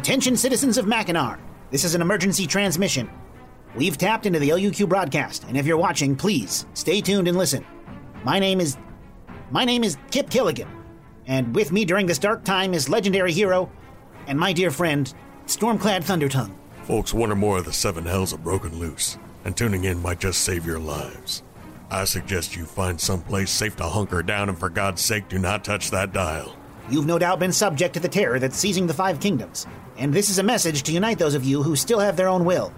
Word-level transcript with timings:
Attention, 0.00 0.34
citizens 0.34 0.78
of 0.78 0.86
Mackinac. 0.86 1.38
This 1.70 1.84
is 1.84 1.94
an 1.94 2.00
emergency 2.00 2.46
transmission. 2.46 3.10
We've 3.74 3.98
tapped 3.98 4.24
into 4.24 4.38
the 4.38 4.48
LUQ 4.48 4.88
broadcast, 4.88 5.44
and 5.44 5.58
if 5.58 5.66
you're 5.66 5.76
watching, 5.76 6.16
please 6.16 6.64
stay 6.72 7.02
tuned 7.02 7.28
and 7.28 7.36
listen. 7.36 7.66
My 8.24 8.38
name 8.38 8.62
is. 8.62 8.78
My 9.50 9.66
name 9.66 9.84
is 9.84 9.98
Kip 10.10 10.30
Killigan, 10.30 10.70
and 11.26 11.54
with 11.54 11.70
me 11.70 11.84
during 11.84 12.06
this 12.06 12.18
dark 12.18 12.44
time 12.44 12.72
is 12.72 12.88
legendary 12.88 13.30
hero 13.30 13.70
and 14.26 14.40
my 14.40 14.54
dear 14.54 14.70
friend, 14.70 15.12
Stormclad 15.44 16.02
Thundertongue. 16.02 16.54
Folks, 16.84 17.12
one 17.12 17.30
or 17.30 17.36
more 17.36 17.58
of 17.58 17.66
the 17.66 17.72
seven 17.72 18.06
hells 18.06 18.32
are 18.32 18.38
broken 18.38 18.78
loose, 18.78 19.18
and 19.44 19.54
tuning 19.54 19.84
in 19.84 20.00
might 20.00 20.20
just 20.20 20.44
save 20.44 20.64
your 20.64 20.78
lives. 20.78 21.42
I 21.90 22.04
suggest 22.04 22.56
you 22.56 22.64
find 22.64 22.98
someplace 22.98 23.50
safe 23.50 23.76
to 23.76 23.84
hunker 23.84 24.22
down, 24.22 24.48
and 24.48 24.58
for 24.58 24.70
God's 24.70 25.02
sake, 25.02 25.28
do 25.28 25.38
not 25.38 25.62
touch 25.62 25.90
that 25.90 26.14
dial. 26.14 26.56
You've 26.88 27.06
no 27.06 27.18
doubt 27.18 27.38
been 27.38 27.52
subject 27.52 27.94
to 27.94 28.00
the 28.00 28.08
terror 28.08 28.40
that's 28.40 28.56
seizing 28.56 28.86
the 28.88 28.94
Five 28.94 29.20
Kingdoms, 29.20 29.66
and 30.00 30.14
this 30.14 30.30
is 30.30 30.38
a 30.38 30.42
message 30.42 30.82
to 30.82 30.92
unite 30.92 31.18
those 31.18 31.34
of 31.34 31.44
you 31.44 31.62
who 31.62 31.76
still 31.76 32.00
have 32.00 32.16
their 32.16 32.28
own 32.28 32.46
will. 32.46 32.72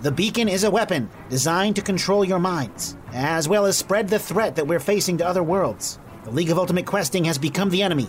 The 0.00 0.12
beacon 0.12 0.48
is 0.48 0.62
a 0.62 0.70
weapon 0.70 1.10
designed 1.28 1.74
to 1.76 1.82
control 1.82 2.24
your 2.24 2.38
minds, 2.38 2.96
as 3.12 3.48
well 3.48 3.66
as 3.66 3.76
spread 3.76 4.08
the 4.08 4.18
threat 4.20 4.54
that 4.56 4.66
we're 4.66 4.80
facing 4.80 5.18
to 5.18 5.26
other 5.26 5.42
worlds. 5.42 5.98
The 6.22 6.30
League 6.30 6.50
of 6.50 6.58
Ultimate 6.58 6.86
Questing 6.86 7.24
has 7.24 7.36
become 7.36 7.68
the 7.68 7.82
enemy. 7.82 8.08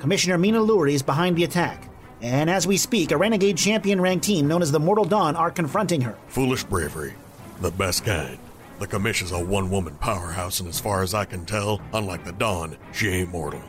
Commissioner 0.00 0.38
Mina 0.38 0.60
Luri 0.60 0.94
is 0.94 1.02
behind 1.02 1.36
the 1.36 1.44
attack, 1.44 1.88
and 2.20 2.50
as 2.50 2.66
we 2.66 2.76
speak, 2.76 3.12
a 3.12 3.16
renegade 3.16 3.56
champion 3.56 4.00
ranked 4.00 4.24
team 4.24 4.48
known 4.48 4.60
as 4.60 4.72
the 4.72 4.80
Mortal 4.80 5.04
Dawn 5.04 5.36
are 5.36 5.52
confronting 5.52 6.00
her. 6.00 6.18
Foolish 6.26 6.64
bravery, 6.64 7.14
the 7.60 7.70
best 7.70 8.04
kind. 8.04 8.38
The 8.80 8.88
commission's 8.88 9.30
a 9.30 9.38
one-woman 9.38 9.96
powerhouse, 9.98 10.58
and 10.58 10.68
as 10.68 10.80
far 10.80 11.04
as 11.04 11.14
I 11.14 11.26
can 11.26 11.46
tell, 11.46 11.80
unlike 11.92 12.24
the 12.24 12.32
Dawn, 12.32 12.76
she 12.92 13.08
ain't 13.08 13.30
mortal. 13.30 13.62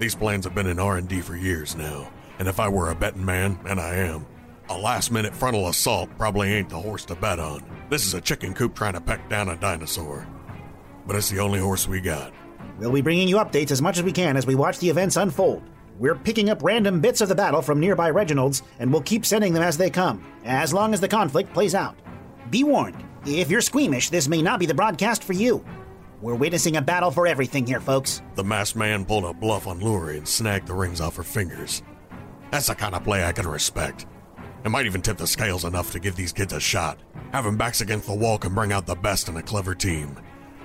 These 0.00 0.16
plans 0.16 0.46
have 0.46 0.54
been 0.54 0.66
in 0.66 0.80
R&D 0.80 1.20
for 1.20 1.36
years 1.36 1.76
now, 1.76 2.08
and 2.42 2.48
if 2.48 2.58
I 2.58 2.68
were 2.68 2.90
a 2.90 2.94
betting 2.96 3.24
man, 3.24 3.56
and 3.68 3.78
I 3.78 3.94
am, 3.98 4.26
a 4.68 4.76
last-minute 4.76 5.32
frontal 5.32 5.68
assault 5.68 6.10
probably 6.18 6.52
ain't 6.52 6.70
the 6.70 6.76
horse 6.76 7.04
to 7.04 7.14
bet 7.14 7.38
on. 7.38 7.62
This 7.88 8.04
is 8.04 8.14
a 8.14 8.20
chicken 8.20 8.52
coop 8.52 8.74
trying 8.74 8.94
to 8.94 9.00
peck 9.00 9.28
down 9.28 9.48
a 9.48 9.56
dinosaur. 9.56 10.26
But 11.06 11.14
it's 11.14 11.30
the 11.30 11.38
only 11.38 11.60
horse 11.60 11.86
we 11.86 12.00
got. 12.00 12.32
We'll 12.80 12.90
be 12.90 13.00
bringing 13.00 13.28
you 13.28 13.36
updates 13.36 13.70
as 13.70 13.80
much 13.80 13.96
as 13.96 14.02
we 14.02 14.10
can 14.10 14.36
as 14.36 14.44
we 14.44 14.56
watch 14.56 14.80
the 14.80 14.90
events 14.90 15.16
unfold. 15.16 15.62
We're 16.00 16.16
picking 16.16 16.50
up 16.50 16.64
random 16.64 17.00
bits 17.00 17.20
of 17.20 17.28
the 17.28 17.36
battle 17.36 17.62
from 17.62 17.78
nearby 17.78 18.10
Reginalds, 18.10 18.62
and 18.80 18.92
we'll 18.92 19.02
keep 19.02 19.24
sending 19.24 19.52
them 19.52 19.62
as 19.62 19.76
they 19.76 19.88
come, 19.88 20.26
as 20.44 20.74
long 20.74 20.94
as 20.94 21.00
the 21.00 21.06
conflict 21.06 21.54
plays 21.54 21.76
out. 21.76 21.94
Be 22.50 22.64
warned, 22.64 23.04
if 23.24 23.50
you're 23.50 23.60
squeamish, 23.60 24.10
this 24.10 24.26
may 24.26 24.42
not 24.42 24.58
be 24.58 24.66
the 24.66 24.74
broadcast 24.74 25.22
for 25.22 25.32
you. 25.32 25.64
We're 26.20 26.34
witnessing 26.34 26.76
a 26.76 26.82
battle 26.82 27.12
for 27.12 27.28
everything 27.28 27.68
here, 27.68 27.80
folks. 27.80 28.20
The 28.34 28.42
masked 28.42 28.74
man 28.74 29.04
pulled 29.04 29.26
a 29.26 29.32
bluff 29.32 29.68
on 29.68 29.78
Luri 29.78 30.18
and 30.18 30.26
snagged 30.26 30.66
the 30.66 30.74
rings 30.74 31.00
off 31.00 31.14
her 31.14 31.22
fingers. 31.22 31.84
That's 32.52 32.66
the 32.66 32.74
kind 32.74 32.94
of 32.94 33.02
play 33.02 33.24
I 33.24 33.32
can 33.32 33.48
respect. 33.48 34.04
It 34.62 34.68
might 34.68 34.84
even 34.84 35.00
tip 35.00 35.16
the 35.16 35.26
scales 35.26 35.64
enough 35.64 35.90
to 35.92 35.98
give 35.98 36.16
these 36.16 36.34
kids 36.34 36.52
a 36.52 36.60
shot. 36.60 37.00
Having 37.32 37.56
backs 37.56 37.80
against 37.80 38.06
the 38.06 38.14
wall 38.14 38.36
can 38.36 38.54
bring 38.54 38.72
out 38.72 38.84
the 38.84 38.94
best 38.94 39.30
in 39.30 39.38
a 39.38 39.42
clever 39.42 39.74
team. 39.74 40.18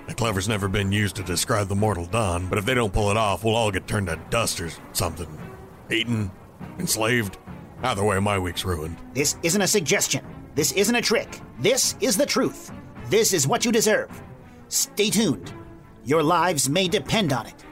And 0.06 0.18
clever's 0.18 0.50
never 0.50 0.68
been 0.68 0.92
used 0.92 1.16
to 1.16 1.24
describe 1.24 1.70
the 1.70 1.76
mortal 1.76 2.06
dawn, 2.06 2.48
but 2.50 2.58
if 2.58 2.66
they 2.66 2.74
don't 2.74 2.92
pull 2.92 3.10
it 3.10 3.16
off, 3.16 3.46
we'll 3.46 3.56
all 3.56 3.72
get 3.72 3.88
turned 3.88 4.08
to 4.08 4.20
dust 4.30 4.60
or 4.60 4.70
something. 4.92 5.30
Eaten, 5.90 6.30
enslaved. 6.78 7.38
Either 7.82 8.04
way, 8.04 8.20
my 8.20 8.38
week's 8.38 8.66
ruined. 8.66 8.98
This 9.14 9.38
isn't 9.42 9.62
a 9.62 9.68
suggestion. 9.68 10.26
This 10.56 10.74
isn't 10.74 10.94
a 10.96 11.02
trick. 11.02 11.40
This 11.60 11.96
is 12.02 12.18
the 12.18 12.26
truth. 12.26 12.70
This 13.06 13.32
is 13.32 13.48
what 13.48 13.64
you 13.64 13.72
deserve. 13.72 14.12
Stay 14.68 15.10
tuned. 15.10 15.54
Your 16.04 16.22
lives 16.22 16.68
may 16.68 16.90
depend 16.90 17.32
on 17.32 17.46
it. 17.48 17.64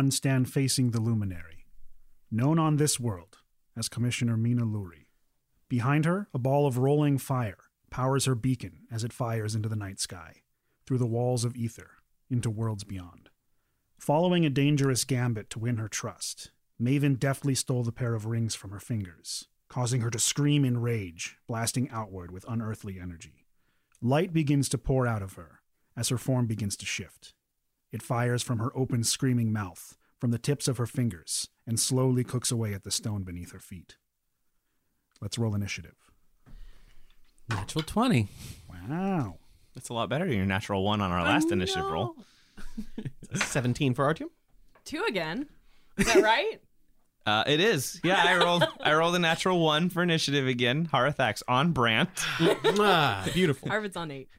Dawn 0.00 0.10
stand 0.10 0.50
facing 0.50 0.92
the 0.92 1.00
Luminary, 1.00 1.66
known 2.30 2.58
on 2.58 2.76
this 2.76 2.98
world 2.98 3.36
as 3.76 3.90
Commissioner 3.90 4.34
Mina 4.34 4.64
Luri. 4.64 5.08
Behind 5.68 6.06
her, 6.06 6.26
a 6.32 6.38
ball 6.38 6.66
of 6.66 6.78
rolling 6.78 7.18
fire 7.18 7.58
powers 7.90 8.24
her 8.24 8.34
beacon 8.34 8.86
as 8.90 9.04
it 9.04 9.12
fires 9.12 9.54
into 9.54 9.68
the 9.68 9.76
night 9.76 10.00
sky, 10.00 10.36
through 10.86 10.96
the 10.96 11.06
walls 11.06 11.44
of 11.44 11.54
ether, 11.54 11.90
into 12.30 12.48
worlds 12.48 12.82
beyond. 12.82 13.28
Following 13.98 14.46
a 14.46 14.48
dangerous 14.48 15.04
gambit 15.04 15.50
to 15.50 15.58
win 15.58 15.76
her 15.76 15.88
trust, 15.88 16.50
Maven 16.80 17.18
deftly 17.18 17.54
stole 17.54 17.82
the 17.82 17.92
pair 17.92 18.14
of 18.14 18.24
rings 18.24 18.54
from 18.54 18.70
her 18.70 18.80
fingers, 18.80 19.48
causing 19.68 20.00
her 20.00 20.10
to 20.10 20.18
scream 20.18 20.64
in 20.64 20.80
rage, 20.80 21.36
blasting 21.46 21.90
outward 21.90 22.30
with 22.30 22.46
unearthly 22.48 22.98
energy. 22.98 23.44
Light 24.00 24.32
begins 24.32 24.70
to 24.70 24.78
pour 24.78 25.06
out 25.06 25.20
of 25.20 25.34
her 25.34 25.60
as 25.94 26.08
her 26.08 26.16
form 26.16 26.46
begins 26.46 26.74
to 26.78 26.86
shift. 26.86 27.34
It 27.92 28.02
fires 28.02 28.42
from 28.42 28.58
her 28.58 28.70
open, 28.76 29.04
screaming 29.04 29.52
mouth, 29.52 29.96
from 30.18 30.30
the 30.30 30.38
tips 30.38 30.68
of 30.68 30.76
her 30.78 30.86
fingers, 30.86 31.48
and 31.66 31.78
slowly 31.78 32.24
cooks 32.24 32.50
away 32.50 32.74
at 32.74 32.84
the 32.84 32.90
stone 32.90 33.22
beneath 33.22 33.52
her 33.52 33.58
feet. 33.58 33.96
Let's 35.20 35.38
roll 35.38 35.54
initiative. 35.54 35.96
Natural 37.48 37.82
20. 37.82 38.28
Wow. 38.68 39.36
That's 39.74 39.88
a 39.88 39.94
lot 39.94 40.08
better 40.08 40.26
than 40.26 40.36
your 40.36 40.46
natural 40.46 40.84
one 40.84 41.00
on 41.00 41.10
our 41.10 41.22
last 41.22 41.50
initiative 41.50 41.84
roll. 41.84 42.16
17 43.34 43.94
for 43.94 44.12
Artyom. 44.12 44.28
Two 44.84 45.04
again. 45.08 45.48
Is 45.96 46.06
that 46.06 46.22
right? 46.22 46.60
Uh, 47.26 47.44
it 47.46 47.60
is. 47.60 48.00
Yeah, 48.02 48.20
I 48.26 48.38
rolled. 48.38 48.66
I 48.80 48.94
rolled 48.94 49.14
a 49.14 49.18
natural 49.18 49.60
one 49.60 49.90
for 49.90 50.02
initiative 50.02 50.46
again. 50.48 50.88
Harathax 50.90 51.42
on 51.46 51.72
Brant. 51.72 52.08
ah, 52.40 53.28
beautiful. 53.34 53.70
Arvid's 53.70 53.96
on 53.96 54.10
eight. 54.10 54.30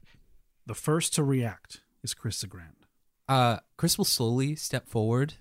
The 0.66 0.74
first 0.74 1.14
to 1.14 1.22
react 1.22 1.80
is 2.02 2.12
Chris 2.12 2.42
Sagrand. 2.42 2.81
Uh, 3.32 3.60
Chris 3.78 3.96
will 3.96 4.04
slowly 4.04 4.54
step 4.54 4.86
forward, 4.86 5.32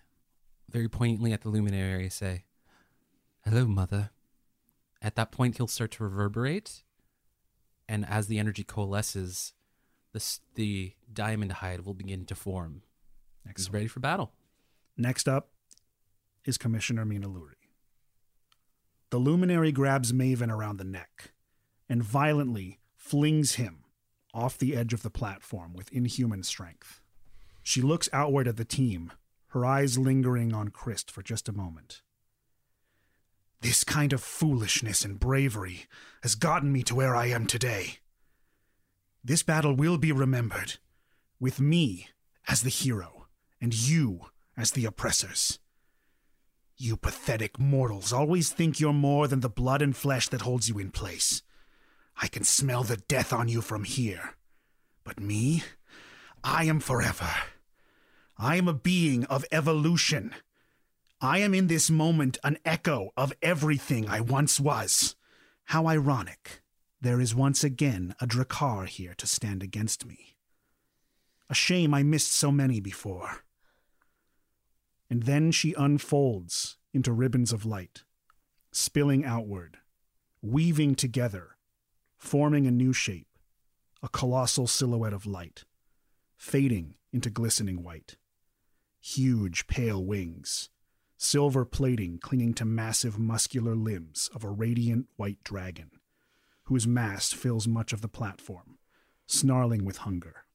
very 0.69 0.87
poignantly 0.87 1.33
at 1.33 1.41
the 1.41 1.49
luminary, 1.49 2.07
say, 2.07 2.45
Hello, 3.43 3.65
Mother. 3.65 4.11
At 5.01 5.15
that 5.15 5.33
point, 5.33 5.57
he'll 5.57 5.67
start 5.67 5.91
to 5.91 6.05
reverberate, 6.05 6.83
and 7.89 8.05
as 8.05 8.27
the 8.27 8.39
energy 8.39 8.63
coalesces, 8.63 9.51
the, 10.13 10.23
the 10.55 10.93
diamond 11.11 11.51
hide 11.51 11.81
will 11.81 11.93
begin 11.93 12.25
to 12.27 12.33
form. 12.33 12.83
He's 13.57 13.69
ready 13.69 13.87
for 13.87 13.99
battle. 13.99 14.31
Next 14.95 15.27
up 15.27 15.49
is 16.45 16.57
Commissioner 16.57 17.03
Mina 17.03 17.27
Luri. 17.27 17.55
The 19.09 19.17
luminary 19.17 19.73
grabs 19.73 20.13
Maven 20.13 20.49
around 20.49 20.77
the 20.77 20.85
neck 20.85 21.33
and 21.89 22.01
violently 22.01 22.79
flings 22.95 23.55
him 23.55 23.83
off 24.33 24.57
the 24.57 24.77
edge 24.77 24.93
of 24.93 25.01
the 25.01 25.09
platform 25.09 25.73
with 25.73 25.91
inhuman 25.91 26.43
strength. 26.43 27.01
She 27.63 27.81
looks 27.81 28.09
outward 28.11 28.47
at 28.47 28.57
the 28.57 28.65
team, 28.65 29.11
her 29.49 29.65
eyes 29.65 29.97
lingering 29.97 30.53
on 30.53 30.69
Christ 30.69 31.11
for 31.11 31.21
just 31.21 31.49
a 31.49 31.53
moment. 31.53 32.01
This 33.61 33.83
kind 33.83 34.11
of 34.11 34.23
foolishness 34.23 35.05
and 35.05 35.19
bravery 35.19 35.85
has 36.23 36.35
gotten 36.35 36.71
me 36.71 36.81
to 36.83 36.95
where 36.95 37.15
I 37.15 37.27
am 37.27 37.45
today. 37.45 37.97
This 39.23 39.43
battle 39.43 39.75
will 39.75 39.99
be 39.99 40.11
remembered, 40.11 40.77
with 41.39 41.59
me 41.59 42.07
as 42.47 42.63
the 42.63 42.69
hero 42.69 43.27
and 43.61 43.73
you 43.73 44.27
as 44.57 44.71
the 44.71 44.85
oppressors. 44.85 45.59
You 46.75 46.97
pathetic 46.97 47.59
mortals 47.59 48.11
always 48.11 48.49
think 48.49 48.79
you're 48.79 48.93
more 48.93 49.27
than 49.27 49.41
the 49.41 49.49
blood 49.49 49.83
and 49.83 49.95
flesh 49.95 50.27
that 50.29 50.41
holds 50.41 50.67
you 50.67 50.79
in 50.79 50.89
place. 50.89 51.43
I 52.19 52.27
can 52.27 52.43
smell 52.43 52.83
the 52.83 52.97
death 52.97 53.31
on 53.31 53.47
you 53.47 53.61
from 53.61 53.83
here. 53.83 54.35
But 55.03 55.19
me, 55.19 55.63
I 56.43 56.65
am 56.65 56.79
forever. 56.79 57.29
I 58.37 58.55
am 58.55 58.67
a 58.67 58.73
being 58.73 59.25
of 59.25 59.45
evolution. 59.51 60.33
I 61.19 61.39
am 61.39 61.53
in 61.53 61.67
this 61.67 61.91
moment 61.91 62.39
an 62.43 62.57
echo 62.65 63.11
of 63.15 63.33
everything 63.43 64.09
I 64.09 64.21
once 64.21 64.59
was. 64.59 65.15
How 65.65 65.87
ironic. 65.87 66.61
There 66.99 67.21
is 67.21 67.35
once 67.35 67.63
again 67.63 68.15
a 68.19 68.27
Drakkar 68.27 68.87
here 68.87 69.13
to 69.17 69.27
stand 69.27 69.61
against 69.61 70.05
me. 70.05 70.35
A 71.49 71.53
shame 71.53 71.93
I 71.93 72.01
missed 72.01 72.31
so 72.31 72.51
many 72.51 72.79
before. 72.79 73.43
And 75.09 75.23
then 75.23 75.51
she 75.51 75.75
unfolds 75.77 76.77
into 76.93 77.11
ribbons 77.11 77.51
of 77.51 77.65
light, 77.65 78.03
spilling 78.71 79.25
outward, 79.25 79.77
weaving 80.41 80.95
together, 80.95 81.57
forming 82.17 82.65
a 82.65 82.71
new 82.71 82.93
shape, 82.93 83.27
a 84.01 84.09
colossal 84.09 84.67
silhouette 84.67 85.13
of 85.13 85.25
light, 85.25 85.65
fading 86.41 86.95
into 87.13 87.29
glistening 87.29 87.83
white. 87.83 88.17
Huge 88.99 89.67
pale 89.67 90.03
wings, 90.03 90.69
silver 91.15 91.63
plating 91.63 92.17
clinging 92.17 92.55
to 92.55 92.65
massive 92.65 93.19
muscular 93.19 93.75
limbs 93.75 94.27
of 94.33 94.43
a 94.43 94.49
radiant 94.49 95.05
white 95.17 95.37
dragon, 95.43 95.91
whose 96.63 96.87
mass 96.87 97.31
fills 97.31 97.67
much 97.67 97.93
of 97.93 98.01
the 98.01 98.07
platform, 98.07 98.79
snarling 99.27 99.85
with 99.85 99.97
hunger. 99.97 100.45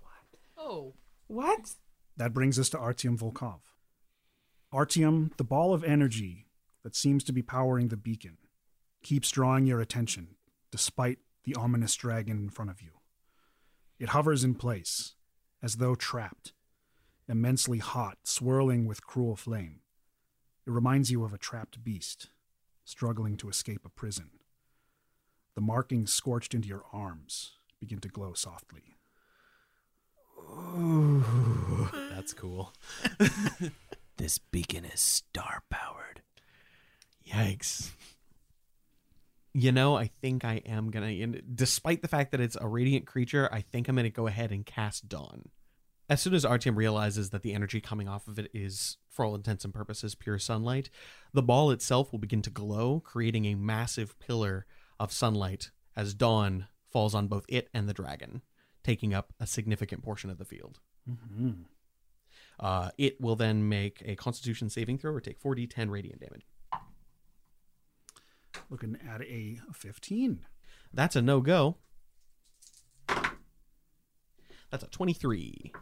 What? 0.00 0.38
Oh. 0.56 0.94
What? 1.26 1.72
That 2.16 2.32
brings 2.32 2.58
us 2.58 2.70
to 2.70 2.78
Artyom 2.78 3.18
Volkov. 3.18 3.60
Artyom, 4.72 5.36
the 5.36 5.44
ball 5.44 5.74
of 5.74 5.84
energy 5.84 6.46
that 6.82 6.96
seems 6.96 7.22
to 7.24 7.32
be 7.32 7.42
powering 7.42 7.88
the 7.88 7.98
beacon, 7.98 8.38
keeps 9.02 9.30
drawing 9.30 9.66
your 9.66 9.82
attention 9.82 10.28
despite 10.70 11.18
the 11.46 11.54
ominous 11.54 11.94
dragon 11.94 12.36
in 12.36 12.50
front 12.50 12.70
of 12.70 12.82
you. 12.82 12.90
It 13.98 14.10
hovers 14.10 14.44
in 14.44 14.54
place, 14.54 15.14
as 15.62 15.76
though 15.76 15.94
trapped, 15.94 16.52
immensely 17.26 17.78
hot, 17.78 18.18
swirling 18.24 18.84
with 18.84 19.06
cruel 19.06 19.36
flame. 19.36 19.80
It 20.66 20.70
reminds 20.70 21.10
you 21.10 21.24
of 21.24 21.32
a 21.32 21.38
trapped 21.38 21.82
beast, 21.82 22.28
struggling 22.84 23.38
to 23.38 23.48
escape 23.48 23.86
a 23.86 23.88
prison. 23.88 24.28
The 25.54 25.62
markings 25.62 26.12
scorched 26.12 26.52
into 26.52 26.68
your 26.68 26.84
arms 26.92 27.52
begin 27.80 28.00
to 28.00 28.08
glow 28.08 28.34
softly. 28.34 28.96
That's 32.10 32.34
cool. 32.34 32.74
This 34.16 34.38
beacon 34.38 34.86
is 34.86 35.00
star 35.00 35.62
powered. 35.68 36.22
Yikes. 37.28 37.90
You 39.58 39.72
know, 39.72 39.96
I 39.96 40.10
think 40.20 40.44
I 40.44 40.60
am 40.66 40.90
gonna. 40.90 41.06
and 41.06 41.40
Despite 41.54 42.02
the 42.02 42.08
fact 42.08 42.32
that 42.32 42.42
it's 42.42 42.58
a 42.60 42.68
radiant 42.68 43.06
creature, 43.06 43.48
I 43.50 43.62
think 43.62 43.88
I'm 43.88 43.96
gonna 43.96 44.10
go 44.10 44.26
ahead 44.26 44.52
and 44.52 44.66
cast 44.66 45.08
Dawn. 45.08 45.48
As 46.10 46.20
soon 46.20 46.34
as 46.34 46.44
Artyom 46.44 46.76
realizes 46.76 47.30
that 47.30 47.40
the 47.40 47.54
energy 47.54 47.80
coming 47.80 48.06
off 48.06 48.28
of 48.28 48.38
it 48.38 48.50
is, 48.52 48.98
for 49.08 49.24
all 49.24 49.34
intents 49.34 49.64
and 49.64 49.72
purposes, 49.72 50.14
pure 50.14 50.38
sunlight, 50.38 50.90
the 51.32 51.42
ball 51.42 51.70
itself 51.70 52.12
will 52.12 52.18
begin 52.18 52.42
to 52.42 52.50
glow, 52.50 53.00
creating 53.00 53.46
a 53.46 53.54
massive 53.54 54.18
pillar 54.18 54.66
of 55.00 55.10
sunlight 55.10 55.70
as 55.96 56.12
dawn 56.12 56.66
falls 56.92 57.14
on 57.14 57.26
both 57.26 57.46
it 57.48 57.70
and 57.72 57.88
the 57.88 57.94
dragon, 57.94 58.42
taking 58.84 59.14
up 59.14 59.32
a 59.40 59.46
significant 59.46 60.02
portion 60.02 60.28
of 60.28 60.36
the 60.36 60.44
field. 60.44 60.80
Mm-hmm. 61.10 61.62
Uh, 62.60 62.90
it 62.98 63.18
will 63.22 63.36
then 63.36 63.70
make 63.70 64.02
a 64.04 64.16
Constitution 64.16 64.68
saving 64.68 64.98
throw 64.98 65.12
or 65.12 65.20
take 65.22 65.42
4d10 65.42 65.88
radiant 65.88 66.20
damage. 66.20 66.44
Looking 68.70 68.98
at 69.08 69.22
a 69.22 69.58
15. 69.72 70.46
That's 70.92 71.16
a 71.16 71.22
no 71.22 71.40
go. 71.40 71.76
That's 74.70 74.82
a 74.82 74.88
23. 74.88 75.72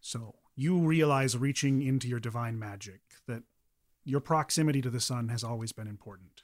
So 0.00 0.36
you 0.54 0.78
realize, 0.78 1.36
reaching 1.36 1.82
into 1.82 2.08
your 2.08 2.20
divine 2.20 2.58
magic, 2.58 3.00
that 3.26 3.42
your 4.04 4.20
proximity 4.20 4.80
to 4.82 4.90
the 4.90 5.00
sun 5.00 5.28
has 5.28 5.44
always 5.44 5.72
been 5.72 5.86
important, 5.86 6.42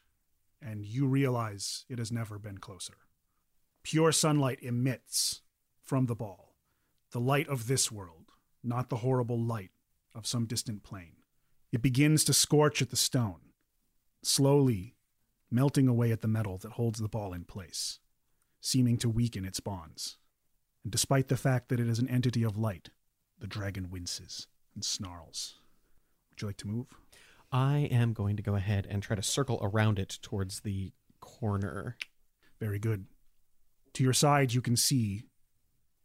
and 0.61 0.85
you 0.85 1.07
realize 1.07 1.85
it 1.89 1.99
has 1.99 2.13
never 2.13 2.39
been 2.39 2.59
closer. 2.59 2.95
Pure 3.83 4.13
sunlight 4.13 4.59
emits 4.63 5.43
from 5.83 6.07
the 6.07 6.15
ball, 6.15 6.57
the 7.13 7.21
light 7.21 7.49
of 7.49 7.67
this 7.67 7.91
world, 7.91 8.33
not 8.63 8.91
the 8.91 8.97
horrible 8.97 9.41
light 9.41 9.71
of 10.15 10.27
some 10.27 10.45
distant 10.45 10.83
plane. 10.83 11.17
It 11.73 11.83
begins 11.83 12.25
to 12.25 12.33
scorch 12.33 12.83
at 12.83 12.91
the 12.91 12.97
stone, 12.97 13.53
slowly 14.23 14.96
melting 15.51 15.89
away 15.89 16.13
at 16.13 16.23
the 16.23 16.29
metal 16.29 16.59
that 16.59 16.73
holds 16.73 16.99
the 17.01 17.09
ball 17.09 17.33
in 17.33 17.45
place, 17.45 17.99
seeming 18.61 18.97
to 18.99 19.09
weaken 19.09 19.45
its 19.45 19.61
bonds. 19.61 20.19
And 20.83 20.93
despite 20.93 21.29
the 21.29 21.37
fact 21.37 21.69
that 21.69 21.81
it 21.81 21.89
is 21.89 21.99
an 21.99 22.09
entity 22.09 22.43
of 22.43 22.57
light, 22.57 22.91
the 23.39 23.47
dragon 23.47 23.91
winces 23.91 24.49
and 24.75 24.85
snarls. 24.85 25.57
Would 26.31 26.43
you 26.43 26.49
like 26.49 26.57
to 26.59 26.69
move? 26.69 26.87
I 27.53 27.89
am 27.91 28.13
going 28.13 28.37
to 28.37 28.43
go 28.43 28.57
ahead 28.57 28.87
and 28.91 29.03
try 29.03 29.17
to 29.17 29.23
circle 29.23 29.59
around 29.63 29.99
it 29.99 30.19
towards 30.23 30.61
the 30.61 30.93
corner. 31.21 31.97
Very 32.61 32.79
good. 32.79 33.07
To 33.95 34.05
your 34.05 34.13
side, 34.13 34.53
you 34.53 34.61
can 34.61 34.77
see 34.77 35.25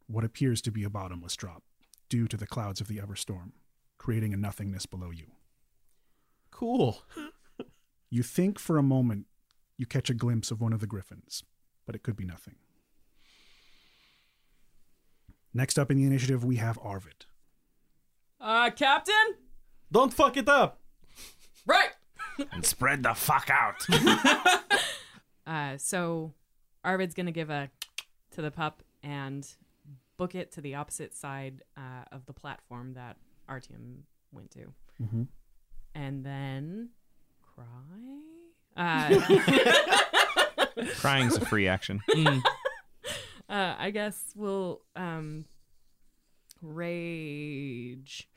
what 0.06 0.24
appears 0.24 0.62
to 0.62 0.70
be 0.70 0.84
a 0.84 0.90
bottomless 0.90 1.36
drop 1.36 1.62
due 2.08 2.28
to 2.28 2.36
the 2.36 2.46
clouds 2.46 2.80
of 2.80 2.88
the 2.88 2.98
Everstorm, 2.98 3.52
creating 3.98 4.32
a 4.32 4.36
nothingness 4.36 4.86
below 4.86 5.10
you. 5.10 5.26
Cool. 6.50 7.02
You 8.12 8.22
think 8.22 8.58
for 8.58 8.76
a 8.76 8.82
moment 8.82 9.24
you 9.78 9.86
catch 9.86 10.10
a 10.10 10.14
glimpse 10.14 10.50
of 10.50 10.60
one 10.60 10.72
of 10.72 10.80
the 10.80 10.86
griffins, 10.86 11.42
but 11.86 11.94
it 11.94 12.02
could 12.02 12.16
be 12.16 12.24
nothing. 12.24 12.54
Next 15.54 15.78
up 15.78 15.90
in 15.90 15.98
the 15.98 16.04
initiative, 16.04 16.44
we 16.44 16.56
have 16.56 16.78
Arvid. 16.82 17.26
Uh, 18.40 18.70
Captain? 18.70 19.36
Don't 19.90 20.12
fuck 20.12 20.36
it 20.36 20.48
up. 20.48 20.78
Right. 21.66 21.90
And 22.52 22.64
spread 22.64 23.02
the 23.02 23.14
fuck 23.14 23.48
out. 23.50 23.86
Uh, 25.44 25.76
so 25.76 26.32
Arvid's 26.84 27.14
gonna 27.14 27.32
give 27.32 27.50
a 27.50 27.68
to 28.30 28.40
the 28.40 28.50
pup 28.52 28.80
and 29.02 29.46
book 30.16 30.36
it 30.36 30.52
to 30.52 30.60
the 30.60 30.76
opposite 30.76 31.12
side 31.16 31.62
uh, 31.76 32.04
of 32.12 32.24
the 32.26 32.32
platform 32.32 32.94
that 32.94 33.16
Artyom 33.50 34.02
went 34.30 34.52
to, 34.52 34.72
Mhm. 35.02 35.26
and 35.96 36.24
then 36.24 36.90
cry. 37.42 37.64
Uh, 38.76 39.20
Crying's 40.98 41.36
a 41.36 41.44
free 41.44 41.68
action. 41.68 42.00
uh, 42.16 42.40
I 43.48 43.90
guess 43.90 44.32
we'll 44.34 44.82
um, 44.96 45.44
rage. 46.60 48.28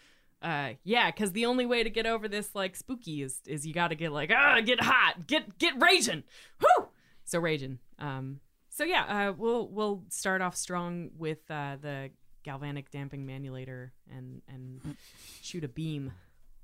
Uh, 0.42 0.74
yeah, 0.84 1.10
because 1.10 1.32
the 1.32 1.46
only 1.46 1.66
way 1.66 1.84
to 1.84 1.90
get 1.90 2.06
over 2.06 2.28
this 2.28 2.54
like 2.54 2.76
spooky 2.76 3.24
is 3.24 3.40
is 3.48 3.66
you 3.66 3.74
got 3.74 3.88
to 3.88 3.96
get 3.96 4.12
like 4.12 4.32
ah 4.32 4.62
get 4.62 4.82
hot, 4.82 5.28
get 5.28 5.58
get 5.58 5.82
raging, 5.82 6.24
whoo. 6.62 6.88
So 7.24 7.40
raging. 7.40 7.80
Um, 7.98 8.42
so 8.70 8.84
yeah, 8.84 9.30
uh, 9.30 9.34
we'll 9.36 9.68
we'll 9.70 10.04
start 10.10 10.42
off 10.42 10.56
strong 10.56 11.10
with 11.18 11.40
uh, 11.50 11.78
the 11.82 12.12
galvanic 12.44 12.92
damping 12.92 13.26
manulator 13.26 13.92
and 14.12 14.42
and 14.48 14.96
shoot 15.42 15.64
a 15.64 15.68
beam. 15.68 16.12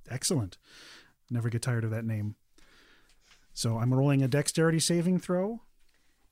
Excellent. 0.09 0.57
Never 1.29 1.49
get 1.49 1.61
tired 1.61 1.83
of 1.83 1.91
that 1.91 2.05
name. 2.05 2.35
So 3.53 3.77
I'm 3.77 3.93
rolling 3.93 4.21
a 4.23 4.27
dexterity 4.27 4.79
saving 4.79 5.19
throw 5.19 5.61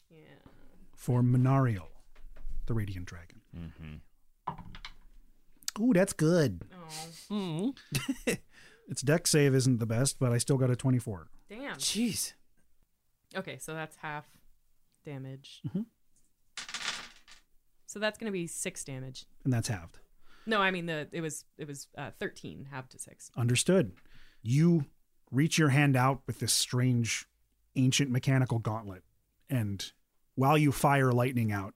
Yeah. 0.09 0.17
for 0.95 1.21
Minariel, 1.21 1.87
the 2.65 2.73
Radiant 2.73 3.05
Dragon. 3.05 3.41
Mm-hmm. 3.55 3.95
Ooh, 5.83 5.93
that's 5.93 6.13
good. 6.13 6.61
Oh 7.31 7.73
Its 8.87 9.01
dex 9.03 9.29
save 9.29 9.53
isn't 9.53 9.77
the 9.79 9.85
best, 9.85 10.17
but 10.19 10.31
I 10.31 10.37
still 10.39 10.57
got 10.57 10.71
a 10.71 10.75
24. 10.75 11.27
damn. 11.47 11.75
Jeez. 11.77 12.33
Okay, 13.35 13.57
so 13.59 13.73
that's 13.73 13.95
half 13.97 14.25
damage. 15.05 15.61
Mhm. 15.67 15.85
So 17.85 17.99
that's 17.99 18.17
gonna 18.17 18.31
be 18.31 18.47
six 18.47 18.83
damage. 18.83 19.25
And 19.43 19.51
that's 19.53 19.67
halved. 19.67 19.99
No, 20.45 20.61
I 20.61 20.71
mean 20.71 20.85
the 20.87 21.07
it 21.11 21.21
was 21.21 21.45
it 21.57 21.67
was 21.67 21.87
uh, 21.97 22.11
thirteen 22.19 22.67
half 22.71 22.89
to 22.89 22.99
six. 22.99 23.29
Understood. 23.37 23.91
You 24.41 24.85
reach 25.31 25.57
your 25.57 25.69
hand 25.69 25.95
out 25.95 26.21
with 26.27 26.39
this 26.39 26.53
strange, 26.53 27.27
ancient 27.75 28.09
mechanical 28.09 28.59
gauntlet, 28.59 29.03
and 29.49 29.91
while 30.35 30.57
you 30.57 30.71
fire 30.71 31.11
lightning 31.11 31.51
out, 31.51 31.73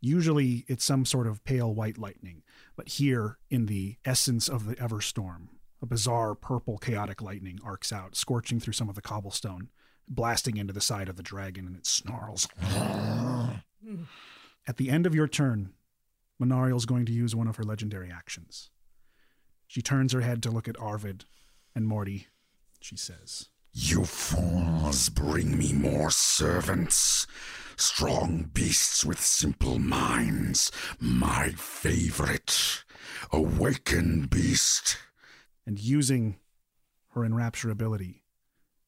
usually 0.00 0.64
it's 0.68 0.84
some 0.84 1.04
sort 1.04 1.26
of 1.26 1.44
pale 1.44 1.74
white 1.74 1.98
lightning, 1.98 2.42
but 2.76 2.88
here, 2.88 3.38
in 3.50 3.66
the 3.66 3.96
essence 4.04 4.48
of 4.48 4.66
the 4.66 4.76
Everstorm, 4.76 5.48
a 5.82 5.86
bizarre 5.86 6.34
purple 6.34 6.78
chaotic 6.78 7.22
lightning 7.22 7.58
arcs 7.64 7.92
out, 7.92 8.16
scorching 8.16 8.60
through 8.60 8.72
some 8.72 8.88
of 8.88 8.94
the 8.94 9.02
cobblestone, 9.02 9.68
blasting 10.08 10.56
into 10.56 10.72
the 10.72 10.80
side 10.80 11.08
of 11.08 11.16
the 11.16 11.22
dragon, 11.22 11.66
and 11.66 11.76
it 11.76 11.86
snarls. 11.86 12.48
At 14.68 14.78
the 14.78 14.90
end 14.90 15.06
of 15.06 15.14
your 15.14 15.28
turn, 15.28 15.72
Minariel's 16.40 16.86
going 16.86 17.06
to 17.06 17.12
use 17.12 17.34
one 17.34 17.48
of 17.48 17.56
her 17.56 17.64
legendary 17.64 18.10
actions. 18.10 18.70
She 19.66 19.82
turns 19.82 20.12
her 20.12 20.20
head 20.20 20.42
to 20.42 20.50
look 20.50 20.68
at 20.68 20.80
Arvid 20.80 21.24
and 21.74 21.86
Morty. 21.86 22.26
She 22.80 22.96
says, 22.96 23.48
You 23.72 24.04
fools 24.04 25.08
bring 25.08 25.58
me 25.58 25.72
more 25.72 26.10
servants. 26.10 27.26
Strong 27.76 28.50
beasts 28.54 29.04
with 29.04 29.20
simple 29.20 29.78
minds. 29.78 30.72
My 30.98 31.50
favorite. 31.50 32.84
Awaken, 33.32 34.26
beast. 34.26 34.98
and 35.66 35.78
using 35.80 36.38
her 37.10 37.24
enrapture 37.24 37.70
ability, 37.70 38.22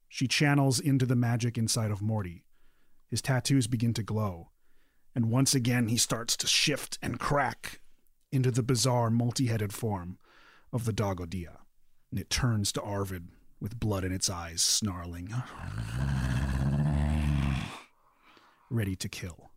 she 0.09 0.29
channels 0.29 0.79
into 0.79 1.05
the 1.07 1.17
magic 1.17 1.59
inside 1.59 1.91
of 1.91 2.01
Morty. 2.01 2.45
His 3.09 3.21
tattoos 3.21 3.67
begin 3.67 3.95
to 3.95 4.03
glow, 4.03 4.51
and 5.15 5.31
once 5.31 5.55
again 5.55 5.89
he 5.89 5.97
starts 5.97 6.37
to 6.37 6.47
shift 6.47 6.99
and 7.03 7.19
crack 7.19 7.81
into 8.31 8.51
the 8.51 8.63
bizarre 8.63 9.11
multi 9.11 9.47
headed 9.47 9.73
form 9.73 10.19
of 10.73 10.85
the 10.85 10.93
Dogodia. 10.93 11.59
And 12.11 12.21
it 12.21 12.31
turns 12.31 12.71
to 12.73 12.83
Arvid 12.83 13.29
with 13.61 13.79
blood 13.81 14.05
in 14.05 14.13
its 14.13 14.29
eyes, 14.31 14.61
snarling, 14.63 15.33
ready 18.71 18.95
to 18.97 19.09
kill. 19.09 19.51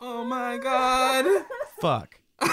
Oh 0.00 0.24
my 0.24 0.58
god. 0.58 1.26
Fuck. 1.80 2.20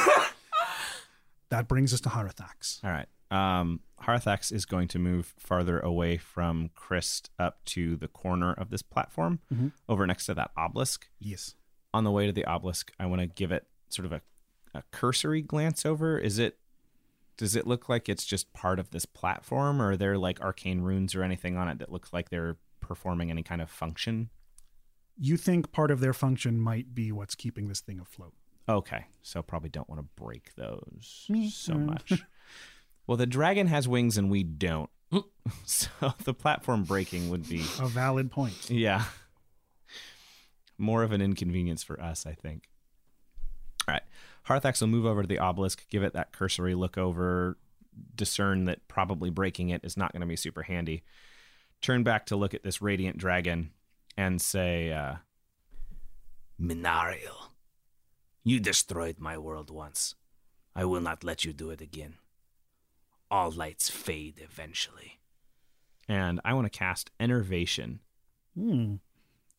That 1.50 1.68
brings 1.68 1.94
us 1.94 2.02
to 2.02 2.10
Harathax. 2.10 2.84
All 2.84 2.90
right. 2.90 3.06
Um, 3.32 3.80
Harthax 4.02 4.52
is 4.52 4.66
going 4.66 4.88
to 4.90 5.00
move 5.00 5.34
farther 5.38 5.80
away 5.80 6.18
from 6.18 6.72
Christ 6.74 7.30
up 7.38 7.64
to 7.66 7.96
the 7.96 8.08
corner 8.08 8.52
of 8.54 8.72
this 8.72 8.82
platform, 8.82 9.40
Mhm. 9.54 9.72
over 9.88 10.06
next 10.08 10.26
to 10.26 10.34
that 10.34 10.52
obelisk. 10.58 11.08
Yes. 11.20 11.54
On 11.94 12.04
the 12.04 12.12
way 12.12 12.26
to 12.26 12.34
the 12.34 12.46
obelisk, 12.46 12.92
I 13.00 13.06
want 13.06 13.22
to 13.22 13.28
give 13.28 13.52
it 13.52 13.68
sort 13.90 14.08
of 14.08 14.12
a, 14.12 14.22
a 14.74 14.84
cursory 14.92 15.44
glance 15.44 15.86
over. 15.86 16.18
Is 16.18 16.40
it 16.40 16.58
Does 17.38 17.56
it 17.56 17.68
look 17.68 17.90
like 17.90 18.08
it's 18.08 18.26
just 18.26 18.54
part 18.54 18.80
of 18.80 18.92
this 18.92 19.06
platform, 19.06 19.82
or 19.82 19.92
are 19.92 19.98
there 19.98 20.18
like 20.18 20.40
arcane 20.42 20.82
runes 20.82 21.14
or 21.16 21.24
anything 21.24 21.58
on 21.58 21.68
it 21.68 21.80
that 21.80 21.92
looks 21.92 22.14
like 22.14 22.30
they're 22.30 22.58
performing 22.80 23.30
any 23.30 23.44
kind 23.44 23.62
of 23.62 23.70
function? 23.70 24.30
You 25.18 25.38
think 25.38 25.72
part 25.72 25.92
of 25.92 26.00
their 26.00 26.14
function 26.14 26.60
might 26.60 26.94
be 26.96 27.12
what's 27.12 27.36
keeping 27.36 27.68
this 27.68 27.82
thing 27.82 28.00
afloat. 28.00 28.34
Okay, 28.68 29.06
so 29.22 29.42
probably 29.42 29.70
don't 29.70 29.88
want 29.90 30.02
to 30.02 30.08
break 30.22 30.56
those 30.56 31.26
Meh. 31.30 31.50
so 31.52 31.76
much. 31.76 32.24
well, 33.08 33.18
the 33.18 33.26
dragon 33.28 33.68
has 33.68 33.88
wings 33.88 34.18
and 34.18 34.30
we 34.32 34.44
don't. 34.44 34.90
so 35.66 35.90
the 36.24 36.34
platform 36.34 36.84
breaking 36.84 37.30
would 37.30 37.48
be, 37.48 37.60
A 37.80 37.88
valid 37.88 38.32
point. 38.32 38.70
yeah, 38.70 39.04
more 40.78 41.04
of 41.04 41.12
an 41.12 41.22
inconvenience 41.22 41.84
for 41.84 42.02
us, 42.02 42.26
I 42.26 42.34
think. 42.34 42.70
All 43.88 43.94
right. 43.94 44.04
Harthax 44.48 44.82
will 44.82 44.88
move 44.88 45.06
over 45.06 45.22
to 45.22 45.28
the 45.28 45.40
obelisk, 45.40 45.88
give 45.90 46.04
it 46.04 46.14
that 46.14 46.32
cursory 46.32 46.76
look 46.76 46.98
over, 46.98 47.58
discern 48.16 48.66
that 48.66 48.88
probably 48.88 49.30
breaking 49.30 49.70
it 49.70 49.82
is 49.84 49.98
not 49.98 50.12
going 50.12 50.22
to 50.22 50.28
be 50.28 50.36
super 50.36 50.64
handy. 50.64 51.04
Turn 51.82 52.04
back 52.04 52.26
to 52.28 52.36
look 52.36 52.54
at 52.54 52.64
this 52.64 52.82
radiant 52.82 53.18
dragon 53.18 53.72
and 54.18 54.42
say, 54.42 54.92
uh, 54.92 55.16
Minariel, 56.62 57.50
you 58.44 58.60
destroyed 58.60 59.20
my 59.20 59.38
world 59.38 59.70
once. 59.72 60.16
I 60.76 60.86
will 60.86 61.02
not 61.02 61.24
let 61.24 61.44
you 61.46 61.54
do 61.54 61.70
it 61.72 61.82
again. 61.82 62.16
All 63.32 63.52
lights 63.52 63.90
fade 63.90 64.40
eventually. 64.44 65.20
and 66.08 66.40
I 66.46 66.54
want 66.54 66.72
to 66.72 66.78
cast 66.78 67.10
Enervation. 67.20 68.00
Hmm. 68.56 68.96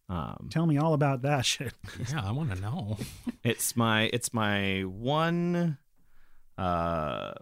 Um, 0.09 0.49
Tell 0.51 0.67
me 0.67 0.79
all 0.79 0.95
about 0.95 1.23
that 1.23 1.45
shit. 1.45 1.75
Yeah, 2.11 2.23
I 2.25 2.31
want 2.33 2.55
to 2.55 2.61
know. 2.61 2.97
it's 3.43 3.75
my 3.77 4.05
it's 4.13 4.33
my 4.33 4.83
one 4.83 5.79
uh 6.59 7.33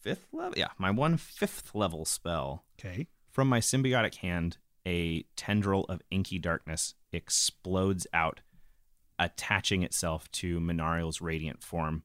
fifth 0.00 0.26
level 0.32 0.54
yeah 0.56 0.68
my 0.78 0.90
one 0.90 1.16
fifth 1.16 1.74
level 1.74 2.04
spell 2.04 2.64
Okay. 2.80 3.06
from 3.30 3.48
my 3.48 3.60
symbiotic 3.60 4.16
hand 4.16 4.56
a 4.86 5.22
tendril 5.36 5.84
of 5.90 6.00
inky 6.10 6.38
darkness 6.38 6.94
explodes 7.12 8.06
out 8.14 8.40
attaching 9.18 9.82
itself 9.82 10.30
to 10.32 10.58
Minariel's 10.58 11.20
radiant 11.20 11.62
form 11.62 12.02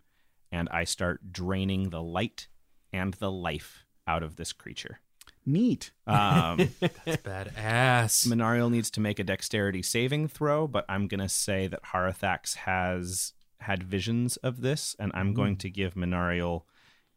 and 0.51 0.67
I 0.69 0.83
start 0.83 1.31
draining 1.31 1.89
the 1.89 2.01
light 2.01 2.47
and 2.91 3.13
the 3.15 3.31
life 3.31 3.85
out 4.05 4.21
of 4.23 4.35
this 4.35 4.51
creature 4.51 4.99
Neat. 5.45 5.91
um 6.07 6.57
That's 6.79 7.17
badass. 7.21 8.27
Minariel 8.27 8.71
needs 8.71 8.89
to 8.91 8.99
make 8.99 9.19
a 9.19 9.23
dexterity 9.23 9.81
saving 9.81 10.27
throw, 10.27 10.67
but 10.67 10.85
I'm 10.89 11.07
going 11.07 11.19
to 11.19 11.29
say 11.29 11.67
that 11.67 11.83
Harathax 11.83 12.55
has 12.55 13.33
had 13.59 13.83
visions 13.83 14.37
of 14.37 14.61
this, 14.61 14.95
and 14.99 15.11
I'm 15.15 15.33
going 15.33 15.55
to 15.57 15.69
give 15.69 15.93
Minariel 15.95 16.63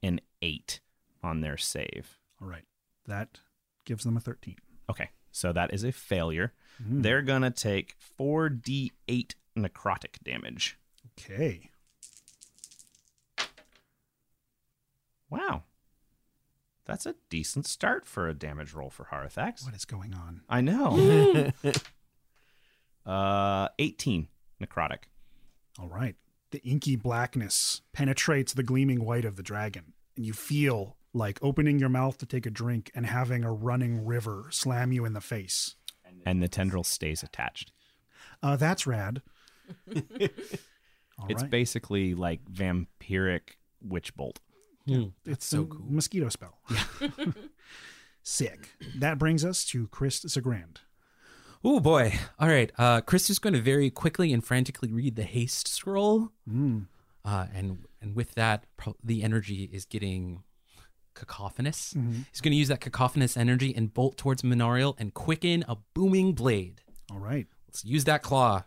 an 0.02 0.20
8 0.42 0.80
on 1.22 1.40
their 1.40 1.56
save. 1.56 2.18
All 2.40 2.48
right. 2.48 2.64
That 3.06 3.40
gives 3.84 4.04
them 4.04 4.16
a 4.16 4.20
13. 4.20 4.56
Okay, 4.90 5.10
so 5.32 5.52
that 5.52 5.72
is 5.72 5.84
a 5.84 5.92
failure. 5.92 6.52
Mm. 6.82 7.02
They're 7.02 7.22
going 7.22 7.42
to 7.42 7.50
take 7.50 7.94
4d8 8.18 9.34
necrotic 9.56 10.22
damage. 10.22 10.78
Okay. 11.18 11.70
Wow. 15.30 15.64
That's 16.88 17.04
a 17.04 17.14
decent 17.28 17.66
start 17.66 18.06
for 18.06 18.28
a 18.28 18.34
damage 18.34 18.72
roll 18.72 18.88
for 18.88 19.08
Harathax. 19.12 19.64
What 19.64 19.74
is 19.74 19.84
going 19.84 20.14
on? 20.14 20.40
I 20.48 20.62
know. 20.62 21.52
uh, 23.06 23.68
18 23.78 24.26
necrotic. 24.60 25.00
All 25.78 25.88
right. 25.88 26.16
The 26.50 26.62
inky 26.62 26.96
blackness 26.96 27.82
penetrates 27.92 28.54
the 28.54 28.62
gleaming 28.62 29.04
white 29.04 29.26
of 29.26 29.36
the 29.36 29.42
dragon, 29.42 29.92
and 30.16 30.24
you 30.24 30.32
feel 30.32 30.96
like 31.12 31.38
opening 31.42 31.78
your 31.78 31.90
mouth 31.90 32.16
to 32.18 32.26
take 32.26 32.46
a 32.46 32.50
drink 32.50 32.90
and 32.94 33.04
having 33.04 33.44
a 33.44 33.52
running 33.52 34.06
river 34.06 34.46
slam 34.50 34.90
you 34.90 35.04
in 35.04 35.12
the 35.12 35.20
face. 35.20 35.74
And 36.24 36.42
the 36.42 36.48
tendril 36.48 36.84
stays 36.84 37.22
attached. 37.22 37.70
Uh, 38.42 38.56
that's 38.56 38.86
rad. 38.86 39.20
All 39.94 41.26
it's 41.28 41.42
right. 41.42 41.50
basically 41.50 42.14
like 42.14 42.42
vampiric 42.50 43.56
witch 43.82 44.16
bolt. 44.16 44.40
It's 45.24 45.46
so 45.46 45.62
a 45.62 45.66
cool. 45.66 45.86
mosquito 45.88 46.28
spell. 46.28 46.58
Sick. 48.22 48.70
That 48.96 49.18
brings 49.18 49.44
us 49.44 49.64
to 49.66 49.86
Chris 49.88 50.20
Sagrand. 50.20 50.78
Oh 51.64 51.80
boy! 51.80 52.18
All 52.38 52.48
right, 52.48 52.70
uh, 52.78 53.00
Chris 53.00 53.30
is 53.30 53.38
going 53.38 53.54
to 53.54 53.60
very 53.60 53.90
quickly 53.90 54.32
and 54.32 54.44
frantically 54.44 54.92
read 54.92 55.16
the 55.16 55.24
haste 55.24 55.66
scroll, 55.66 56.30
Mm. 56.48 56.86
uh, 57.24 57.46
and 57.52 57.86
and 58.00 58.14
with 58.14 58.34
that, 58.34 58.64
pro- 58.76 58.96
the 59.02 59.22
energy 59.24 59.68
is 59.72 59.84
getting 59.84 60.44
cacophonous. 61.14 61.94
He's 62.30 62.40
going 62.40 62.52
to 62.52 62.56
use 62.56 62.68
that 62.68 62.80
cacophonous 62.80 63.36
energy 63.36 63.74
and 63.74 63.92
bolt 63.92 64.16
towards 64.16 64.42
Minariel 64.42 64.94
and 64.98 65.12
quicken 65.14 65.64
a 65.66 65.76
booming 65.94 66.32
blade. 66.34 66.82
All 67.10 67.18
right. 67.18 67.48
Let's 67.66 67.84
use 67.84 68.04
that 68.04 68.22
claw. 68.22 68.62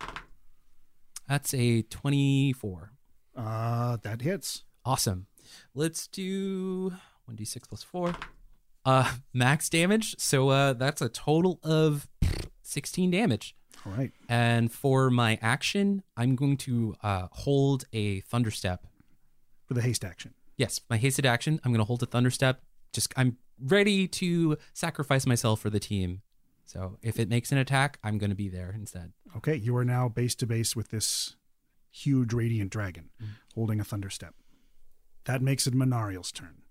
That's 1.30 1.54
a 1.54 1.84
twenty-four. 1.84 2.92
Uh, 3.38 3.98
that 4.04 4.22
hits. 4.22 4.64
Awesome. 4.84 5.28
Let's 5.74 6.08
do 6.08 6.92
1d6 7.30 7.68
plus 7.68 7.84
4. 7.84 8.16
Uh 8.84 9.14
max 9.34 9.70
damage. 9.70 10.16
So 10.20 10.50
uh 10.50 10.74
that's 10.74 11.02
a 11.02 11.10
total 11.10 11.60
of 11.64 12.08
16 12.64 13.12
damage. 13.12 13.56
All 13.86 13.94
right. 13.94 14.12
And 14.30 14.72
for 14.72 15.10
my 15.10 15.38
action, 15.42 16.04
I'm 16.18 16.36
going 16.36 16.58
to 16.58 16.96
uh 17.04 17.28
hold 17.32 17.86
a 17.94 18.22
thunderstep. 18.22 18.86
For 19.66 19.74
the 19.74 19.82
haste 19.82 20.04
action. 20.04 20.34
Yes, 20.58 20.82
my 20.90 20.98
hasted 20.98 21.26
action, 21.26 21.60
I'm 21.64 21.72
going 21.72 21.80
to 21.80 21.86
hold 21.86 22.04
a 22.04 22.06
thunderstep. 22.06 22.62
Just 22.94 23.14
I'm 23.16 23.38
ready 23.60 24.08
to 24.08 24.58
sacrifice 24.74 25.26
myself 25.26 25.60
for 25.62 25.70
the 25.70 25.80
team. 25.80 26.22
So 26.66 26.98
if 27.02 27.20
it 27.20 27.30
makes 27.30 27.52
an 27.52 27.58
attack, 27.58 27.98
I'm 28.04 28.18
going 28.18 28.30
to 28.30 28.36
be 28.36 28.50
there 28.50 28.72
instead. 28.76 29.14
Okay. 29.38 29.56
You 29.56 29.76
are 29.78 29.86
now 29.86 30.08
base 30.10 30.36
to 30.36 30.46
base 30.46 30.76
with 30.76 30.90
this 30.90 31.36
huge 31.92 32.34
radiant 32.34 32.72
dragon 32.72 33.10
holding 33.56 33.80
a 33.80 33.84
thunderstep. 33.84 34.34
That 35.26 35.42
makes 35.42 35.68
it 35.68 35.74
Minariel's 35.74 36.32
turn. 36.32 36.64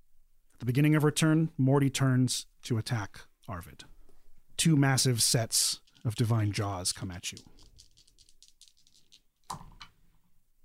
At 0.54 0.60
the 0.60 0.66
beginning 0.66 0.94
of 0.94 1.02
her 1.02 1.10
turn, 1.10 1.50
Morty 1.56 1.90
turns 1.90 2.46
to 2.64 2.78
attack 2.78 3.20
Arvid. 3.48 3.84
Two 4.56 4.76
massive 4.76 5.22
sets 5.22 5.80
of 6.04 6.14
divine 6.14 6.52
jaws 6.52 6.92
come 6.92 7.10
at 7.10 7.32
you. 7.32 7.38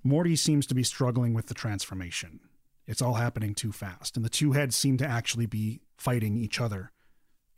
Morty 0.04 0.36
seems 0.36 0.68
to 0.68 0.76
be 0.76 0.84
struggling 0.84 1.34
with 1.34 1.48
the 1.48 1.54
transformation. 1.54 2.40
It's 2.86 3.02
all 3.02 3.16
happening 3.16 3.56
too 3.56 3.72
fast, 3.72 4.16
and 4.16 4.24
the 4.24 4.30
two 4.30 4.52
heads 4.52 4.76
seem 4.76 4.98
to 4.98 5.08
actually 5.08 5.48
be 5.48 5.82
fighting 5.98 6.38
each 6.38 6.62
other 6.62 6.92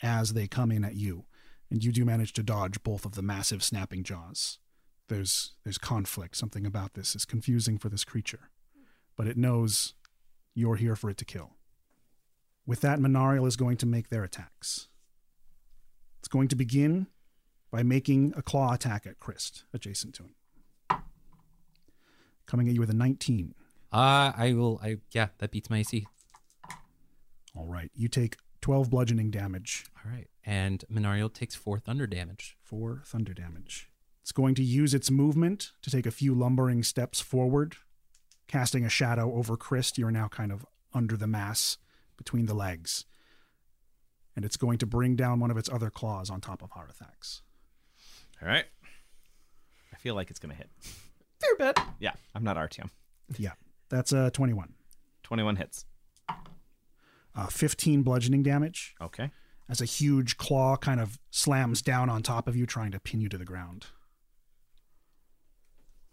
as 0.01 0.33
they 0.33 0.47
come 0.47 0.71
in 0.71 0.85
at 0.85 0.95
you, 0.95 1.25
and 1.69 1.83
you 1.83 1.91
do 1.91 2.05
manage 2.05 2.33
to 2.33 2.43
dodge 2.43 2.81
both 2.83 3.03
of 3.03 3.15
the 3.15 3.21
massive 3.21 3.63
snapping 3.63 4.03
jaws. 4.03 4.59
There's 5.09 5.53
there's 5.63 5.77
conflict. 5.77 6.37
Something 6.37 6.65
about 6.65 6.93
this 6.93 7.15
is 7.15 7.25
confusing 7.25 7.77
for 7.77 7.89
this 7.89 8.05
creature, 8.05 8.49
but 9.15 9.27
it 9.27 9.37
knows 9.37 9.93
you're 10.57 10.75
here 10.75 10.95
for 10.95 11.09
it 11.09 11.17
to 11.17 11.25
kill. 11.25 11.51
With 12.65 12.81
that, 12.81 12.99
Minariel 12.99 13.47
is 13.47 13.55
going 13.55 13.77
to 13.77 13.85
make 13.85 14.09
their 14.09 14.23
attacks. 14.23 14.87
It's 16.19 16.27
going 16.27 16.47
to 16.47 16.55
begin 16.55 17.07
by 17.71 17.83
making 17.83 18.33
a 18.35 18.41
claw 18.41 18.73
attack 18.73 19.05
at 19.05 19.19
Christ, 19.19 19.65
adjacent 19.71 20.15
to 20.15 20.23
him. 20.23 20.99
Coming 22.47 22.67
at 22.67 22.73
you 22.73 22.79
with 22.79 22.89
a 22.89 22.95
19. 22.95 23.53
Uh 23.91 24.31
I 24.35 24.53
will 24.53 24.79
I 24.83 24.97
yeah, 25.11 25.27
that 25.37 25.51
beats 25.51 25.69
my 25.69 25.77
AC. 25.77 26.07
All 27.55 27.67
right. 27.67 27.91
You 27.93 28.07
take 28.07 28.37
12 28.61 28.89
bludgeoning 28.89 29.29
damage, 29.31 29.85
All 30.03 30.11
right. 30.11 30.27
And 30.45 30.83
Minariel 30.91 31.31
takes 31.31 31.55
4 31.55 31.79
thunder 31.79 32.07
damage. 32.07 32.57
4 32.63 33.03
thunder 33.05 33.33
damage. 33.33 33.89
It's 34.23 34.31
going 34.31 34.55
to 34.55 34.63
use 34.63 34.93
its 34.93 35.11
movement 35.11 35.71
to 35.83 35.91
take 35.91 36.05
a 36.05 36.11
few 36.11 36.33
lumbering 36.33 36.83
steps 36.83 37.21
forward, 37.21 37.77
casting 38.47 38.85
a 38.85 38.89
shadow 38.89 39.33
over 39.33 39.57
Christ. 39.57 39.97
You're 39.97 40.11
now 40.11 40.27
kind 40.27 40.51
of 40.51 40.65
under 40.93 41.17
the 41.17 41.27
mass 41.27 41.77
between 42.17 42.45
the 42.45 42.53
legs. 42.53 43.05
And 44.35 44.45
it's 44.45 44.57
going 44.57 44.77
to 44.79 44.85
bring 44.85 45.15
down 45.15 45.39
one 45.39 45.49
of 45.51 45.57
its 45.57 45.69
other 45.69 45.89
claws 45.89 46.29
on 46.29 46.41
top 46.41 46.61
of 46.61 46.71
Harathax. 46.71 47.41
All 48.41 48.47
right. 48.47 48.65
I 49.93 49.97
feel 49.97 50.13
like 50.15 50.29
it's 50.29 50.39
going 50.39 50.51
to 50.51 50.55
hit. 50.57 50.69
Fair 51.39 51.55
bet. 51.57 51.79
Yeah, 51.99 52.13
I'm 52.35 52.43
not 52.43 52.55
Artyom. 52.57 52.89
Yeah, 53.37 53.51
that's 53.89 54.11
a 54.11 54.29
21. 54.31 54.73
21 55.23 55.55
hits. 55.57 55.85
Uh, 57.35 57.47
15 57.47 58.01
bludgeoning 58.03 58.41
damage 58.43 58.95
Okay. 59.01 59.29
as 59.69 59.81
a 59.81 59.85
huge 59.85 60.37
claw 60.37 60.75
kind 60.77 60.99
of 60.99 61.19
slams 61.29 61.81
down 61.81 62.09
on 62.09 62.23
top 62.23 62.47
of 62.47 62.55
you, 62.55 62.65
trying 62.65 62.91
to 62.91 62.99
pin 62.99 63.21
you 63.21 63.29
to 63.29 63.37
the 63.37 63.45
ground. 63.45 63.87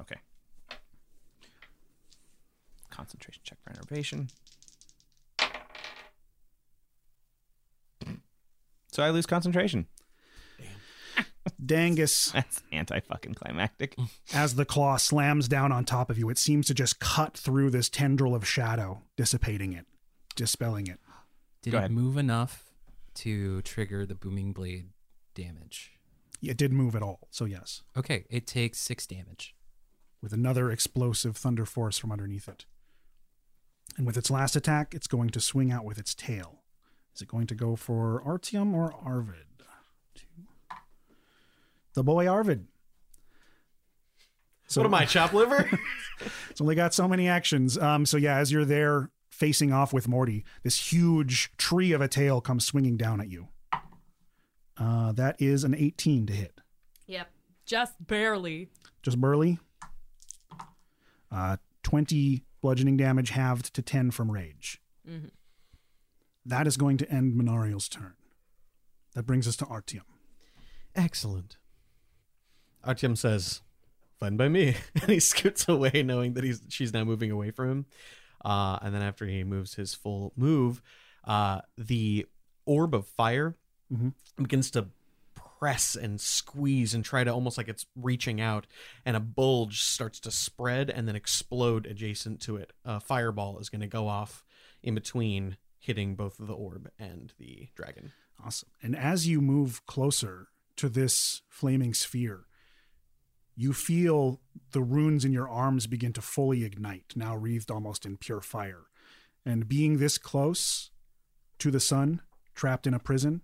Okay. 0.01 0.17
Concentration 2.95 3.43
check 3.45 3.59
for 3.63 3.71
enervation. 3.71 4.29
So 8.93 9.03
I 9.03 9.11
lose 9.11 9.27
concentration. 9.27 9.87
Dangus, 11.65 12.33
That's 12.33 12.63
anti 12.73 13.01
fucking 13.01 13.35
climactic. 13.35 13.97
as 14.35 14.55
the 14.55 14.65
claw 14.65 14.97
slams 14.97 15.49
down 15.49 15.73
on 15.73 15.85
top 15.85 16.09
of 16.11 16.19
you, 16.19 16.31
it 16.31 16.39
seems 16.39 16.67
to 16.69 16.75
just 16.75 17.01
cut 17.01 17.37
through 17.37 17.71
this 17.71 17.89
tendril 17.91 18.35
of 18.35 18.47
shadow, 18.47 19.03
dissipating 19.17 19.73
it. 19.73 19.87
dispelling 20.37 20.87
it. 20.87 21.01
Did 21.63 21.73
Go 21.73 21.77
it 21.77 21.81
ahead. 21.81 21.91
move 21.91 22.17
enough 22.17 22.71
to 23.17 23.61
trigger 23.63 24.07
the 24.07 24.15
booming 24.15 24.53
blade 24.53 24.91
damage? 25.35 25.93
It 26.43 26.57
did 26.57 26.73
move 26.73 26.95
at 26.95 27.03
all, 27.03 27.29
so 27.31 27.45
yes. 27.47 27.83
Okay, 27.97 28.25
it 28.31 28.47
takes 28.47 28.79
six 28.79 29.07
damage. 29.07 29.55
With 30.23 30.33
another 30.33 30.71
explosive 30.71 31.37
thunder 31.37 31.67
force 31.67 31.99
from 31.99 32.13
underneath 32.13 32.49
it. 32.49 32.65
And 33.97 34.07
with 34.07 34.17
its 34.17 34.31
last 34.31 34.57
attack, 34.57 34.95
it's 34.95 35.07
going 35.07 35.31
to 35.31 35.41
swing 35.41 35.71
out 35.71 35.85
with 35.85 35.99
its 35.99 36.15
tail. 36.15 36.63
Is 37.15 37.23
it 37.23 37.29
going 37.29 37.47
to 37.47 37.55
go 37.55 37.77
for 37.77 38.23
Artyom 38.27 38.75
or 38.75 38.93
Arvid? 39.05 39.47
The 41.95 42.03
boy 42.03 42.27
Arvid. 42.27 42.67
So 44.67 44.81
what 44.81 44.87
am 44.87 44.95
I, 44.95 45.05
chop 45.05 45.33
liver? 45.33 45.71
It's 46.51 46.61
only 46.61 46.75
got 46.77 46.95
so 46.95 47.09
many 47.09 47.29
actions. 47.29 47.77
Um, 47.77 48.07
so 48.07 48.17
yeah, 48.17 48.37
as 48.37 48.53
you're 48.53 48.65
there 48.65 49.11
facing 49.31 49.73
off 49.73 49.93
with 49.93 50.07
Morty, 50.07 50.45
this 50.63 50.93
huge 50.93 51.51
tree 51.57 51.93
of 51.93 52.01
a 52.01 52.07
tail 52.07 52.41
comes 52.41 52.65
swinging 52.65 52.97
down 52.97 53.21
at 53.21 53.29
you. 53.29 53.49
Uh, 54.77 55.13
that 55.13 55.41
is 55.41 55.65
an 55.65 55.75
18 55.75 56.27
to 56.27 56.33
hit. 56.33 56.61
Yep. 57.07 57.29
Just 57.67 57.95
barely. 58.07 58.69
Just 59.03 59.21
barely. 59.21 59.59
Uh, 61.31 61.57
20 61.83 62.45
bludgeoning 62.65 62.97
damage 62.97 63.29
halved 63.29 63.75
to 63.75 63.83
10 63.83 64.11
from 64.11 64.31
rage. 64.33 64.81
Mhm. 65.07 65.29
That 66.47 66.67
is 66.67 66.79
going 66.79 66.97
to 66.97 67.11
end 67.11 67.35
Minariel's 67.35 67.91
turn. 67.91 68.15
That 69.13 69.25
brings 69.27 69.47
us 69.47 69.55
to 69.57 69.67
Artyom. 69.67 70.01
Excellent. 70.95 71.59
Artyom 72.83 73.19
says, 73.19 73.61
"Fun 74.19 74.39
by 74.39 74.49
me," 74.49 74.77
and 74.95 75.11
he 75.11 75.21
scoots 75.21 75.69
away, 75.69 76.03
knowing 76.03 76.33
that 76.35 76.45
he's 76.45 76.63
she's 76.71 76.95
now 76.95 77.05
moving 77.05 77.31
away 77.31 77.51
from 77.51 77.71
him. 77.71 77.87
Uh, 78.43 78.79
and 78.81 78.95
then 78.95 79.03
after 79.03 79.27
he 79.27 79.45
moves 79.45 79.75
his 79.75 79.93
full 79.95 80.33
move, 80.35 80.81
uh, 81.25 81.61
the 81.77 82.27
orb 82.65 82.95
of 82.95 83.07
fire 83.07 83.57
Mhm. 83.93 84.15
begins 84.37 84.71
to 84.71 84.89
press 85.65 85.97
and 85.97 86.21
squeeze 86.21 86.93
and 86.93 87.03
try 87.03 87.25
to 87.25 87.33
almost 87.33 87.57
like 87.57 87.69
it's 87.69 87.87
reaching 87.97 88.39
out, 88.39 88.67
and 89.07 89.17
a 89.17 89.21
bulge 89.21 89.81
starts 89.81 90.21
to 90.21 90.31
spread 90.31 90.91
and 90.91 91.09
then 91.09 91.17
explode 91.17 91.87
adjacent 91.87 92.39
to 92.39 92.59
it. 92.59 92.75
A 92.85 93.01
fireball 93.01 93.59
is 93.59 93.71
going 93.71 93.81
to 93.81 93.87
go 93.87 94.07
off 94.07 94.45
in 94.83 94.95
between, 94.95 95.57
hitting 95.79 96.17
both 96.17 96.37
the 96.39 96.53
orb 96.53 96.91
and 96.99 97.33
the 97.39 97.69
dragon. 97.75 98.13
Awesome. 98.45 98.69
And 98.83 98.95
as 98.95 99.27
you 99.27 99.41
move 99.41 99.87
closer 99.87 100.49
to 100.77 100.91
this 100.91 101.41
flaming 101.49 101.95
sphere, 101.95 102.45
you 103.57 103.73
feel 103.73 104.43
the 104.73 104.83
runes 104.83 105.25
in 105.25 105.33
your 105.33 105.49
arms 105.49 105.87
begin 105.87 106.13
to 106.13 106.21
fully 106.21 106.63
ignite, 106.63 107.15
now 107.17 107.35
wreathed 107.35 107.71
almost 107.71 108.05
in 108.05 108.19
pure 108.19 108.43
fire. 108.43 108.83
And 109.47 109.67
being 109.67 109.97
this 109.97 110.19
close 110.19 110.91
to 111.59 111.71
the 111.71 111.81
sun, 111.81 112.21
trapped 112.55 112.87
in 112.87 112.93
a 112.93 112.99
prison, 112.99 113.41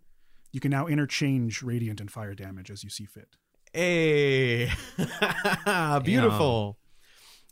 you 0.53 0.61
can 0.61 0.71
now 0.71 0.87
interchange 0.87 1.63
radiant 1.63 2.01
and 2.01 2.11
fire 2.11 2.35
damage 2.35 2.71
as 2.71 2.83
you 2.85 2.91
see 2.91 3.05
fit. 3.05 3.37
Hey, 3.73 4.71
beautiful. 6.05 6.79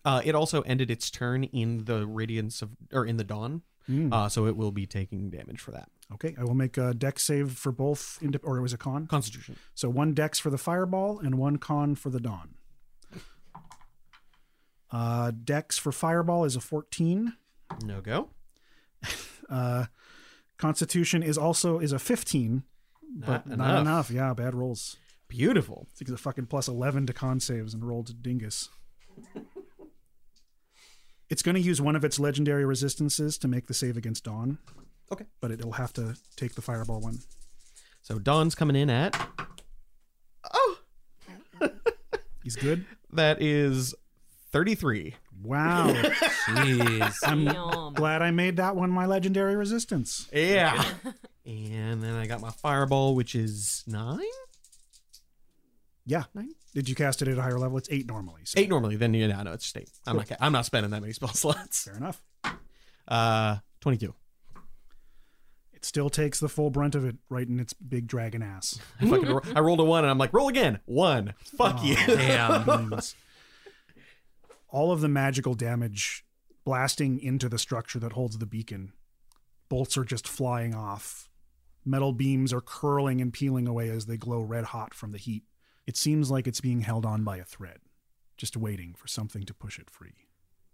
Uh, 0.04 0.20
it 0.24 0.34
also 0.34 0.62
ended 0.62 0.90
its 0.90 1.10
turn 1.10 1.44
in 1.44 1.84
the 1.84 2.06
radiance 2.06 2.62
of, 2.62 2.70
or 2.92 3.04
in 3.06 3.16
the 3.16 3.24
dawn, 3.24 3.62
Mm. 3.90 4.12
uh, 4.12 4.28
so 4.28 4.44
it 4.46 4.54
will 4.54 4.70
be 4.70 4.84
taking 4.86 5.30
damage 5.30 5.60
for 5.60 5.70
that. 5.70 5.88
Okay, 6.12 6.34
I 6.38 6.44
will 6.44 6.54
make 6.54 6.76
a 6.76 6.92
dex 6.92 7.22
save 7.24 7.52
for 7.52 7.72
both, 7.72 8.18
indi- 8.20 8.38
or 8.42 8.58
it 8.58 8.60
was 8.60 8.74
a 8.74 8.76
con? 8.76 9.06
Constitution. 9.06 9.56
So 9.74 9.88
one 9.88 10.12
dex 10.12 10.38
for 10.38 10.50
the 10.50 10.58
fireball 10.58 11.18
and 11.20 11.36
one 11.36 11.56
con 11.56 11.94
for 11.94 12.10
the 12.10 12.20
dawn. 12.20 12.56
Uh, 14.90 15.32
dex 15.44 15.78
for 15.78 15.90
fireball 15.92 16.44
is 16.44 16.56
a 16.56 16.60
14. 16.60 17.34
No 17.82 18.00
go. 18.02 18.28
Uh, 19.48 19.86
Constitution 20.58 21.22
is 21.22 21.38
also 21.38 21.78
is 21.78 21.92
a 21.92 21.98
15, 21.98 22.64
but 23.14 23.46
Not 23.46 23.58
not, 23.58 23.70
enough. 23.80 23.80
enough. 23.80 24.10
Yeah, 24.10 24.34
bad 24.34 24.54
rolls. 24.54 24.96
Beautiful. 25.28 25.86
It's 25.92 26.00
like 26.00 26.14
a 26.14 26.16
fucking 26.20 26.46
plus 26.46 26.68
11 26.68 27.06
to 27.06 27.12
con 27.12 27.40
saves 27.40 27.74
and 27.74 27.84
rolled 27.84 28.22
dingus. 28.22 28.68
it's 31.30 31.42
going 31.42 31.54
to 31.54 31.60
use 31.60 31.80
one 31.80 31.96
of 31.96 32.04
its 32.04 32.18
legendary 32.18 32.64
resistances 32.64 33.36
to 33.38 33.48
make 33.48 33.66
the 33.66 33.74
save 33.74 33.96
against 33.96 34.24
Dawn. 34.24 34.58
Okay. 35.12 35.26
But 35.40 35.50
it'll 35.50 35.72
have 35.72 35.92
to 35.94 36.16
take 36.36 36.54
the 36.54 36.62
fireball 36.62 37.00
one. 37.00 37.18
So 38.02 38.18
Dawn's 38.18 38.54
coming 38.54 38.76
in 38.76 38.88
at. 38.90 39.18
Oh, 40.52 40.76
He's 42.42 42.56
good. 42.56 42.86
that 43.12 43.42
is 43.42 43.94
thirty-three. 44.52 45.14
Wow. 45.42 45.88
Jeez. 46.46 47.14
I'm 47.24 47.44
Damn. 47.44 47.92
glad 47.94 48.22
I 48.22 48.30
made 48.30 48.56
that 48.56 48.76
one 48.76 48.90
my 48.90 49.06
legendary 49.06 49.56
resistance. 49.56 50.26
Yeah. 50.32 50.82
And 51.48 52.02
then 52.02 52.14
I 52.14 52.26
got 52.26 52.40
my 52.40 52.50
fireball, 52.50 53.14
which 53.14 53.34
is 53.34 53.82
nine. 53.86 54.20
Yeah. 56.04 56.24
Nine? 56.34 56.50
Did 56.74 56.88
you 56.88 56.94
cast 56.94 57.22
it 57.22 57.28
at 57.28 57.38
a 57.38 57.42
higher 57.42 57.58
level? 57.58 57.78
It's 57.78 57.88
eight 57.90 58.06
normally. 58.06 58.42
So 58.44 58.60
Eight 58.60 58.68
normally. 58.68 58.96
Then 58.96 59.14
yeah, 59.14 59.42
no, 59.42 59.52
it's 59.52 59.64
just 59.64 59.76
eight. 59.76 59.90
I'm 60.06 60.16
not. 60.16 60.30
I'm 60.40 60.52
not 60.52 60.66
spending 60.66 60.90
that 60.90 61.00
many 61.00 61.12
spell 61.14 61.28
slots. 61.32 61.84
Fair 61.84 61.96
enough. 61.96 62.22
Uh, 63.06 63.56
twenty-two. 63.80 64.14
It 65.72 65.84
still 65.84 66.10
takes 66.10 66.40
the 66.40 66.48
full 66.48 66.70
brunt 66.70 66.94
of 66.94 67.04
it 67.04 67.16
right 67.28 67.46
in 67.48 67.58
its 67.60 67.72
big 67.72 68.06
dragon 68.08 68.42
ass. 68.42 68.78
I 69.00 69.06
fucking 69.08 69.28
ro- 69.28 69.42
I 69.54 69.60
rolled 69.60 69.80
a 69.80 69.84
one, 69.84 70.04
and 70.04 70.10
I'm 70.10 70.18
like, 70.18 70.32
roll 70.32 70.48
again. 70.48 70.80
One. 70.84 71.34
Fuck 71.56 71.82
you. 71.84 71.96
Damn. 72.06 73.00
All 74.70 74.92
of 74.92 75.00
the 75.00 75.08
magical 75.08 75.54
damage 75.54 76.24
blasting 76.64 77.18
into 77.20 77.48
the 77.48 77.58
structure 77.58 77.98
that 78.00 78.12
holds 78.12 78.38
the 78.38 78.46
beacon. 78.46 78.92
Bolts 79.68 79.96
are 79.96 80.04
just 80.04 80.26
flying 80.28 80.74
off. 80.74 81.27
Metal 81.88 82.12
beams 82.12 82.52
are 82.52 82.60
curling 82.60 83.18
and 83.22 83.32
peeling 83.32 83.66
away 83.66 83.88
as 83.88 84.04
they 84.04 84.18
glow 84.18 84.42
red 84.42 84.64
hot 84.66 84.92
from 84.92 85.12
the 85.12 85.16
heat. 85.18 85.44
It 85.86 85.96
seems 85.96 86.30
like 86.30 86.46
it's 86.46 86.60
being 86.60 86.82
held 86.82 87.06
on 87.06 87.24
by 87.24 87.38
a 87.38 87.44
thread, 87.44 87.78
just 88.36 88.58
waiting 88.58 88.92
for 88.94 89.08
something 89.08 89.44
to 89.44 89.54
push 89.54 89.78
it 89.78 89.88
free. 89.88 90.26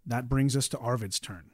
That 0.04 0.28
brings 0.28 0.56
us 0.56 0.66
to 0.70 0.78
Arvid's 0.78 1.20
turn. 1.20 1.50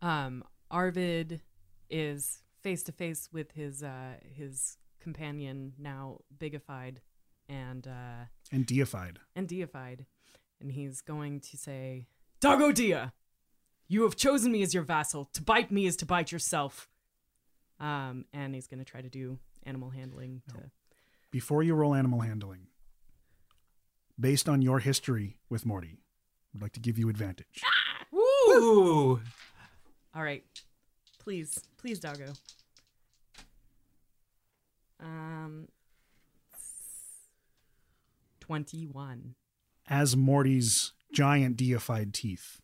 Um, 0.00 0.42
Arvid 0.70 1.42
is 1.90 2.42
face 2.62 2.82
to 2.84 2.92
face 2.92 3.28
with 3.30 3.52
his 3.52 3.82
uh 3.82 4.14
his 4.22 4.78
companion 5.00 5.74
now 5.78 6.20
bigified 6.38 6.96
and 7.48 7.86
uh 7.86 8.24
And 8.50 8.64
deified. 8.64 9.18
and 9.36 9.46
deified, 9.46 10.06
and 10.62 10.72
he's 10.72 11.02
going 11.02 11.40
to 11.40 11.58
say, 11.58 12.06
"Dago 12.40 12.72
Dia, 12.72 13.12
you 13.86 14.02
have 14.04 14.16
chosen 14.16 14.50
me 14.50 14.62
as 14.62 14.72
your 14.72 14.82
vassal. 14.82 15.28
To 15.34 15.42
bite 15.42 15.70
me 15.70 15.84
is 15.84 15.96
to 15.96 16.06
bite 16.06 16.32
yourself." 16.32 16.88
Um, 17.82 18.26
and 18.32 18.54
he's 18.54 18.68
going 18.68 18.78
to 18.78 18.84
try 18.84 19.02
to 19.02 19.10
do 19.10 19.38
animal 19.64 19.90
handling 19.90 20.40
to. 20.48 20.70
Before 21.32 21.62
you 21.64 21.74
roll 21.74 21.94
animal 21.94 22.20
handling, 22.20 22.68
based 24.18 24.48
on 24.48 24.62
your 24.62 24.78
history 24.78 25.38
with 25.50 25.66
Morty, 25.66 25.98
I'd 26.54 26.62
like 26.62 26.72
to 26.74 26.80
give 26.80 26.96
you 26.96 27.08
advantage. 27.08 27.60
Ooh. 28.14 29.20
All 30.14 30.22
right, 30.22 30.44
please, 31.18 31.58
please, 31.76 31.98
Doggo. 31.98 32.34
Um, 35.00 35.66
twenty-one. 38.38 39.34
as 39.88 40.16
Morty's 40.16 40.92
giant 41.12 41.56
deified 41.56 42.14
teeth 42.14 42.60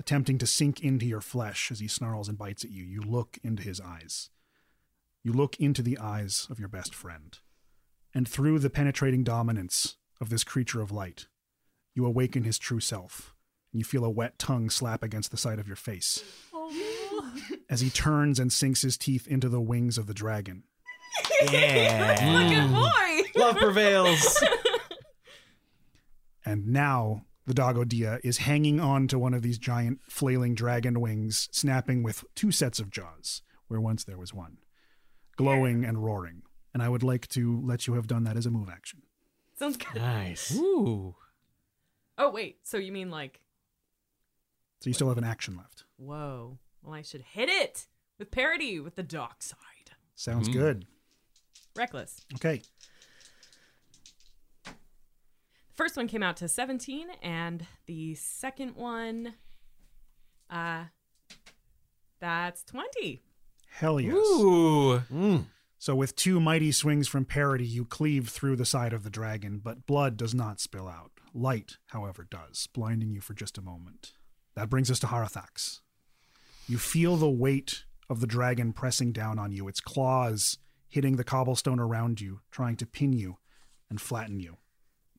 attempting 0.00 0.38
to 0.38 0.46
sink 0.46 0.80
into 0.80 1.06
your 1.06 1.20
flesh 1.20 1.70
as 1.70 1.78
he 1.78 1.86
snarls 1.86 2.28
and 2.28 2.36
bites 2.36 2.64
at 2.64 2.70
you, 2.70 2.82
you 2.82 3.00
look 3.02 3.38
into 3.44 3.62
his 3.62 3.80
eyes. 3.80 4.30
You 5.22 5.32
look 5.32 5.58
into 5.58 5.82
the 5.82 5.98
eyes 5.98 6.46
of 6.50 6.58
your 6.58 6.68
best 6.68 6.94
friend. 6.94 7.38
And 8.14 8.26
through 8.26 8.58
the 8.58 8.70
penetrating 8.70 9.22
dominance 9.22 9.96
of 10.20 10.30
this 10.30 10.44
creature 10.44 10.80
of 10.80 10.90
light, 10.90 11.26
you 11.94 12.06
awaken 12.06 12.44
his 12.44 12.58
true 12.58 12.80
self. 12.80 13.34
And 13.72 13.80
you 13.80 13.84
feel 13.84 14.04
a 14.04 14.10
wet 14.10 14.38
tongue 14.38 14.70
slap 14.70 15.02
against 15.02 15.30
the 15.30 15.36
side 15.36 15.58
of 15.58 15.66
your 15.66 15.76
face 15.76 16.24
oh. 16.52 17.32
as 17.68 17.80
he 17.80 17.90
turns 17.90 18.40
and 18.40 18.52
sinks 18.52 18.82
his 18.82 18.98
teeth 18.98 19.28
into 19.28 19.48
the 19.48 19.60
wings 19.60 19.96
of 19.96 20.06
the 20.06 20.14
dragon. 20.14 20.64
Yeah. 21.52 22.48
Good 22.48 22.72
boy. 22.72 23.40
Love 23.40 23.56
prevails. 23.56 24.42
And 26.44 26.68
now 26.68 27.26
the 27.46 27.54
Dago 27.54 27.86
Dia 27.86 28.18
is 28.24 28.38
hanging 28.38 28.80
on 28.80 29.08
to 29.08 29.18
one 29.18 29.34
of 29.34 29.42
these 29.42 29.58
giant 29.58 30.00
flailing 30.08 30.54
dragon 30.54 31.00
wings, 31.00 31.48
snapping 31.52 32.02
with 32.02 32.24
two 32.34 32.50
sets 32.50 32.80
of 32.80 32.90
jaws, 32.90 33.42
where 33.68 33.80
once 33.80 34.04
there 34.04 34.18
was 34.18 34.34
one, 34.34 34.58
glowing 35.42 35.84
and 35.84 36.04
roaring. 36.04 36.42
And 36.72 36.82
I 36.82 36.88
would 36.88 37.02
like 37.02 37.26
to 37.30 37.60
let 37.62 37.86
you 37.86 37.94
have 37.94 38.06
done 38.06 38.24
that 38.24 38.36
as 38.36 38.46
a 38.46 38.50
move 38.50 38.68
action. 38.70 39.02
Sounds 39.58 39.76
good. 39.76 39.96
nice. 40.00 40.54
Ooh. 40.56 41.16
Oh 42.18 42.30
wait, 42.30 42.58
so 42.62 42.76
you 42.78 42.92
mean 42.92 43.10
like? 43.10 43.40
So 44.80 44.88
you 44.90 44.94
still 44.94 45.08
have 45.08 45.18
an 45.18 45.24
action 45.24 45.56
left. 45.56 45.84
Whoa. 45.96 46.58
Well, 46.82 46.94
I 46.94 47.02
should 47.02 47.22
hit 47.22 47.48
it 47.48 47.86
with 48.18 48.30
parody 48.30 48.80
with 48.80 48.94
the 48.94 49.02
dark 49.02 49.42
side. 49.42 49.56
Sounds 50.14 50.48
Mm. 50.48 50.52
good. 50.52 50.86
Reckless. 51.76 52.20
Okay. 52.34 52.62
The 54.64 54.72
First 55.74 55.96
one 55.96 56.08
came 56.08 56.22
out 56.22 56.36
to 56.38 56.48
17, 56.48 57.08
and 57.22 57.66
the 57.86 58.14
second 58.14 58.76
one, 58.76 59.34
uh, 60.50 60.84
That's 62.20 62.62
20. 62.64 63.22
Hell 63.70 64.00
yes. 64.00 64.14
Ooh. 64.14 65.02
Mm. 65.12 65.46
So, 65.78 65.94
with 65.94 66.14
two 66.14 66.40
mighty 66.40 66.72
swings 66.72 67.08
from 67.08 67.24
Parody, 67.24 67.66
you 67.66 67.86
cleave 67.86 68.28
through 68.28 68.56
the 68.56 68.66
side 68.66 68.92
of 68.92 69.02
the 69.02 69.10
dragon, 69.10 69.60
but 69.64 69.86
blood 69.86 70.18
does 70.18 70.34
not 70.34 70.60
spill 70.60 70.86
out. 70.86 71.12
Light, 71.32 71.78
however, 71.86 72.26
does, 72.30 72.68
blinding 72.74 73.10
you 73.10 73.20
for 73.20 73.32
just 73.32 73.56
a 73.56 73.62
moment. 73.62 74.12
That 74.54 74.68
brings 74.68 74.90
us 74.90 74.98
to 74.98 75.06
Harathax. 75.06 75.80
You 76.66 76.76
feel 76.76 77.16
the 77.16 77.30
weight 77.30 77.84
of 78.10 78.20
the 78.20 78.26
dragon 78.26 78.72
pressing 78.72 79.12
down 79.12 79.38
on 79.38 79.52
you, 79.52 79.68
its 79.68 79.80
claws 79.80 80.58
hitting 80.90 81.16
the 81.16 81.24
cobblestone 81.24 81.78
around 81.80 82.20
you, 82.20 82.40
trying 82.50 82.76
to 82.76 82.84
pin 82.84 83.12
you 83.12 83.38
and 83.88 84.00
flatten 84.00 84.40
you. 84.40 84.58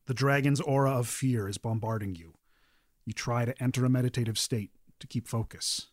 The 0.06 0.14
dragon's 0.14 0.60
aura 0.60 0.92
of 0.92 1.08
fear 1.08 1.48
is 1.48 1.58
bombarding 1.58 2.14
you. 2.14 2.34
You 3.04 3.14
try 3.14 3.44
to 3.44 3.60
enter 3.60 3.84
a 3.84 3.88
meditative 3.88 4.38
state 4.38 4.70
to 5.00 5.06
keep 5.06 5.26
focus, 5.26 5.88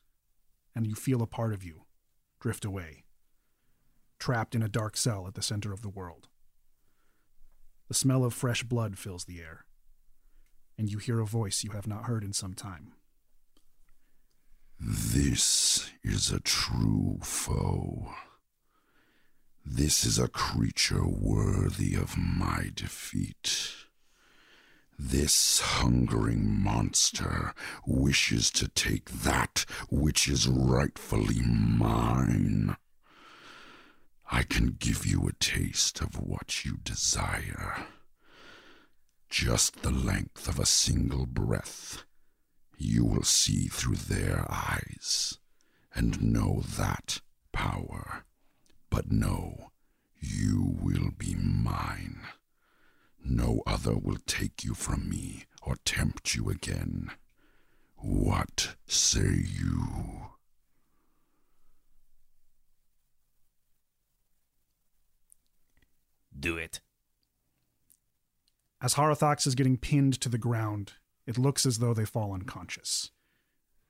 and 0.75 0.85
you 0.85 0.95
feel 0.95 1.21
a 1.21 1.27
part 1.27 1.53
of 1.53 1.63
you 1.63 1.85
drift 2.39 2.65
away 2.65 3.03
trapped 4.19 4.53
in 4.53 4.61
a 4.61 4.69
dark 4.69 4.97
cell 4.97 5.25
at 5.27 5.33
the 5.33 5.41
center 5.41 5.73
of 5.73 5.81
the 5.81 5.89
world. 5.89 6.27
The 7.87 7.93
smell 7.93 8.23
of 8.23 8.33
fresh 8.33 8.63
blood 8.63 8.97
fills 8.97 9.25
the 9.25 9.39
air, 9.39 9.65
and 10.77 10.91
you 10.91 10.99
hear 10.99 11.19
a 11.19 11.25
voice 11.25 11.63
you 11.63 11.71
have 11.71 11.87
not 11.87 12.05
heard 12.05 12.23
in 12.23 12.33
some 12.33 12.53
time. 12.53 12.93
This 14.79 15.89
is 16.03 16.31
a 16.31 16.39
true 16.39 17.17
foe. 17.23 18.13
This 19.65 20.05
is 20.05 20.19
a 20.19 20.27
creature 20.27 21.07
worthy 21.07 21.95
of 21.95 22.17
my 22.17 22.69
defeat. 22.73 23.73
This 25.01 25.61
hungering 25.61 26.61
monster 26.61 27.53
wishes 27.87 28.51
to 28.51 28.67
take 28.67 29.09
that 29.09 29.65
which 29.89 30.27
is 30.27 30.45
rightfully 30.45 31.39
mine. 31.41 32.75
I 34.29 34.43
can 34.43 34.75
give 34.77 35.05
you 35.05 35.25
a 35.25 35.33
taste 35.33 36.01
of 36.01 36.19
what 36.19 36.65
you 36.65 36.79
desire. 36.83 37.87
Just 39.29 39.83
the 39.83 39.89
length 39.89 40.49
of 40.49 40.59
a 40.59 40.65
single 40.65 41.25
breath. 41.25 42.03
You 42.77 43.05
will 43.05 43.23
see 43.23 43.67
through 43.69 43.95
their 43.95 44.45
eyes 44.51 45.37
and 45.95 46.21
know 46.21 46.61
that 46.77 47.21
power. 47.53 48.25
But 48.89 49.09
know, 49.09 49.71
you 50.19 50.77
will 50.81 51.11
be 51.17 51.35
mine. 51.35 52.19
No 53.31 53.61
other 53.67 53.95
will 53.95 54.17
take 54.25 54.63
you 54.63 54.73
from 54.73 55.07
me 55.07 55.43
or 55.61 55.75
tempt 55.85 56.33
you 56.33 56.49
again. 56.49 57.11
What 57.95 58.75
say 58.87 59.43
you? 59.45 60.29
Do 66.37 66.57
it. 66.57 66.79
As 68.81 68.95
Harathax 68.95 69.45
is 69.45 69.53
getting 69.53 69.77
pinned 69.77 70.19
to 70.21 70.29
the 70.29 70.39
ground, 70.39 70.93
it 71.27 71.37
looks 71.37 71.67
as 71.67 71.77
though 71.77 71.93
they 71.93 72.05
fall 72.05 72.33
unconscious. 72.33 73.11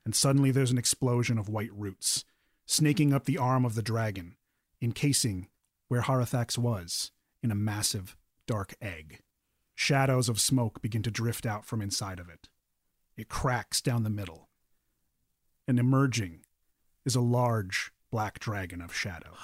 And 0.04 0.14
suddenly 0.14 0.50
there's 0.50 0.72
an 0.72 0.78
explosion 0.78 1.38
of 1.38 1.48
white 1.48 1.72
roots, 1.72 2.26
snaking 2.66 3.14
up 3.14 3.24
the 3.24 3.38
arm 3.38 3.64
of 3.64 3.74
the 3.74 3.82
dragon, 3.82 4.36
encasing 4.82 5.48
where 5.88 6.02
Harathax 6.02 6.58
was 6.58 7.10
in 7.42 7.50
a 7.50 7.54
massive, 7.54 8.18
dark 8.46 8.74
egg. 8.82 9.20
Shadows 9.80 10.28
of 10.28 10.38
smoke 10.38 10.82
begin 10.82 11.02
to 11.04 11.10
drift 11.10 11.46
out 11.46 11.64
from 11.64 11.80
inside 11.80 12.20
of 12.20 12.28
it. 12.28 12.50
It 13.16 13.30
cracks 13.30 13.80
down 13.80 14.02
the 14.02 14.10
middle. 14.10 14.50
And 15.66 15.78
emerging 15.78 16.40
is 17.06 17.14
a 17.16 17.22
large 17.22 17.90
black 18.10 18.38
dragon 18.38 18.82
of 18.82 18.94
shadow. 18.94 19.30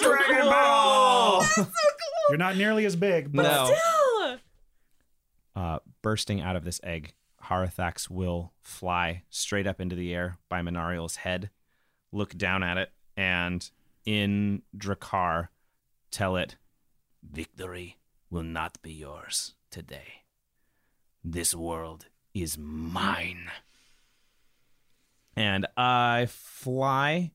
Dragon 0.00 0.44
Ball! 0.44 1.44
You're 2.28 2.38
not 2.38 2.56
nearly 2.56 2.84
as 2.84 2.94
big, 2.94 3.32
but 3.32 3.42
No. 3.42 3.74
Still! 3.74 4.38
Uh, 5.56 5.78
bursting 6.02 6.40
out 6.40 6.54
of 6.54 6.62
this 6.62 6.80
egg, 6.84 7.14
Harathax 7.46 8.08
will 8.08 8.52
fly 8.60 9.24
straight 9.28 9.66
up 9.66 9.80
into 9.80 9.96
the 9.96 10.14
air 10.14 10.38
by 10.48 10.62
Minariel's 10.62 11.16
head, 11.16 11.50
look 12.12 12.38
down 12.38 12.62
at 12.62 12.78
it, 12.78 12.92
and 13.16 13.68
in 14.06 14.62
Drakkar, 14.78 15.48
tell 16.12 16.36
it, 16.36 16.54
Victory 17.22 17.98
will 18.30 18.42
not 18.42 18.80
be 18.82 18.92
yours 18.92 19.54
today. 19.70 20.22
This 21.22 21.54
world 21.54 22.06
is 22.34 22.56
mine. 22.58 23.50
and 25.36 25.66
I 25.76 26.26
fly. 26.28 27.32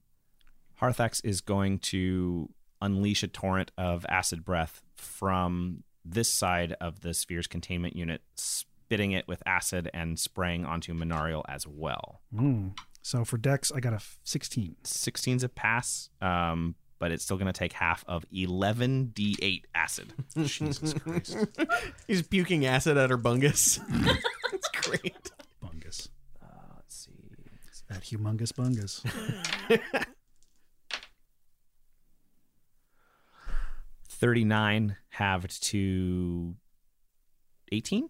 Harthax 0.81 1.21
is 1.23 1.41
going 1.41 1.79
to 1.79 2.49
unleash 2.81 3.23
a 3.23 3.27
torrent 3.27 3.71
of 3.77 4.05
acid 4.09 4.43
breath 4.43 4.81
from 4.95 5.83
this 6.03 6.31
side 6.31 6.75
of 6.81 7.01
the 7.01 7.13
sphere's 7.13 7.47
containment 7.47 7.95
unit, 7.95 8.21
spitting 8.35 9.11
it 9.11 9.27
with 9.27 9.41
acid 9.45 9.89
and 9.93 10.19
spraying 10.19 10.65
onto 10.65 10.93
Minariel 10.93 11.43
as 11.47 11.65
well. 11.65 12.21
Mm. 12.33 12.77
So 13.01 13.23
for 13.23 13.37
Dex, 13.37 13.71
I 13.71 13.79
got 13.79 13.93
a 13.93 14.01
16. 14.23 14.75
16's 14.83 15.43
a 15.43 15.49
pass, 15.49 16.09
um, 16.21 16.75
but 17.05 17.11
it's 17.11 17.23
still 17.23 17.37
going 17.37 17.45
to 17.45 17.53
take 17.53 17.71
half 17.71 18.03
of 18.07 18.25
11d8 18.33 19.65
acid. 19.75 20.11
Jesus 20.43 20.91
Christ. 20.95 21.37
He's 22.07 22.23
puking 22.23 22.65
acid 22.65 22.97
at 22.97 23.11
her 23.11 23.17
bungus. 23.19 23.77
That's 24.51 24.69
great. 24.69 25.31
Bungus. 25.63 26.07
Uh, 26.41 26.47
let's 26.77 26.95
see. 26.95 27.11
That 27.89 28.01
humongous 28.01 28.51
bungus. 28.51 29.03
39 34.07 34.97
halved 35.09 35.63
to 35.65 36.55
18? 37.71 38.09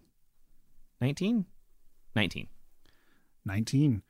19? 1.02 1.44
19. 2.14 2.48
19. 3.44 4.02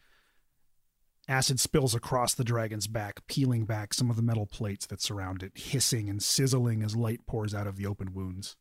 Acid 1.28 1.58
spills 1.58 1.94
across 1.94 2.34
the 2.34 2.44
dragon's 2.44 2.86
back, 2.86 3.26
peeling 3.26 3.64
back 3.64 3.92
some 3.92 4.10
of 4.10 4.16
the 4.16 4.22
metal 4.22 4.46
plates 4.46 4.86
that 4.86 5.02
surround 5.02 5.42
it, 5.42 5.52
hissing 5.56 6.08
and 6.08 6.22
sizzling 6.22 6.82
as 6.82 6.94
light 6.94 7.26
pours 7.26 7.52
out 7.54 7.66
of 7.66 7.76
the 7.76 7.86
open 7.86 8.14
wounds. 8.14 8.56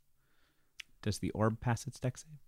Does 1.03 1.19
the 1.19 1.29
orb 1.31 1.61
pass 1.61 1.85
its 1.85 1.99
deck 1.99 2.17
save? 2.17 2.39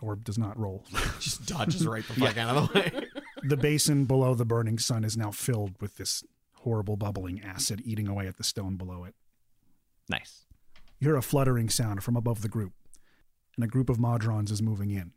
Orb 0.00 0.24
does 0.24 0.38
not 0.38 0.58
roll. 0.58 0.86
Just 1.20 1.46
dodges 1.46 1.86
right 1.86 2.06
the 2.06 2.14
fuck 2.14 2.38
out 2.38 2.56
of 2.56 2.72
the 2.72 2.78
way. 2.78 3.06
the 3.42 3.56
basin 3.58 4.06
below 4.06 4.34
the 4.34 4.46
burning 4.46 4.78
sun 4.78 5.04
is 5.04 5.16
now 5.16 5.30
filled 5.30 5.80
with 5.80 5.96
this 5.96 6.24
horrible 6.60 6.96
bubbling 6.96 7.42
acid 7.42 7.82
eating 7.84 8.08
away 8.08 8.26
at 8.26 8.38
the 8.38 8.44
stone 8.44 8.76
below 8.76 9.04
it. 9.04 9.14
Nice. 10.08 10.46
You 10.98 11.08
hear 11.08 11.16
a 11.16 11.22
fluttering 11.22 11.68
sound 11.68 12.02
from 12.02 12.16
above 12.16 12.40
the 12.40 12.48
group, 12.48 12.72
and 13.56 13.64
a 13.64 13.68
group 13.68 13.90
of 13.90 13.98
Modrons 13.98 14.50
is 14.50 14.62
moving 14.62 14.90
in. 14.90 15.12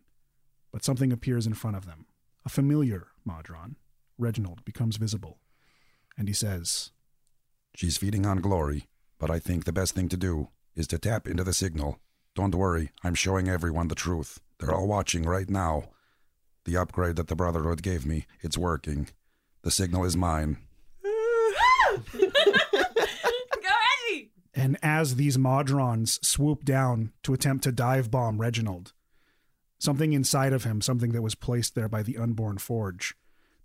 But 0.74 0.84
something 0.84 1.14
appears 1.14 1.48
in 1.48 1.54
front 1.54 1.78
of 1.78 1.86
them. 1.86 2.06
A 2.46 2.50
familiar 2.50 3.08
Modron, 3.24 3.78
Reginald, 4.18 4.66
becomes 4.66 4.98
visible, 4.98 5.38
and 6.18 6.28
he 6.28 6.34
says, 6.34 6.92
She's 7.76 7.98
feeding 7.98 8.26
on 8.26 8.38
glory, 8.38 8.88
but 9.20 9.30
I 9.30 9.40
think 9.40 9.66
the 9.66 9.74
best 9.74 9.94
thing 9.94 10.10
to 10.10 10.18
do 10.18 10.50
is 10.76 10.88
to 10.88 10.98
tap 10.98 11.28
into 11.28 11.44
the 11.44 11.54
signal. 11.54 12.00
Don't 12.36 12.56
worry, 12.56 12.92
I'm 13.04 13.16
showing 13.16 13.48
everyone 13.48 13.88
the 13.88 13.96
truth. 13.96 14.40
They're 14.60 14.74
all 14.74 14.88
watching 14.88 15.24
right 15.24 15.50
now. 15.50 15.90
The 16.66 16.78
upgrade 16.78 17.16
that 17.16 17.28
the 17.28 17.36
Brotherhood 17.36 17.82
gave 17.82 18.06
me, 18.06 18.26
it's 18.42 18.58
working. 18.58 19.10
The 19.62 19.72
signal 19.72 20.06
is 20.06 20.18
mine. 20.18 20.58
Go 21.04 22.30
Reggie! 24.10 24.32
And 24.54 24.78
as 24.82 25.16
these 25.16 25.38
Modrons 25.38 26.24
swoop 26.26 26.66
down 26.66 27.12
to 27.24 27.34
attempt 27.34 27.64
to 27.66 27.72
dive 27.72 28.12
bomb 28.12 28.40
Reginald, 28.40 28.94
something 29.80 30.14
inside 30.14 30.54
of 30.54 30.64
him, 30.64 30.82
something 30.82 31.12
that 31.12 31.22
was 31.22 31.36
placed 31.36 31.76
there 31.76 31.90
by 31.90 32.04
the 32.04 32.18
unborn 32.18 32.58
forge, 32.58 33.16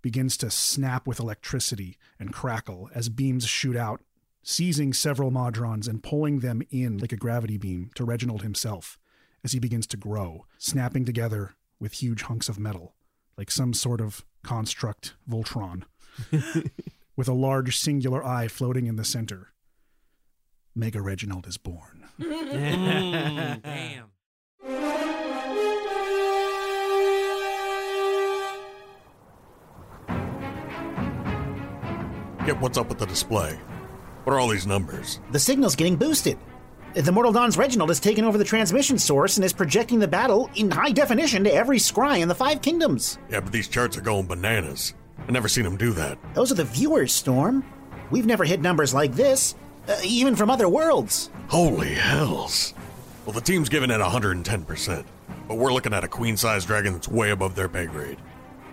begins 0.03 0.37
to 0.37 0.51
snap 0.51 1.07
with 1.07 1.19
electricity 1.19 1.97
and 2.19 2.31
crackle 2.31 2.89
as 2.93 3.09
beams 3.09 3.47
shoot 3.47 3.75
out, 3.75 4.01
seizing 4.43 4.93
several 4.93 5.31
Modrons 5.31 5.87
and 5.87 6.03
pulling 6.03 6.41
them 6.41 6.61
in 6.69 6.99
like 6.99 7.13
a 7.13 7.17
gravity 7.17 7.57
beam 7.57 7.89
to 7.95 8.05
Reginald 8.05 8.43
himself 8.43 8.99
as 9.43 9.53
he 9.53 9.59
begins 9.59 9.87
to 9.87 9.97
grow, 9.97 10.45
snapping 10.59 11.05
together 11.05 11.55
with 11.79 11.93
huge 11.93 12.23
hunks 12.23 12.49
of 12.49 12.59
metal, 12.59 12.93
like 13.37 13.49
some 13.49 13.73
sort 13.73 14.01
of 14.01 14.23
construct 14.43 15.15
Voltron, 15.27 15.83
with 17.15 17.27
a 17.27 17.33
large 17.33 17.77
singular 17.77 18.23
eye 18.23 18.47
floating 18.47 18.85
in 18.85 18.97
the 18.97 19.03
center. 19.05 19.53
Mega 20.75 21.01
Reginald 21.01 21.47
is 21.47 21.57
born. 21.57 22.05
Damn. 22.19 24.12
Get 32.45 32.59
what's 32.59 32.77
up 32.77 32.89
with 32.89 32.99
the 32.99 33.05
display. 33.05 33.57
What 34.25 34.33
are 34.33 34.39
all 34.39 34.49
these 34.49 34.67
numbers? 34.67 35.21
The 35.31 35.39
signal's 35.39 35.77
getting 35.77 35.95
boosted. 35.95 36.37
The 36.93 37.11
Mortal 37.11 37.31
Dawn's 37.31 37.57
Reginald 37.57 37.89
has 37.89 38.01
taken 38.01 38.25
over 38.25 38.37
the 38.37 38.43
transmission 38.43 38.99
source 38.99 39.37
and 39.37 39.45
is 39.45 39.53
projecting 39.53 39.97
the 39.99 40.07
battle 40.07 40.49
in 40.55 40.69
high 40.69 40.91
definition 40.91 41.43
to 41.45 41.53
every 41.53 41.77
scry 41.77 42.19
in 42.19 42.27
the 42.27 42.35
Five 42.35 42.61
Kingdoms. 42.61 43.17
Yeah, 43.29 43.39
but 43.39 43.53
these 43.53 43.67
charts 43.67 43.97
are 43.97 44.01
going 44.01 44.27
bananas. 44.27 44.93
I've 45.19 45.31
never 45.31 45.47
seen 45.47 45.63
them 45.63 45.77
do 45.77 45.93
that. 45.93 46.17
Those 46.33 46.51
are 46.51 46.55
the 46.55 46.65
viewers, 46.65 47.13
Storm. 47.13 47.63
We've 48.11 48.25
never 48.25 48.43
hit 48.43 48.61
numbers 48.61 48.93
like 48.93 49.13
this, 49.13 49.55
uh, 49.87 49.95
even 50.03 50.35
from 50.35 50.49
other 50.49 50.67
worlds. 50.67 51.31
Holy 51.47 51.93
hells. 51.93 52.73
Well, 53.25 53.33
the 53.33 53.41
team's 53.41 53.69
giving 53.69 53.89
it 53.89 54.01
110%, 54.01 55.05
but 55.47 55.55
we're 55.55 55.73
looking 55.73 55.93
at 55.93 56.03
a 56.03 56.09
queen 56.09 56.35
sized 56.35 56.67
dragon 56.67 56.93
that's 56.93 57.07
way 57.07 57.31
above 57.31 57.55
their 57.55 57.69
pay 57.69 57.85
grade. 57.85 58.17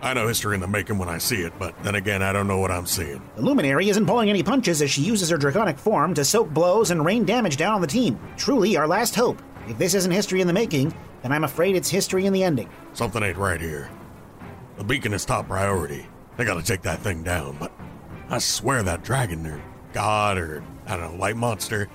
I 0.03 0.15
know 0.15 0.27
history 0.29 0.55
in 0.55 0.61
the 0.61 0.67
making 0.67 0.97
when 0.97 1.11
I 1.11 1.19
see 1.19 1.43
it, 1.43 1.53
but 1.59 1.75
then 1.83 1.95
again, 1.95 2.23
I 2.23 2.33
don't 2.33 2.47
know 2.47 2.59
what 2.59 2.71
I'm 2.71 2.87
seeing. 2.87 3.23
The 3.37 3.43
Luminary 3.43 3.91
isn't 3.91 4.07
pulling 4.07 4.31
any 4.31 4.43
punches 4.43 4.81
as 4.81 4.91
she 4.91 5.03
uses 5.03 5.29
her 5.29 5.37
draconic 5.37 5.79
form 5.79 6.15
to 6.15 6.25
soak 6.25 6.49
blows 6.51 6.91
and 6.91 7.05
rain 7.05 7.27
damage 7.27 7.59
down 7.59 7.75
on 7.75 7.81
the 7.83 7.87
team. 7.87 8.19
Truly 8.39 8.77
our 8.79 8.89
last 8.89 9.15
hope. 9.15 9.43
If 9.69 9.77
this 9.77 9.95
isn't 9.95 10.11
history 10.11 10.41
in 10.41 10.47
the 10.47 10.55
making, 10.55 10.95
then 11.23 11.33
I'm 11.33 11.45
afraid 11.45 11.77
it's 11.77 11.91
history 11.91 12.25
in 12.25 12.33
the 12.33 12.43
ending. 12.43 12.69
Something 12.95 13.23
ain't 13.23 13.37
right 13.37 13.61
here. 13.61 13.91
The 14.79 14.85
beacon 14.85 15.13
is 15.13 15.27
top 15.27 15.49
priority. 15.49 16.07
They 16.39 16.47
gotta 16.47 16.63
take 16.63 16.83
that 16.83 17.01
thing 17.01 17.23
down, 17.23 17.59
but 17.61 17.71
I 18.31 18.39
swear 18.39 18.83
that 18.83 19.05
dragon 19.05 19.47
or 19.47 19.63
god 19.93 20.39
or, 20.39 20.65
I 20.87 20.97
don't 20.97 21.13
know, 21.13 21.19
light 21.19 21.37
monster, 21.37 21.89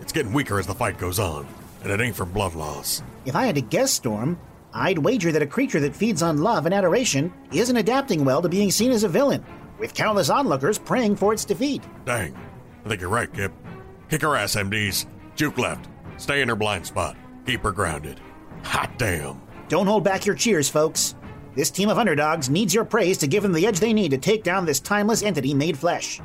it's 0.00 0.12
getting 0.12 0.32
weaker 0.32 0.60
as 0.60 0.66
the 0.68 0.74
fight 0.74 0.98
goes 0.98 1.18
on, 1.18 1.48
and 1.82 1.90
it 1.90 2.00
ain't 2.00 2.14
for 2.14 2.24
blood 2.24 2.54
loss. 2.54 3.02
If 3.24 3.34
I 3.34 3.46
had 3.46 3.56
to 3.56 3.60
guess, 3.60 3.92
Storm, 3.92 4.38
I'd 4.72 4.98
wager 4.98 5.32
that 5.32 5.42
a 5.42 5.46
creature 5.46 5.80
that 5.80 5.96
feeds 5.96 6.22
on 6.22 6.38
love 6.38 6.66
and 6.66 6.74
adoration 6.74 7.32
isn't 7.52 7.76
adapting 7.76 8.24
well 8.24 8.42
to 8.42 8.48
being 8.48 8.70
seen 8.70 8.90
as 8.90 9.04
a 9.04 9.08
villain, 9.08 9.44
with 9.78 9.94
countless 9.94 10.30
onlookers 10.30 10.78
praying 10.78 11.16
for 11.16 11.32
its 11.32 11.44
defeat. 11.44 11.82
Dang. 12.04 12.36
I 12.84 12.88
think 12.88 13.00
you're 13.00 13.10
right, 13.10 13.32
Kip. 13.32 13.52
Kick 14.08 14.22
her 14.22 14.36
ass, 14.36 14.56
MDs. 14.56 15.06
Juke 15.36 15.58
left. 15.58 15.88
Stay 16.16 16.42
in 16.42 16.48
her 16.48 16.56
blind 16.56 16.86
spot. 16.86 17.16
Keep 17.46 17.62
her 17.62 17.72
grounded. 17.72 18.20
Hot 18.64 18.90
damn. 18.98 19.40
Don't 19.68 19.86
hold 19.86 20.04
back 20.04 20.26
your 20.26 20.34
cheers, 20.34 20.68
folks. 20.68 21.14
This 21.54 21.70
team 21.70 21.88
of 21.88 21.98
underdogs 21.98 22.48
needs 22.48 22.74
your 22.74 22.84
praise 22.84 23.18
to 23.18 23.26
give 23.26 23.42
them 23.42 23.52
the 23.52 23.66
edge 23.66 23.80
they 23.80 23.92
need 23.92 24.10
to 24.10 24.18
take 24.18 24.44
down 24.44 24.64
this 24.64 24.80
timeless 24.80 25.22
entity 25.22 25.54
made 25.54 25.78
flesh. 25.78 26.20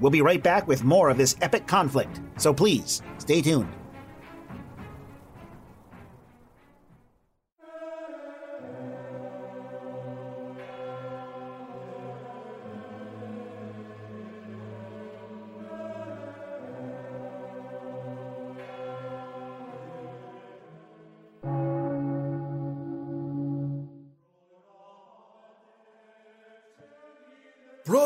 We'll 0.00 0.10
be 0.10 0.22
right 0.22 0.42
back 0.42 0.68
with 0.68 0.84
more 0.84 1.08
of 1.08 1.18
this 1.18 1.36
epic 1.40 1.66
conflict, 1.66 2.20
so 2.36 2.54
please, 2.54 3.02
stay 3.18 3.42
tuned. 3.42 3.72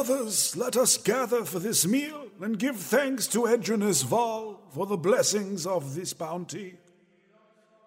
Brothers, 0.05 0.57
let 0.57 0.77
us 0.77 0.97
gather 0.97 1.45
for 1.45 1.61
this 1.61 1.87
meal 1.87 2.27
and 2.41 2.59
give 2.59 2.75
thanks 2.75 3.29
to 3.29 3.43
Edrinus 3.43 4.03
Val 4.03 4.61
for 4.75 4.85
the 4.85 4.97
blessings 4.97 5.65
of 5.65 5.95
this 5.95 6.13
bounty. 6.13 6.75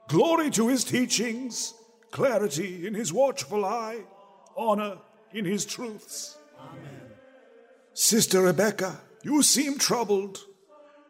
Glory 0.07 0.49
to 0.51 0.69
his 0.69 0.85
teachings, 0.85 1.73
clarity 2.11 2.87
in 2.87 2.93
his 2.93 3.11
watchful 3.11 3.65
eye, 3.65 3.99
honor 4.55 4.99
in 5.33 5.43
his 5.43 5.65
truths. 5.65 6.37
Amen. 6.57 7.01
Sister 7.93 8.43
Rebecca, 8.43 9.01
you 9.21 9.43
seem 9.43 9.77
troubled. 9.77 10.39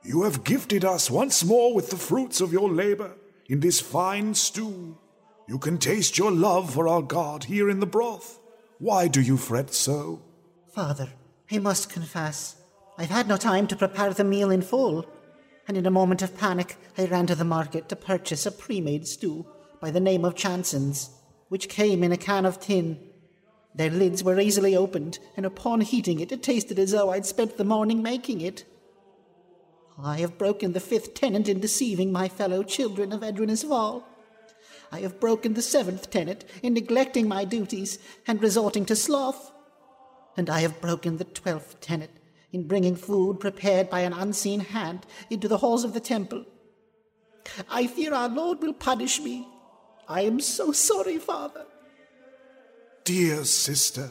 You 0.04 0.24
have 0.24 0.44
gifted 0.44 0.84
us 0.84 1.12
once 1.12 1.44
more 1.44 1.76
with 1.76 1.91
the 1.91 1.98
fruits 1.98 2.41
of 2.41 2.52
your 2.52 2.72
labor 2.72 3.12
in 3.46 3.60
this 3.60 3.80
fine 3.80 4.34
stew. 4.34 4.98
You 5.48 5.60
can 5.60 5.78
taste 5.78 6.18
your 6.18 6.32
love 6.32 6.74
for 6.74 6.88
our 6.88 7.04
God 7.04 7.44
here 7.44 7.70
in 7.70 7.80
the 7.80 7.86
broth. 7.86 8.39
Why 8.80 9.08
do 9.08 9.22
you 9.22 9.38
fret 9.38 9.72
so? 9.72 10.24
Father, 10.75 11.07
I 11.49 11.59
must 11.59 11.89
confess, 11.89 12.57
I've 12.97 13.09
had 13.09 13.29
no 13.29 13.38
time 13.38 13.65
to 13.67 13.77
prepare 13.77 14.13
the 14.13 14.25
meal 14.25 14.51
in 14.51 14.61
full, 14.61 15.05
and 15.69 15.77
in 15.77 15.85
a 15.85 15.89
moment 15.89 16.21
of 16.21 16.38
panic 16.38 16.75
I 16.97 17.05
ran 17.05 17.27
to 17.27 17.35
the 17.35 17.45
market 17.45 17.88
to 17.88 17.95
purchase 17.95 18.45
a 18.45 18.51
pre-made 18.51 19.07
stew 19.07 19.45
by 19.79 19.89
the 19.89 20.01
name 20.01 20.25
of 20.25 20.35
Chanson's, 20.35 21.11
which 21.47 21.69
came 21.69 22.03
in 22.03 22.11
a 22.11 22.17
can 22.17 22.45
of 22.45 22.59
tin. 22.59 22.99
Their 23.73 23.89
lids 23.89 24.21
were 24.21 24.38
easily 24.38 24.75
opened, 24.75 25.17
and 25.38 25.45
upon 25.45 25.79
heating 25.79 26.19
it, 26.19 26.33
it 26.33 26.43
tasted 26.43 26.77
as 26.77 26.91
though 26.91 27.09
I'd 27.09 27.25
spent 27.25 27.55
the 27.55 27.63
morning 27.63 28.03
making 28.03 28.41
it. 28.41 28.65
I 29.97 30.17
have 30.17 30.38
broken 30.38 30.73
the 30.73 30.81
fifth 30.81 31.13
tenet 31.13 31.47
in 31.47 31.61
deceiving 31.61 32.11
my 32.11 32.27
fellow 32.27 32.63
children 32.63 33.13
of 33.13 33.21
Edrinus 33.21 33.63
Val. 33.63 34.05
I 34.91 34.99
have 34.99 35.21
broken 35.21 35.53
the 35.53 35.61
seventh 35.61 36.09
tenet 36.09 36.43
in 36.61 36.73
neglecting 36.73 37.29
my 37.29 37.45
duties 37.45 37.97
and 38.27 38.43
resorting 38.43 38.83
to 38.88 38.95
sloth 38.97 39.53
and 40.38 40.50
I 40.50 40.62
have 40.62 40.82
broken 40.82 41.17
the 41.17 41.24
twelfth 41.24 41.80
tenet 41.82 42.12
in 42.52 42.67
bringing 42.67 42.95
food 42.95 43.39
prepared 43.39 43.89
by 43.89 44.02
an 44.02 44.13
unseen 44.13 44.62
hand 44.62 45.06
into 45.30 45.48
the 45.48 45.58
halls 45.58 45.84
of 45.84 45.93
the 45.93 46.00
temple. 46.00 46.45
I 47.69 47.88
fear 47.88 48.13
our 48.13 48.30
Lord 48.30 48.62
will 48.62 48.74
punish 48.74 49.19
me. 49.19 49.48
I 50.08 50.21
am 50.21 50.39
so 50.39 50.71
sorry, 50.71 51.17
Father. 51.17 51.65
Dear 53.04 53.43
sister, 53.43 54.10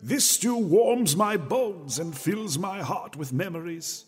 this 0.00 0.28
stew 0.28 0.56
warms 0.56 1.14
my 1.14 1.36
bones 1.36 1.98
and 1.98 2.16
fills 2.16 2.58
my 2.58 2.82
heart 2.82 3.16
with 3.16 3.32
memories. 3.32 4.04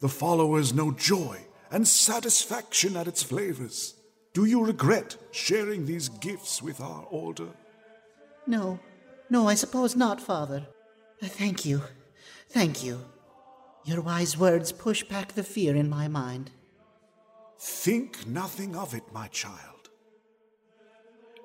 The 0.00 0.08
followers 0.08 0.72
know 0.72 0.92
joy 0.92 1.38
and 1.70 1.86
satisfaction 1.88 2.96
at 2.96 3.08
its 3.08 3.22
flavors. 3.22 3.94
Do 4.34 4.44
you 4.44 4.64
regret 4.64 5.16
sharing 5.30 5.86
these 5.86 6.08
gifts 6.08 6.62
with 6.62 6.80
our 6.80 7.04
order? 7.10 7.48
No, 8.46 8.78
no, 9.30 9.48
I 9.48 9.54
suppose 9.54 9.96
not, 9.96 10.20
Father. 10.20 10.66
Thank 11.22 11.64
you. 11.64 11.82
Thank 12.50 12.82
you. 12.82 13.00
Your 13.84 14.00
wise 14.00 14.36
words 14.36 14.72
push 14.72 15.02
back 15.04 15.32
the 15.32 15.44
fear 15.44 15.74
in 15.76 15.88
my 15.88 16.08
mind. 16.08 16.50
Think 17.58 18.26
nothing 18.26 18.74
of 18.74 18.94
it, 18.94 19.04
my 19.12 19.28
child. 19.28 19.90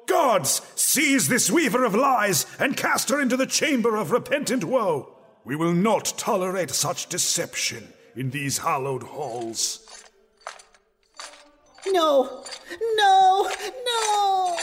Gods, 0.07 0.61
seize 0.75 1.27
this 1.27 1.51
weaver 1.51 1.83
of 1.83 1.93
lies 1.93 2.45
and 2.59 2.77
cast 2.77 3.09
her 3.09 3.21
into 3.21 3.37
the 3.37 3.45
chamber 3.45 3.97
of 3.97 4.11
repentant 4.11 4.63
woe. 4.63 5.15
We 5.43 5.55
will 5.55 5.73
not 5.73 6.13
tolerate 6.17 6.71
such 6.71 7.07
deception 7.07 7.93
in 8.15 8.31
these 8.31 8.57
hallowed 8.57 9.03
halls. 9.03 10.05
No! 11.87 12.43
No! 12.95 13.51
No! 13.85 14.57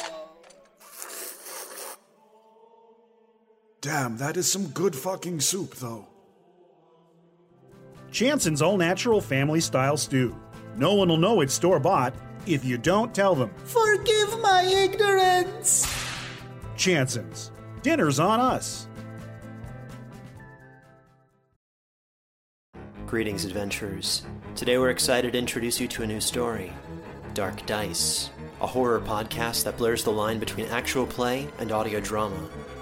Damn, 3.85 4.17
that 4.17 4.39
is 4.39 4.51
some 4.51 4.69
good 4.69 4.97
fucking 4.97 5.41
soup, 5.41 5.75
though. 5.75 6.07
Chanson's 8.11 8.63
all 8.63 8.79
natural 8.79 9.21
family 9.21 9.61
style 9.61 9.99
stew. 9.99 10.35
No 10.79 10.95
one 10.95 11.11
will 11.11 11.19
know 11.19 11.43
it's 11.43 11.53
store 11.53 11.79
bought 11.79 12.15
if 12.47 12.65
you 12.65 12.79
don't 12.79 13.15
tell 13.15 13.35
them. 13.35 13.51
Forgive 13.65 14.41
my 14.41 14.63
ignorance! 14.63 15.87
Chanson's. 16.79 17.51
Dinner's 17.83 18.19
on 18.19 18.41
us. 18.41 18.89
Greetings, 23.05 23.45
adventurers. 23.45 24.23
Today 24.55 24.79
we're 24.79 24.89
excited 24.89 25.35
to 25.35 25.39
introduce 25.39 25.79
you 25.79 25.89
to 25.89 26.05
a 26.05 26.07
new 26.07 26.23
story 26.23 26.73
Dark 27.35 27.67
Dice, 27.67 28.31
a 28.63 28.67
horror 28.67 29.01
podcast 29.01 29.65
that 29.65 29.77
blurs 29.77 30.05
the 30.05 30.11
line 30.11 30.39
between 30.39 30.65
actual 30.69 31.05
play 31.05 31.49
and 31.59 31.71
audio 31.71 32.01
drama, 32.01 32.49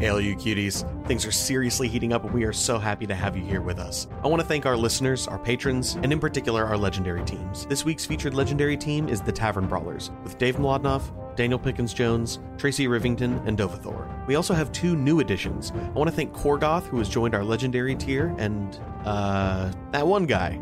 Hey, 0.00 0.10
LU 0.10 0.34
cuties. 0.34 1.06
Things 1.06 1.26
are 1.26 1.30
seriously 1.30 1.86
heating 1.86 2.14
up, 2.14 2.24
and 2.24 2.32
we 2.32 2.44
are 2.44 2.54
so 2.54 2.78
happy 2.78 3.06
to 3.06 3.14
have 3.14 3.36
you 3.36 3.44
here 3.44 3.60
with 3.60 3.78
us. 3.78 4.08
I 4.24 4.28
want 4.28 4.40
to 4.40 4.48
thank 4.48 4.64
our 4.64 4.74
listeners, 4.74 5.28
our 5.28 5.38
patrons, 5.38 5.96
and 5.96 6.10
in 6.10 6.18
particular 6.18 6.64
our 6.64 6.78
legendary 6.78 7.22
teams. 7.26 7.66
This 7.66 7.84
week's 7.84 8.06
featured 8.06 8.32
legendary 8.32 8.78
team 8.78 9.10
is 9.10 9.20
the 9.20 9.30
Tavern 9.30 9.66
Brawlers, 9.66 10.10
with 10.24 10.38
Dave 10.38 10.56
Mlodnoff, 10.56 11.36
Daniel 11.36 11.58
Pickens 11.58 11.92
Jones, 11.92 12.38
Tracy 12.56 12.86
Rivington, 12.86 13.46
and 13.46 13.58
Dovathor. 13.58 14.26
We 14.26 14.36
also 14.36 14.54
have 14.54 14.72
two 14.72 14.96
new 14.96 15.20
additions. 15.20 15.70
I 15.70 15.90
want 15.90 16.08
to 16.08 16.16
thank 16.16 16.32
Korgoth, 16.32 16.86
who 16.86 16.96
has 16.96 17.10
joined 17.10 17.34
our 17.34 17.44
legendary 17.44 17.94
tier, 17.94 18.34
and, 18.38 18.80
uh, 19.04 19.70
that 19.90 20.06
one 20.06 20.24
guy 20.24 20.58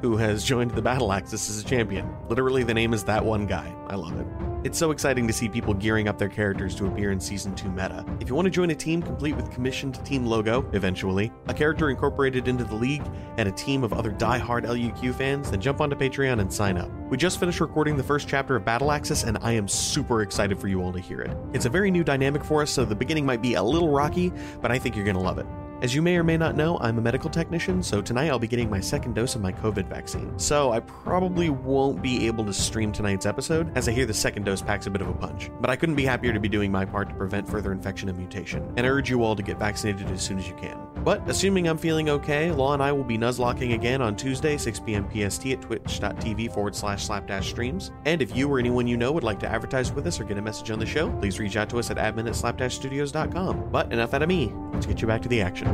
who 0.00 0.16
has 0.16 0.44
joined 0.44 0.70
the 0.70 0.82
Battle 0.82 1.12
Axis 1.12 1.50
as 1.50 1.60
a 1.60 1.64
champion. 1.64 2.08
Literally, 2.28 2.62
the 2.62 2.74
name 2.74 2.94
is 2.94 3.02
that 3.04 3.24
one 3.24 3.46
guy. 3.46 3.74
I 3.88 3.96
love 3.96 4.16
it. 4.20 4.26
It's 4.66 4.78
so 4.78 4.90
exciting 4.90 5.28
to 5.28 5.32
see 5.32 5.48
people 5.48 5.74
gearing 5.74 6.08
up 6.08 6.18
their 6.18 6.28
characters 6.28 6.74
to 6.74 6.88
appear 6.88 7.12
in 7.12 7.20
Season 7.20 7.54
2 7.54 7.70
meta. 7.70 8.04
If 8.18 8.28
you 8.28 8.34
want 8.34 8.46
to 8.46 8.50
join 8.50 8.70
a 8.70 8.74
team 8.74 9.00
complete 9.00 9.36
with 9.36 9.48
commissioned 9.52 10.04
team 10.04 10.26
logo, 10.26 10.68
eventually, 10.72 11.30
a 11.46 11.54
character 11.54 11.88
incorporated 11.88 12.48
into 12.48 12.64
the 12.64 12.74
league, 12.74 13.08
and 13.36 13.48
a 13.48 13.52
team 13.52 13.84
of 13.84 13.92
other 13.92 14.10
die-hard 14.10 14.64
LUQ 14.64 15.14
fans, 15.14 15.52
then 15.52 15.60
jump 15.60 15.80
onto 15.80 15.94
Patreon 15.94 16.40
and 16.40 16.52
sign 16.52 16.78
up. 16.78 16.90
We 17.08 17.16
just 17.16 17.38
finished 17.38 17.60
recording 17.60 17.96
the 17.96 18.02
first 18.02 18.26
chapter 18.26 18.56
of 18.56 18.64
Battle 18.64 18.90
Axis, 18.90 19.22
and 19.22 19.38
I 19.40 19.52
am 19.52 19.68
super 19.68 20.22
excited 20.22 20.58
for 20.58 20.66
you 20.66 20.82
all 20.82 20.92
to 20.92 20.98
hear 20.98 21.20
it. 21.20 21.36
It's 21.52 21.66
a 21.66 21.70
very 21.70 21.92
new 21.92 22.02
dynamic 22.02 22.42
for 22.42 22.62
us, 22.62 22.70
so 22.72 22.84
the 22.84 22.96
beginning 22.96 23.24
might 23.24 23.42
be 23.42 23.54
a 23.54 23.62
little 23.62 23.90
rocky, 23.90 24.32
but 24.60 24.72
I 24.72 24.80
think 24.80 24.96
you're 24.96 25.04
going 25.04 25.14
to 25.14 25.22
love 25.22 25.38
it. 25.38 25.46
As 25.82 25.94
you 25.94 26.00
may 26.00 26.16
or 26.16 26.24
may 26.24 26.38
not 26.38 26.56
know, 26.56 26.78
I'm 26.78 26.96
a 26.96 27.02
medical 27.02 27.28
technician, 27.28 27.82
so 27.82 28.00
tonight 28.00 28.30
I'll 28.30 28.38
be 28.38 28.46
getting 28.46 28.70
my 28.70 28.80
second 28.80 29.14
dose 29.14 29.34
of 29.34 29.42
my 29.42 29.52
COVID 29.52 29.86
vaccine. 29.86 30.38
So 30.38 30.72
I 30.72 30.80
probably 30.80 31.50
won't 31.50 32.00
be 32.00 32.26
able 32.26 32.46
to 32.46 32.52
stream 32.54 32.92
tonight's 32.92 33.26
episode, 33.26 33.70
as 33.76 33.86
I 33.86 33.92
hear 33.92 34.06
the 34.06 34.14
second 34.14 34.44
dose 34.44 34.62
packs 34.62 34.86
a 34.86 34.90
bit 34.90 35.02
of 35.02 35.08
a 35.08 35.12
punch. 35.12 35.50
But 35.60 35.68
I 35.68 35.76
couldn't 35.76 35.96
be 35.96 36.06
happier 36.06 36.32
to 36.32 36.40
be 36.40 36.48
doing 36.48 36.72
my 36.72 36.86
part 36.86 37.10
to 37.10 37.14
prevent 37.14 37.46
further 37.46 37.72
infection 37.72 38.08
and 38.08 38.16
mutation, 38.16 38.72
and 38.78 38.86
I 38.86 38.88
urge 38.88 39.10
you 39.10 39.22
all 39.22 39.36
to 39.36 39.42
get 39.42 39.58
vaccinated 39.58 40.10
as 40.10 40.22
soon 40.22 40.38
as 40.38 40.48
you 40.48 40.54
can. 40.54 40.78
But 41.04 41.22
assuming 41.28 41.68
I'm 41.68 41.78
feeling 41.78 42.08
okay, 42.08 42.50
Law 42.50 42.72
and 42.72 42.82
I 42.82 42.90
will 42.90 43.04
be 43.04 43.18
nuzlocking 43.18 43.74
again 43.74 44.00
on 44.02 44.16
Tuesday, 44.16 44.56
6 44.56 44.80
p.m. 44.80 45.06
PST 45.08 45.46
at 45.46 45.62
twitch.tv 45.62 46.52
forward 46.52 46.74
slash 46.74 47.04
slapdash 47.04 47.48
streams. 47.50 47.92
And 48.06 48.20
if 48.20 48.34
you 48.34 48.50
or 48.50 48.58
anyone 48.58 48.88
you 48.88 48.96
know 48.96 49.12
would 49.12 49.22
like 49.22 49.38
to 49.40 49.46
advertise 49.46 49.92
with 49.92 50.06
us 50.08 50.18
or 50.18 50.24
get 50.24 50.36
a 50.36 50.42
message 50.42 50.70
on 50.72 50.80
the 50.80 50.86
show, 50.86 51.12
please 51.20 51.38
reach 51.38 51.56
out 51.56 51.68
to 51.70 51.78
us 51.78 51.90
at 51.90 51.96
admin 51.96 52.26
at 52.26 52.34
slapdashstudios.com. 52.34 53.68
But 53.70 53.92
enough 53.92 54.14
out 54.14 54.22
of 54.22 54.28
me. 54.28 54.52
Let's 54.72 54.86
get 54.86 55.00
you 55.00 55.06
back 55.06 55.22
to 55.22 55.28
the 55.28 55.40
action. 55.42 55.65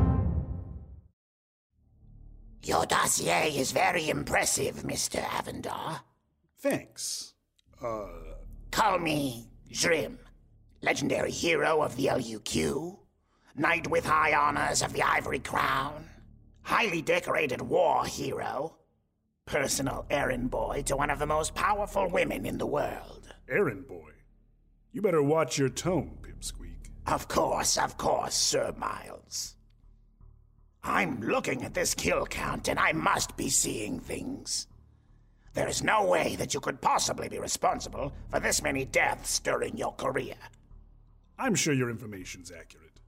Your 2.64 2.86
dossier 2.86 3.48
is 3.56 3.72
very 3.72 4.08
impressive, 4.08 4.76
Mr. 4.76 5.20
Avendar. 5.22 6.00
Thanks. 6.60 7.34
Uh, 7.82 8.06
Call 8.70 8.98
me 9.00 9.48
Zrim, 9.72 10.18
legendary 10.80 11.30
hero 11.32 11.82
of 11.82 11.96
the 11.96 12.06
LUQ, 12.06 12.98
knight 13.56 13.88
with 13.90 14.06
high 14.06 14.32
honors 14.34 14.80
of 14.82 14.92
the 14.92 15.02
Ivory 15.02 15.40
Crown, 15.40 16.08
highly 16.62 17.02
decorated 17.02 17.60
war 17.60 18.06
hero, 18.06 18.76
personal 19.44 20.06
errand 20.08 20.50
boy 20.50 20.82
to 20.86 20.96
one 20.96 21.10
of 21.10 21.18
the 21.18 21.26
most 21.26 21.54
powerful 21.54 22.08
women 22.08 22.46
in 22.46 22.58
the 22.58 22.66
world. 22.66 23.34
errand 23.48 23.86
boy. 23.88 24.10
You 24.92 25.02
better 25.02 25.22
watch 25.22 25.58
your 25.58 25.68
tone, 25.68 26.18
Pipsqueak. 26.22 26.90
Of 27.06 27.26
course, 27.26 27.76
of 27.76 27.96
course, 27.98 28.34
Sir 28.34 28.72
Miles. 28.78 29.56
I'm 30.84 31.20
looking 31.20 31.64
at 31.64 31.74
this 31.74 31.94
kill 31.94 32.26
count 32.26 32.68
and 32.68 32.78
I 32.78 32.92
must 32.92 33.36
be 33.36 33.48
seeing 33.48 34.00
things. 34.00 34.66
There 35.54 35.68
is 35.68 35.82
no 35.82 36.04
way 36.04 36.34
that 36.36 36.54
you 36.54 36.60
could 36.60 36.80
possibly 36.80 37.28
be 37.28 37.38
responsible 37.38 38.12
for 38.30 38.40
this 38.40 38.62
many 38.62 38.84
deaths 38.84 39.38
during 39.38 39.76
your 39.76 39.92
career. 39.94 40.34
I'm 41.38 41.54
sure 41.54 41.74
your 41.74 41.90
information's 41.90 42.50
accurate. 42.50 43.00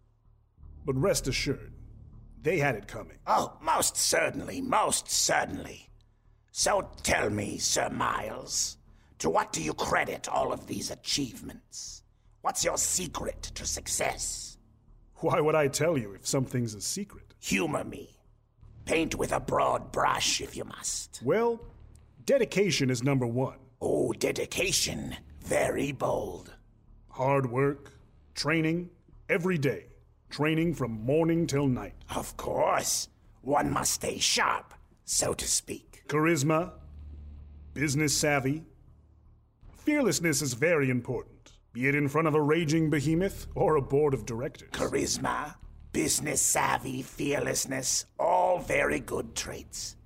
But 0.85 0.97
rest 0.97 1.27
assured, 1.27 1.73
they 2.43 2.59
had 2.59 2.75
it 2.75 2.87
coming. 2.87 3.19
Oh, 3.27 3.57
most 3.63 3.97
certainly, 3.97 4.61
most 4.61 5.11
certainly. 5.11 5.89
So 6.53 6.91
tell 7.03 7.31
me, 7.31 7.59
Sir 7.59 7.89
Miles, 7.89 8.77
to 9.19 9.31
what 9.31 9.53
do 9.53 9.63
you 9.63 9.73
credit 9.73 10.29
all 10.29 10.53
of 10.53 10.67
these 10.67 10.91
achievements? 10.91 12.03
What's 12.43 12.65
your 12.65 12.77
secret 12.77 13.43
to 13.55 13.67
success? 13.67 14.59
Why 15.17 15.41
would 15.41 15.55
I 15.55 15.69
tell 15.69 15.97
you 15.97 16.13
if 16.13 16.27
something's 16.27 16.75
a 16.75 16.81
secret? 16.81 17.24
Humor 17.45 17.85
me. 17.85 18.09
Paint 18.87 19.17
with 19.17 19.31
a 19.31 19.39
broad 19.39 19.93
brush 19.93 20.41
if 20.41 20.57
you 20.57 20.65
must. 20.65 21.21
Well, 21.23 21.61
dedication 22.25 22.89
is 22.89 23.03
number 23.03 23.27
one. 23.27 23.59
Oh, 23.83 24.15
dedication. 24.15 25.15
Very 25.43 25.93
bold. 25.93 26.55
Hard 27.11 27.51
work, 27.51 27.93
training, 28.35 28.89
every 29.29 29.59
day. 29.59 29.89
Training 30.31 30.73
from 30.73 30.93
morning 31.05 31.47
till 31.47 31.67
night. 31.67 31.93
Of 32.17 32.35
course. 32.39 33.09
One 33.43 33.71
must 33.71 33.93
stay 33.93 34.19
sharp, 34.19 34.73
so 35.05 35.35
to 35.35 35.47
speak. 35.47 36.05
Charisma, 36.09 36.73
business 37.75 38.17
savvy. 38.17 38.63
Fearlessness 39.77 40.41
is 40.41 40.55
very 40.55 40.89
important, 40.89 41.53
be 41.75 41.89
it 41.89 41.95
in 41.95 42.09
front 42.09 42.27
of 42.27 42.35
a 42.35 42.41
raging 42.41 42.89
behemoth 42.89 43.49
or 43.55 43.77
a 43.77 43.83
board 43.83 44.15
of 44.15 44.25
directors. 44.25 44.71
Charisma, 44.71 45.57
business 45.95 46.43
savvy, 46.43 47.03
fearlessness, 47.03 48.05
all 48.19 48.59
very 48.59 48.99
good 48.99 49.35
traits. 49.37 49.97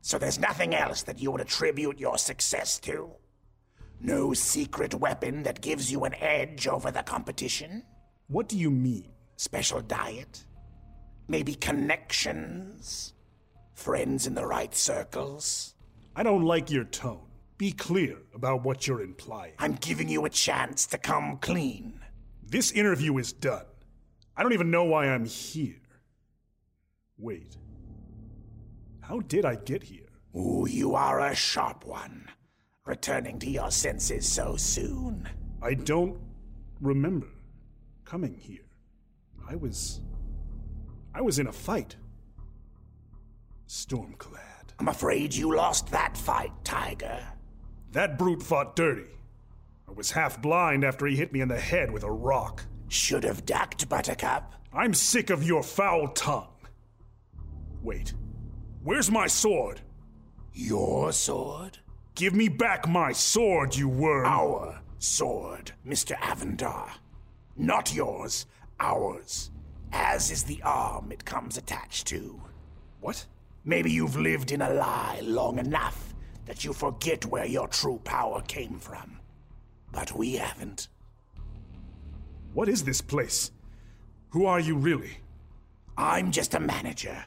So 0.00 0.18
there's 0.18 0.38
nothing 0.38 0.74
else 0.74 1.02
that 1.02 1.20
you 1.20 1.30
would 1.30 1.42
attribute 1.42 2.00
your 2.00 2.16
success 2.16 2.80
to? 2.80 3.10
No 4.00 4.32
secret 4.32 4.94
weapon 4.94 5.42
that 5.44 5.60
gives 5.60 5.92
you 5.92 6.04
an 6.04 6.14
edge 6.14 6.66
over 6.66 6.90
the 6.90 7.02
competition? 7.02 7.84
What 8.28 8.48
do 8.48 8.56
you 8.56 8.70
mean? 8.70 9.12
Special 9.36 9.82
diet? 9.82 10.44
Maybe 11.28 11.54
connections? 11.54 13.12
Friends 13.74 14.26
in 14.26 14.34
the 14.34 14.46
right 14.46 14.74
circles? 14.74 15.74
I 16.16 16.22
don't 16.22 16.46
like 16.46 16.70
your 16.70 16.84
tone. 16.84 17.28
Be 17.58 17.72
clear 17.72 18.16
about 18.34 18.64
what 18.64 18.86
you're 18.86 19.02
implying. 19.02 19.52
I'm 19.58 19.74
giving 19.74 20.08
you 20.08 20.24
a 20.24 20.30
chance 20.30 20.86
to 20.86 20.98
come 20.98 21.36
clean. 21.36 22.00
This 22.42 22.72
interview 22.72 23.18
is 23.18 23.34
done. 23.34 23.66
I 24.36 24.42
don't 24.42 24.52
even 24.52 24.70
know 24.70 24.84
why 24.84 25.06
I'm 25.06 25.24
here. 25.24 25.80
Wait. 27.18 27.56
How 29.00 29.20
did 29.20 29.44
I 29.44 29.56
get 29.56 29.82
here? 29.82 30.08
Ooh, 30.34 30.66
you 30.68 30.94
are 30.94 31.20
a 31.20 31.34
sharp 31.34 31.84
one. 31.84 32.28
Returning 32.84 33.38
to 33.40 33.50
your 33.50 33.70
senses 33.70 34.26
so 34.26 34.56
soon. 34.56 35.28
I 35.60 35.74
don't 35.74 36.18
remember 36.80 37.28
coming 38.04 38.34
here. 38.34 38.64
I 39.48 39.56
was. 39.56 40.00
I 41.14 41.20
was 41.20 41.38
in 41.38 41.46
a 41.46 41.52
fight. 41.52 41.96
Stormclad. 43.68 44.72
I'm 44.78 44.88
afraid 44.88 45.34
you 45.34 45.54
lost 45.54 45.90
that 45.90 46.16
fight, 46.16 46.52
Tiger. 46.64 47.20
That 47.92 48.18
brute 48.18 48.42
fought 48.42 48.74
dirty. 48.74 49.10
I 49.86 49.92
was 49.92 50.10
half 50.10 50.40
blind 50.40 50.84
after 50.84 51.06
he 51.06 51.16
hit 51.16 51.32
me 51.32 51.40
in 51.40 51.48
the 51.48 51.60
head 51.60 51.90
with 51.90 52.02
a 52.02 52.10
rock. 52.10 52.64
Should 52.92 53.24
have 53.24 53.46
ducked, 53.46 53.88
Buttercup. 53.88 54.52
I'm 54.70 54.92
sick 54.92 55.30
of 55.30 55.42
your 55.42 55.62
foul 55.62 56.08
tongue. 56.08 56.52
Wait. 57.82 58.12
Where's 58.84 59.10
my 59.10 59.28
sword? 59.28 59.80
Your 60.52 61.10
sword? 61.12 61.78
Give 62.14 62.34
me 62.34 62.50
back 62.50 62.86
my 62.86 63.12
sword, 63.12 63.74
you 63.74 63.88
worm! 63.88 64.26
Our 64.26 64.78
sword, 64.98 65.72
Mr. 65.88 66.14
Avendar. 66.18 66.90
Not 67.56 67.94
yours, 67.94 68.44
ours. 68.78 69.50
As 69.90 70.30
is 70.30 70.42
the 70.42 70.60
arm 70.62 71.12
it 71.12 71.24
comes 71.24 71.56
attached 71.56 72.06
to. 72.08 72.42
What? 73.00 73.24
Maybe 73.64 73.90
you've 73.90 74.18
lived 74.18 74.52
in 74.52 74.60
a 74.60 74.74
lie 74.74 75.20
long 75.22 75.58
enough 75.58 76.14
that 76.44 76.62
you 76.62 76.74
forget 76.74 77.24
where 77.24 77.46
your 77.46 77.68
true 77.68 78.02
power 78.04 78.42
came 78.42 78.78
from. 78.78 79.18
But 79.92 80.12
we 80.12 80.34
haven't. 80.34 80.88
What 82.54 82.68
is 82.68 82.84
this 82.84 83.00
place? 83.00 83.50
Who 84.30 84.46
are 84.46 84.60
you 84.60 84.76
really? 84.76 85.18
I'm 85.96 86.30
just 86.30 86.54
a 86.54 86.60
manager, 86.60 87.24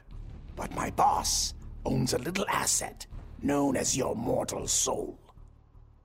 but 0.54 0.74
my 0.74 0.90
boss 0.90 1.54
owns 1.84 2.12
a 2.12 2.18
little 2.18 2.46
asset 2.48 3.06
known 3.42 3.76
as 3.76 3.96
your 3.96 4.14
mortal 4.14 4.66
soul. 4.68 5.18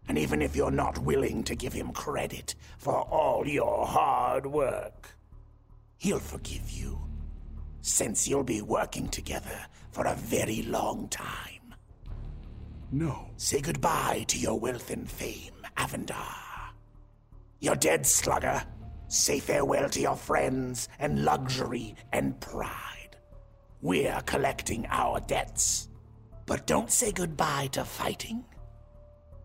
And 0.07 0.17
even 0.17 0.41
if 0.41 0.55
you're 0.55 0.71
not 0.71 0.97
willing 0.99 1.43
to 1.43 1.55
give 1.55 1.73
him 1.73 1.91
credit 1.91 2.55
for 2.79 3.01
all 3.01 3.47
your 3.47 3.85
hard 3.85 4.45
work, 4.45 5.09
he'll 5.97 6.19
forgive 6.19 6.69
you, 6.69 6.99
since 7.81 8.27
you'll 8.27 8.43
be 8.43 8.61
working 8.61 9.07
together 9.07 9.65
for 9.91 10.07
a 10.07 10.15
very 10.15 10.63
long 10.63 11.07
time. 11.09 11.75
No. 12.91 13.29
Say 13.37 13.61
goodbye 13.61 14.25
to 14.27 14.37
your 14.37 14.59
wealth 14.59 14.89
and 14.89 15.09
fame, 15.09 15.53
Avendar. 15.77 16.73
You're 17.59 17.75
dead, 17.75 18.05
slugger. 18.05 18.63
Say 19.11 19.41
farewell 19.41 19.89
to 19.89 19.99
your 19.99 20.15
friends 20.15 20.87
and 20.97 21.25
luxury 21.25 21.95
and 22.13 22.39
pride. 22.39 23.17
We're 23.81 24.21
collecting 24.25 24.87
our 24.89 25.19
debts. 25.19 25.89
But 26.45 26.65
don't 26.65 26.89
say 26.89 27.11
goodbye 27.11 27.67
to 27.73 27.83
fighting. 27.83 28.45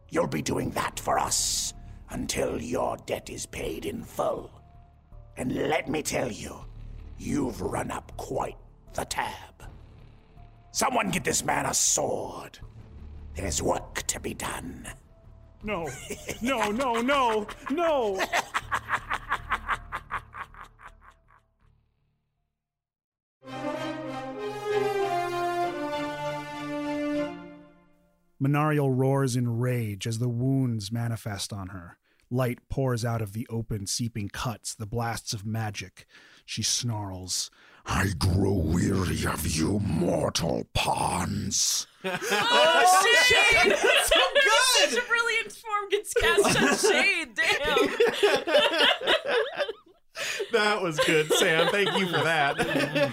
You'll 0.08 0.28
be 0.28 0.40
doing 0.40 0.70
that 0.70 1.00
for 1.00 1.18
us 1.18 1.74
until 2.10 2.62
your 2.62 2.96
debt 3.06 3.28
is 3.28 3.44
paid 3.44 3.86
in 3.86 4.04
full. 4.04 4.52
And 5.36 5.52
let 5.68 5.88
me 5.88 6.00
tell 6.00 6.30
you, 6.30 6.54
you've 7.18 7.60
run 7.60 7.90
up 7.90 8.16
quite 8.16 8.58
the 8.94 9.04
tab. 9.04 9.64
Someone 10.70 11.10
get 11.10 11.24
this 11.24 11.44
man 11.44 11.66
a 11.66 11.74
sword. 11.74 12.60
There's 13.34 13.60
work 13.60 14.04
to 14.06 14.20
be 14.20 14.32
done. 14.32 14.86
No, 15.64 15.88
no, 16.40 16.70
no, 16.70 17.00
no, 17.00 17.48
no. 17.68 18.24
Minariel 28.46 28.96
roars 28.96 29.34
in 29.34 29.58
rage 29.58 30.06
as 30.06 30.18
the 30.18 30.28
wounds 30.28 30.92
manifest 30.92 31.52
on 31.52 31.68
her. 31.68 31.98
Light 32.30 32.58
pours 32.68 33.04
out 33.04 33.20
of 33.20 33.32
the 33.32 33.46
open, 33.50 33.86
seeping 33.86 34.28
cuts, 34.28 34.72
the 34.74 34.86
blasts 34.86 35.32
of 35.32 35.44
magic. 35.44 36.06
She 36.44 36.62
snarls. 36.62 37.50
I 37.84 38.12
grow 38.18 38.52
weary 38.54 39.24
of 39.26 39.46
you 39.46 39.80
mortal 39.80 40.68
pawns. 40.74 41.86
Oh, 42.04 43.24
shade! 43.26 43.70
That's 43.70 44.08
so 44.08 44.20
good! 44.34 44.90
Such 44.90 45.04
a 45.04 45.06
brilliant 45.08 45.52
form 45.52 45.88
gets 45.90 46.14
cast 46.14 46.62
on 46.62 46.92
shade. 46.92 47.34
Damn. 47.34 47.88
That 50.52 50.80
was 50.80 50.98
good, 51.00 51.30
Sam. 51.34 51.68
Thank 51.68 51.94
you 51.98 52.06
for 52.06 52.22
that. 52.22 53.12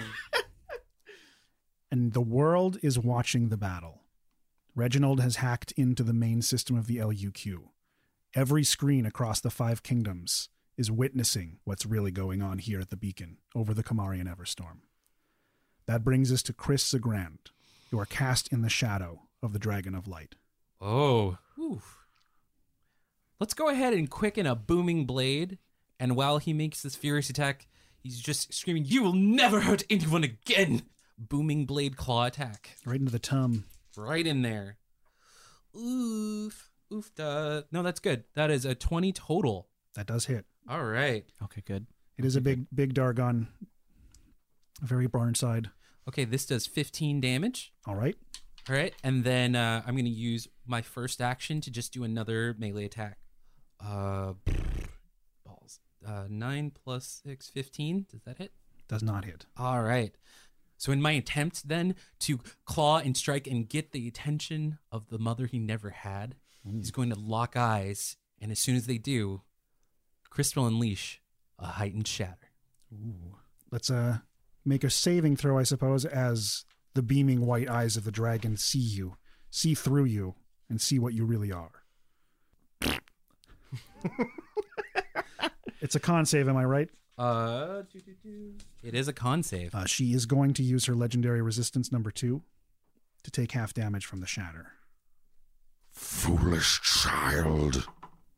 and 1.90 2.14
the 2.14 2.22
world 2.22 2.78
is 2.82 2.98
watching 2.98 3.50
the 3.50 3.58
battle. 3.58 4.00
Reginald 4.74 5.20
has 5.20 5.36
hacked 5.36 5.72
into 5.72 6.02
the 6.02 6.12
main 6.12 6.42
system 6.42 6.76
of 6.76 6.86
the 6.86 6.96
LUQ. 6.96 7.68
Every 8.34 8.64
screen 8.64 9.06
across 9.06 9.40
the 9.40 9.50
five 9.50 9.84
kingdoms 9.84 10.48
is 10.76 10.90
witnessing 10.90 11.58
what's 11.62 11.86
really 11.86 12.10
going 12.10 12.42
on 12.42 12.58
here 12.58 12.80
at 12.80 12.90
the 12.90 12.96
beacon 12.96 13.38
over 13.54 13.72
the 13.72 13.84
Kamarian 13.84 14.26
Everstorm. 14.26 14.78
That 15.86 16.02
brings 16.02 16.32
us 16.32 16.42
to 16.44 16.52
Chris 16.52 16.92
Zagrand. 16.92 17.52
You 17.92 18.00
are 18.00 18.06
cast 18.06 18.52
in 18.52 18.62
the 18.62 18.68
shadow 18.68 19.22
of 19.42 19.52
the 19.52 19.60
Dragon 19.60 19.94
of 19.94 20.08
Light. 20.08 20.34
Oh. 20.80 21.38
Whew. 21.54 21.80
Let's 23.38 23.54
go 23.54 23.68
ahead 23.68 23.92
and 23.92 24.10
quicken 24.10 24.46
a 24.46 24.56
booming 24.56 25.06
blade. 25.06 25.58
And 26.00 26.16
while 26.16 26.38
he 26.38 26.52
makes 26.52 26.82
this 26.82 26.96
furious 26.96 27.30
attack, 27.30 27.68
he's 28.02 28.18
just 28.18 28.52
screaming, 28.52 28.86
You 28.86 29.04
will 29.04 29.12
never 29.12 29.60
hurt 29.60 29.84
anyone 29.88 30.24
again! 30.24 30.82
Booming 31.16 31.64
blade 31.64 31.96
claw 31.96 32.24
attack. 32.24 32.76
Right 32.84 32.98
into 32.98 33.12
the 33.12 33.20
tum. 33.20 33.66
Right 33.96 34.26
in 34.26 34.42
there. 34.42 34.78
Oof. 35.76 36.70
Oof. 36.92 37.14
Duh. 37.14 37.62
No, 37.72 37.82
that's 37.82 38.00
good. 38.00 38.24
That 38.34 38.50
is 38.50 38.64
a 38.64 38.74
20 38.74 39.12
total. 39.12 39.68
That 39.94 40.06
does 40.06 40.26
hit. 40.26 40.44
All 40.68 40.84
right. 40.84 41.24
Okay, 41.42 41.62
good. 41.66 41.86
It 42.16 42.24
is 42.24 42.36
a 42.36 42.40
big, 42.40 42.66
big 42.74 42.94
Dargon. 42.94 43.48
Very 44.82 45.08
barnside. 45.08 45.70
Okay, 46.08 46.24
this 46.24 46.46
does 46.46 46.66
15 46.66 47.20
damage. 47.20 47.72
All 47.86 47.94
right. 47.94 48.16
All 48.68 48.74
right. 48.74 48.94
And 49.02 49.24
then 49.24 49.56
uh, 49.56 49.82
I'm 49.86 49.94
going 49.94 50.04
to 50.04 50.10
use 50.10 50.48
my 50.66 50.82
first 50.82 51.20
action 51.20 51.60
to 51.62 51.70
just 51.70 51.92
do 51.92 52.04
another 52.04 52.54
melee 52.58 52.84
attack. 52.84 53.18
Uh, 53.80 54.34
balls. 55.44 55.80
Uh, 56.06 56.24
9 56.28 56.72
plus 56.84 57.22
6, 57.26 57.48
15. 57.50 58.06
Does 58.10 58.22
that 58.22 58.38
hit? 58.38 58.52
Does 58.88 59.02
not 59.02 59.24
hit. 59.24 59.46
All 59.56 59.82
right. 59.82 60.14
So, 60.84 60.92
in 60.92 61.00
my 61.00 61.12
attempt 61.12 61.66
then 61.66 61.94
to 62.18 62.40
claw 62.66 62.98
and 62.98 63.16
strike 63.16 63.46
and 63.46 63.66
get 63.66 63.92
the 63.92 64.06
attention 64.06 64.76
of 64.92 65.08
the 65.08 65.18
mother 65.18 65.46
he 65.46 65.58
never 65.58 65.88
had, 65.88 66.34
he's 66.62 66.90
going 66.90 67.08
to 67.08 67.18
lock 67.18 67.56
eyes. 67.56 68.18
And 68.38 68.52
as 68.52 68.58
soon 68.58 68.76
as 68.76 68.84
they 68.84 68.98
do, 68.98 69.40
Chris 70.28 70.54
will 70.54 70.66
unleash 70.66 71.22
a 71.58 71.64
heightened 71.64 72.06
shatter. 72.06 72.50
Ooh. 72.92 73.36
Let's 73.70 73.90
uh 73.90 74.18
make 74.62 74.84
a 74.84 74.90
saving 74.90 75.36
throw, 75.36 75.58
I 75.58 75.62
suppose, 75.62 76.04
as 76.04 76.66
the 76.92 77.00
beaming 77.00 77.46
white 77.46 77.70
eyes 77.70 77.96
of 77.96 78.04
the 78.04 78.12
dragon 78.12 78.58
see 78.58 78.78
you, 78.78 79.16
see 79.48 79.74
through 79.74 80.04
you, 80.04 80.34
and 80.68 80.82
see 80.82 80.98
what 80.98 81.14
you 81.14 81.24
really 81.24 81.50
are. 81.50 81.72
it's 85.80 85.94
a 85.94 86.00
con 86.00 86.26
save, 86.26 86.46
am 86.46 86.58
I 86.58 86.66
right? 86.66 86.90
Uh, 87.16 87.82
it 88.82 88.94
is 88.94 89.06
a 89.08 89.12
con 89.12 89.42
save. 89.42 89.74
Uh, 89.74 89.84
she 89.86 90.12
is 90.14 90.26
going 90.26 90.52
to 90.54 90.62
use 90.62 90.86
her 90.86 90.94
legendary 90.94 91.40
resistance 91.42 91.92
number 91.92 92.10
two 92.10 92.42
to 93.22 93.30
take 93.30 93.52
half 93.52 93.72
damage 93.72 94.04
from 94.04 94.20
the 94.20 94.26
shatter. 94.26 94.72
Foolish 95.92 96.80
child. 96.82 97.86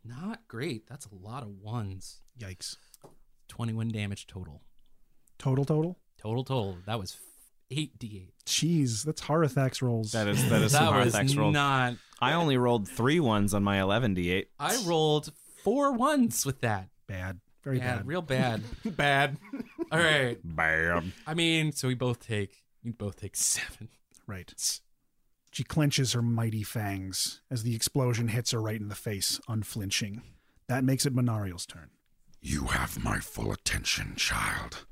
Not 0.05 0.47
great. 0.47 0.87
That's 0.87 1.07
a 1.07 1.15
lot 1.15 1.43
of 1.43 1.59
ones. 1.61 2.21
Yikes. 2.39 2.77
21 3.49 3.89
damage 3.89 4.27
total. 4.27 4.61
Total, 5.39 5.65
total? 5.65 5.99
Total, 6.19 6.45
total. 6.45 6.79
That 6.87 6.99
was 6.99 7.17
8d8. 7.71 8.29
Jeez, 8.47 9.05
that's 9.05 9.23
Harathax 9.23 9.83
rolls. 9.83 10.13
That 10.13 10.29
is 10.29 10.49
that 10.51 10.63
is 10.63 10.73
That 10.73 10.79
some 10.79 10.97
was 10.97 11.15
Harathax 11.15 11.37
roll. 11.37 11.51
not- 11.53 11.95
I 12.21 12.33
only 12.35 12.57
rolled 12.57 12.89
three 12.89 13.21
ones 13.21 13.53
on 13.53 13.63
my 13.63 13.79
11d8. 13.79 14.47
I 14.59 14.83
rolled 14.87 15.33
four 15.65 15.93
ones 15.93 16.47
with 16.47 16.61
that. 16.61 16.89
Bad. 17.07 17.41
Very 17.67 17.79
yeah, 17.79 17.97
bad. 17.97 18.07
real 18.07 18.23
bad. 18.23 18.63
bad. 18.85 19.39
All 19.91 19.99
right. 19.99 20.39
Bad. 20.45 21.11
I 21.27 21.35
mean, 21.35 21.73
so 21.73 21.89
we 21.89 21.95
both 21.95 22.25
take 22.25 22.63
we 22.85 22.93
both 22.93 23.17
take 23.17 23.35
seven. 23.35 23.89
Right. 24.25 24.55
She 25.51 25.65
clenches 25.65 26.13
her 26.13 26.23
mighty 26.23 26.63
fangs 26.63 27.41
as 27.51 27.65
the 27.65 27.75
explosion 27.75 28.29
hits 28.29 28.53
her 28.53 28.63
right 28.63 28.81
in 28.81 28.89
the 28.89 28.95
face, 28.95 29.41
unflinching. 29.49 30.23
That 30.69 30.85
makes 30.85 31.07
it 31.07 31.15
Minariel's 31.15 31.67
turn. 31.67 31.91
You 32.41 32.67
have 32.67 33.03
my 33.03 33.19
full 33.19 33.51
attention, 33.51 34.15
child. 34.15 34.87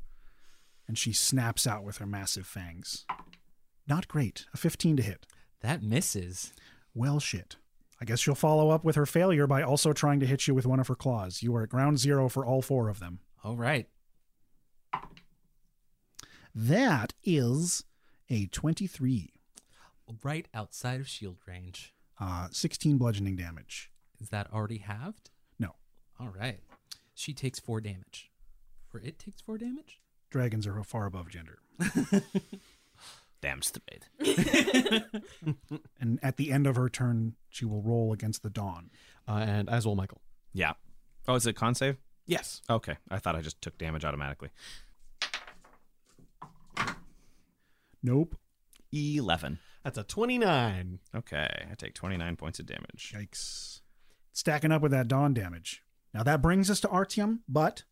And 0.89 0.99
she 0.99 1.13
snaps 1.13 1.69
out 1.69 1.85
with 1.85 1.99
her 1.99 2.07
massive 2.07 2.47
fangs. 2.47 3.07
Not 3.87 4.09
great. 4.09 4.47
A 4.53 4.57
15 4.57 4.97
to 4.97 5.03
hit. 5.05 5.27
That 5.61 5.81
misses. 5.81 6.53
Well, 6.93 7.21
shit. 7.21 7.55
I 8.01 8.05
guess 8.05 8.21
she'll 8.21 8.35
follow 8.35 8.71
up 8.71 8.85
with 8.85 8.97
her 8.97 9.07
failure 9.07 9.47
by 9.47 9.63
also 9.63 9.93
trying 9.93 10.21
to 10.21 10.27
hit 10.27 10.47
you 10.47 10.55
with 10.55 10.67
one 10.67 10.81
of 10.81 10.89
her 10.89 10.95
claws. 10.95 11.43
You 11.43 11.55
are 11.57 11.63
at 11.63 11.69
ground 11.69 11.99
zero 11.99 12.29
for 12.29 12.45
all 12.45 12.63
four 12.63 12.89
of 12.89 13.01
them. 13.01 13.21
All 13.43 13.57
right. 13.57 13.89
That 16.55 17.13
is 17.25 17.85
a 18.29 18.47
23. 18.47 19.31
Right 20.23 20.49
outside 20.55 21.01
of 21.01 21.09
shield 21.09 21.39
range. 21.47 21.95
Uh, 22.21 22.49
16 22.51 22.99
bludgeoning 22.99 23.37
damage. 23.37 23.91
Is 24.21 24.29
that 24.29 24.53
already 24.53 24.79
halved? 24.79 25.31
No. 25.59 25.75
All 26.21 26.29
right. 26.29 26.61
She 27.15 27.33
takes 27.33 27.59
four 27.59 27.81
damage. 27.81 28.31
For 28.89 28.99
it 29.01 29.19
takes 29.19 29.41
four 29.41 29.59
damage? 29.59 30.01
Dragons 30.31 30.67
are 30.67 30.83
far 30.85 31.07
above 31.07 31.29
gender. 31.29 31.59
Damn 33.45 33.61
straight. 33.61 34.09
and 36.01 36.19
at 36.23 36.39
the 36.39 36.51
end 36.51 36.67
of 36.67 36.77
her 36.77 36.89
turn, 36.89 37.35
she 37.51 37.67
will 37.67 37.83
roll 37.83 38.11
against 38.11 38.43
the 38.43 38.49
dawn. 38.49 38.89
Uh, 39.29 39.45
and 39.47 39.69
as 39.69 39.85
will 39.85 39.95
Michael. 39.95 40.23
Yeah. 40.55 40.73
Oh, 41.29 41.35
is 41.35 41.47
it 41.47 41.53
con 41.53 41.75
save? 41.75 41.99
Yes. 42.25 42.63
Okay. 42.71 42.97
I 43.11 43.19
thought 43.19 43.37
I 43.37 43.43
just 43.43 43.61
took 43.61 43.77
damage 43.77 44.03
automatically. 44.03 44.49
Nope. 48.03 48.35
11. 48.95 49.59
That's 49.83 49.99
a 49.99 50.05
29. 50.05 51.01
Okay. 51.15 51.67
I 51.71 51.75
take 51.77 51.93
29 51.93 52.37
points 52.37 52.61
of 52.61 52.65
damage. 52.65 53.13
Yikes. 53.15 53.83
Stacking 54.33 54.73
up 54.73 54.81
with 54.81 54.93
that 54.93 55.07
dawn 55.07 55.35
damage. 55.35 55.83
Now 56.15 56.23
that 56.23 56.41
brings 56.41 56.71
us 56.71 56.81
to 56.81 56.89
Artyom, 56.89 57.41
but 57.47 57.83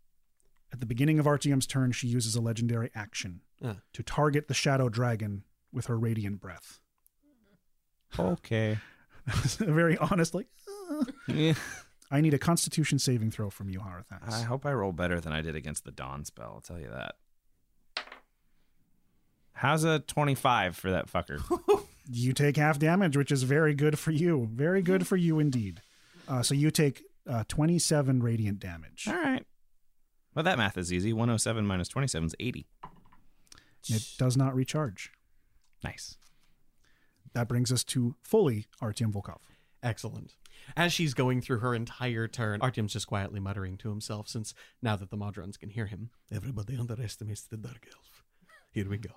at 0.72 0.80
the 0.80 0.86
beginning 0.86 1.18
of 1.18 1.26
Artyom's 1.26 1.66
turn, 1.66 1.92
she 1.92 2.08
uses 2.08 2.34
a 2.36 2.40
legendary 2.40 2.90
action 2.94 3.42
Uh. 3.62 3.74
to 3.92 4.02
target 4.02 4.48
the 4.48 4.54
shadow 4.54 4.88
dragon 4.88 5.44
with 5.72 5.86
her 5.86 5.98
radiant 5.98 6.40
breath. 6.40 6.80
Okay. 8.18 8.78
Very 9.26 9.96
honestly. 9.98 10.46
Yeah. 11.28 11.54
I 12.10 12.20
need 12.20 12.34
a 12.34 12.38
constitution 12.38 12.98
saving 12.98 13.30
throw 13.30 13.48
from 13.48 13.70
you, 13.70 13.80
Harathax. 13.80 14.32
I 14.32 14.42
hope 14.42 14.66
I 14.66 14.72
roll 14.72 14.92
better 14.92 15.20
than 15.20 15.32
I 15.32 15.40
did 15.40 15.56
against 15.56 15.84
the 15.84 15.92
Dawn 15.92 16.24
spell. 16.24 16.52
I'll 16.54 16.60
tell 16.60 16.78
you 16.78 16.90
that. 16.90 17.14
How's 19.54 19.84
a 19.84 20.00
25 20.00 20.76
for 20.76 20.90
that 20.90 21.10
fucker? 21.10 21.40
You 22.10 22.32
take 22.32 22.56
half 22.56 22.80
damage, 22.80 23.16
which 23.16 23.30
is 23.30 23.44
very 23.44 23.74
good 23.74 23.96
for 23.98 24.10
you. 24.10 24.48
Very 24.52 24.82
good 24.82 25.06
for 25.06 25.16
you 25.16 25.38
indeed. 25.38 25.80
Uh, 26.26 26.42
so 26.42 26.52
you 26.52 26.72
take 26.72 27.04
uh, 27.30 27.44
27 27.46 28.22
radiant 28.22 28.58
damage. 28.58 29.06
All 29.06 29.14
right. 29.14 29.46
Well, 30.34 30.42
that 30.42 30.58
math 30.58 30.76
is 30.76 30.92
easy. 30.92 31.12
107 31.12 31.64
minus 31.64 31.86
27 31.88 32.26
is 32.26 32.34
80. 32.40 32.66
It 33.88 34.06
does 34.18 34.36
not 34.36 34.54
recharge. 34.54 35.12
Nice. 35.82 36.16
That 37.34 37.48
brings 37.48 37.72
us 37.72 37.82
to 37.84 38.14
fully 38.22 38.66
Artyom 38.80 39.12
Volkov. 39.12 39.40
Excellent. 39.82 40.36
As 40.76 40.92
she's 40.92 41.14
going 41.14 41.40
through 41.40 41.58
her 41.58 41.74
entire 41.74 42.28
turn, 42.28 42.60
Artyom's 42.60 42.92
just 42.92 43.06
quietly 43.06 43.40
muttering 43.40 43.76
to 43.78 43.88
himself 43.88 44.28
since 44.28 44.54
now 44.80 44.96
that 44.96 45.10
the 45.10 45.16
Modrons 45.16 45.58
can 45.58 45.70
hear 45.70 45.86
him. 45.86 46.10
Everybody 46.30 46.76
underestimates 46.76 47.42
the 47.42 47.56
Dark 47.56 47.88
Elf. 47.92 48.22
Here 48.70 48.88
we 48.88 48.98
go. 48.98 49.10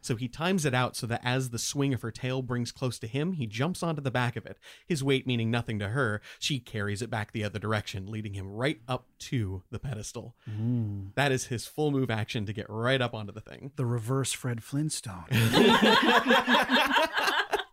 So 0.00 0.16
he 0.16 0.28
times 0.28 0.64
it 0.64 0.74
out 0.74 0.96
so 0.96 1.06
that 1.06 1.20
as 1.24 1.50
the 1.50 1.58
swing 1.58 1.92
of 1.92 2.02
her 2.02 2.10
tail 2.10 2.42
brings 2.42 2.72
close 2.72 2.98
to 3.00 3.06
him, 3.06 3.32
he 3.32 3.46
jumps 3.46 3.82
onto 3.82 4.00
the 4.00 4.10
back 4.10 4.36
of 4.36 4.46
it. 4.46 4.58
His 4.86 5.02
weight 5.02 5.26
meaning 5.26 5.50
nothing 5.50 5.78
to 5.80 5.88
her, 5.88 6.20
she 6.38 6.58
carries 6.58 7.02
it 7.02 7.10
back 7.10 7.32
the 7.32 7.44
other 7.44 7.58
direction, 7.58 8.06
leading 8.06 8.34
him 8.34 8.52
right 8.52 8.80
up 8.86 9.06
to 9.18 9.62
the 9.70 9.78
pedestal. 9.78 10.36
Mm. 10.48 11.14
That 11.14 11.32
is 11.32 11.46
his 11.46 11.66
full 11.66 11.90
move 11.90 12.10
action 12.10 12.46
to 12.46 12.52
get 12.52 12.66
right 12.68 13.00
up 13.00 13.14
onto 13.14 13.32
the 13.32 13.40
thing. 13.40 13.72
The 13.76 13.86
reverse 13.86 14.32
Fred 14.32 14.62
Flintstone. 14.62 15.24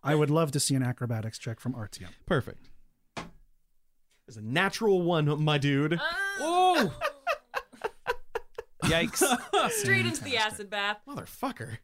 I 0.05 0.15
would 0.15 0.29
love 0.29 0.51
to 0.51 0.59
see 0.59 0.75
an 0.75 0.83
acrobatics 0.83 1.37
check 1.37 1.59
from 1.59 1.73
Artyom. 1.73 2.09
Perfect. 2.25 2.69
There's 3.15 4.37
a 4.37 4.41
natural 4.41 5.01
one, 5.01 5.43
my 5.43 5.57
dude. 5.57 5.99
Oh! 6.39 6.93
Yikes. 8.83 9.71
Straight 9.71 10.05
into 10.05 10.23
the 10.23 10.37
acid 10.37 10.69
bath. 10.69 10.97
Motherfucker. 11.07 11.77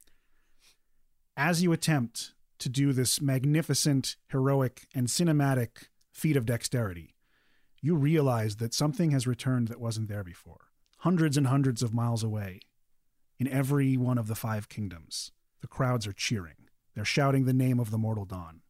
As 1.35 1.63
you 1.63 1.71
attempt 1.71 2.33
to 2.59 2.69
do 2.69 2.91
this 2.91 3.21
magnificent, 3.21 4.17
heroic, 4.29 4.87
and 4.93 5.07
cinematic 5.07 5.87
feat 6.11 6.35
of 6.35 6.45
dexterity, 6.45 7.15
you 7.81 7.95
realize 7.95 8.57
that 8.57 8.73
something 8.73 9.11
has 9.11 9.25
returned 9.25 9.69
that 9.69 9.79
wasn't 9.79 10.09
there 10.09 10.23
before. 10.23 10.67
Hundreds 10.99 11.37
and 11.37 11.47
hundreds 11.47 11.81
of 11.81 11.93
miles 11.93 12.23
away, 12.23 12.59
in 13.39 13.47
every 13.47 13.95
one 13.95 14.17
of 14.17 14.27
the 14.27 14.35
five 14.35 14.67
kingdoms, 14.67 15.31
the 15.61 15.67
crowds 15.67 16.05
are 16.05 16.11
cheering. 16.13 16.67
They're 16.93 17.05
shouting 17.05 17.45
the 17.45 17.53
name 17.53 17.79
of 17.79 17.89
the 17.89 17.97
mortal 17.97 18.25
dawn. 18.25 18.61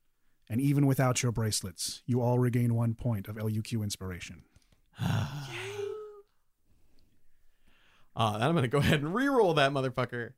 And 0.48 0.62
even 0.62 0.86
without 0.86 1.24
your 1.24 1.32
bracelets, 1.32 2.04
you 2.06 2.22
all 2.22 2.38
regain 2.38 2.76
one 2.76 2.94
point 2.94 3.28
of 3.28 3.36
LUQ 3.36 3.82
inspiration. 3.84 4.44
Uh, 8.20 8.34
then 8.34 8.50
I'm 8.50 8.54
going 8.54 8.64
to 8.64 8.68
go 8.68 8.78
ahead 8.80 9.00
and 9.00 9.16
re-roll 9.16 9.54
that 9.56 9.72
motherfucker. 9.72 10.34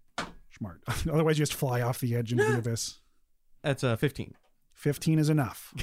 Smart. 0.58 0.82
Otherwise, 1.12 1.40
you 1.40 1.42
just 1.42 1.58
fly 1.58 1.82
off 1.82 2.00
the 2.00 2.16
edge 2.16 2.32
into 2.32 2.46
the 2.46 2.60
abyss. 2.60 3.00
That's 3.64 3.84
a 3.84 3.98
15. 3.98 4.36
15 4.74 5.20
is 5.20 5.30
enough. 5.30 5.74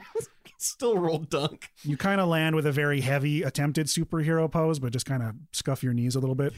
Still 0.58 0.98
roll 0.98 1.18
dunk. 1.18 1.70
You 1.82 1.96
kind 1.96 2.20
of 2.20 2.28
land 2.28 2.56
with 2.56 2.66
a 2.66 2.72
very 2.72 3.00
heavy 3.00 3.42
attempted 3.42 3.86
superhero 3.86 4.50
pose, 4.50 4.78
but 4.78 4.92
just 4.92 5.06
kind 5.06 5.22
of 5.22 5.34
scuff 5.52 5.82
your 5.82 5.92
knees 5.92 6.16
a 6.16 6.20
little 6.20 6.34
bit. 6.34 6.52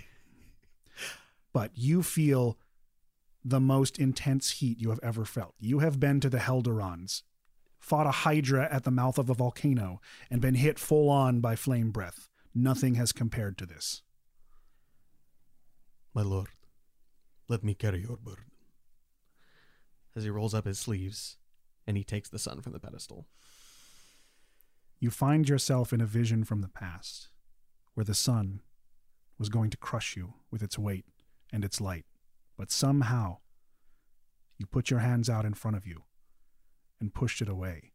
But 1.52 1.72
you 1.74 2.02
feel 2.02 2.56
the 3.44 3.60
most 3.60 3.98
intense 3.98 4.52
heat 4.52 4.80
you 4.80 4.88
have 4.90 5.00
ever 5.02 5.24
felt. 5.24 5.54
You 5.58 5.80
have 5.80 6.00
been 6.00 6.20
to 6.20 6.30
the 6.30 6.38
Helderons, 6.38 7.22
fought 7.78 8.06
a 8.06 8.10
Hydra 8.10 8.68
at 8.70 8.84
the 8.84 8.90
mouth 8.90 9.18
of 9.18 9.28
a 9.28 9.34
volcano, 9.34 10.00
and 10.30 10.40
been 10.40 10.54
hit 10.54 10.78
full 10.78 11.10
on 11.10 11.40
by 11.40 11.56
flame 11.56 11.90
breath. 11.90 12.30
Nothing 12.54 12.94
has 12.94 13.12
compared 13.12 13.58
to 13.58 13.66
this. 13.66 14.02
My 16.12 16.22
lord, 16.22 16.48
let 17.48 17.62
me 17.62 17.74
carry 17.74 18.00
your 18.02 18.16
burden. 18.16 18.50
As 20.16 20.24
he 20.24 20.30
rolls 20.30 20.54
up 20.54 20.66
his 20.66 20.78
sleeves 20.78 21.36
and 21.86 21.96
he 21.96 22.04
takes 22.04 22.28
the 22.28 22.38
sun 22.38 22.60
from 22.60 22.72
the 22.72 22.80
pedestal. 22.80 23.26
You 24.98 25.10
find 25.10 25.48
yourself 25.48 25.92
in 25.92 26.00
a 26.00 26.06
vision 26.06 26.44
from 26.44 26.60
the 26.60 26.68
past, 26.68 27.28
where 27.94 28.04
the 28.04 28.14
sun 28.14 28.60
was 29.38 29.48
going 29.48 29.70
to 29.70 29.76
crush 29.76 30.16
you 30.16 30.34
with 30.50 30.62
its 30.62 30.78
weight 30.78 31.06
and 31.52 31.64
its 31.64 31.80
light, 31.80 32.04
but 32.56 32.70
somehow 32.70 33.38
you 34.58 34.66
put 34.66 34.90
your 34.90 35.00
hands 35.00 35.30
out 35.30 35.46
in 35.46 35.54
front 35.54 35.76
of 35.76 35.86
you 35.86 36.02
and 37.00 37.14
pushed 37.14 37.40
it 37.40 37.48
away. 37.48 37.92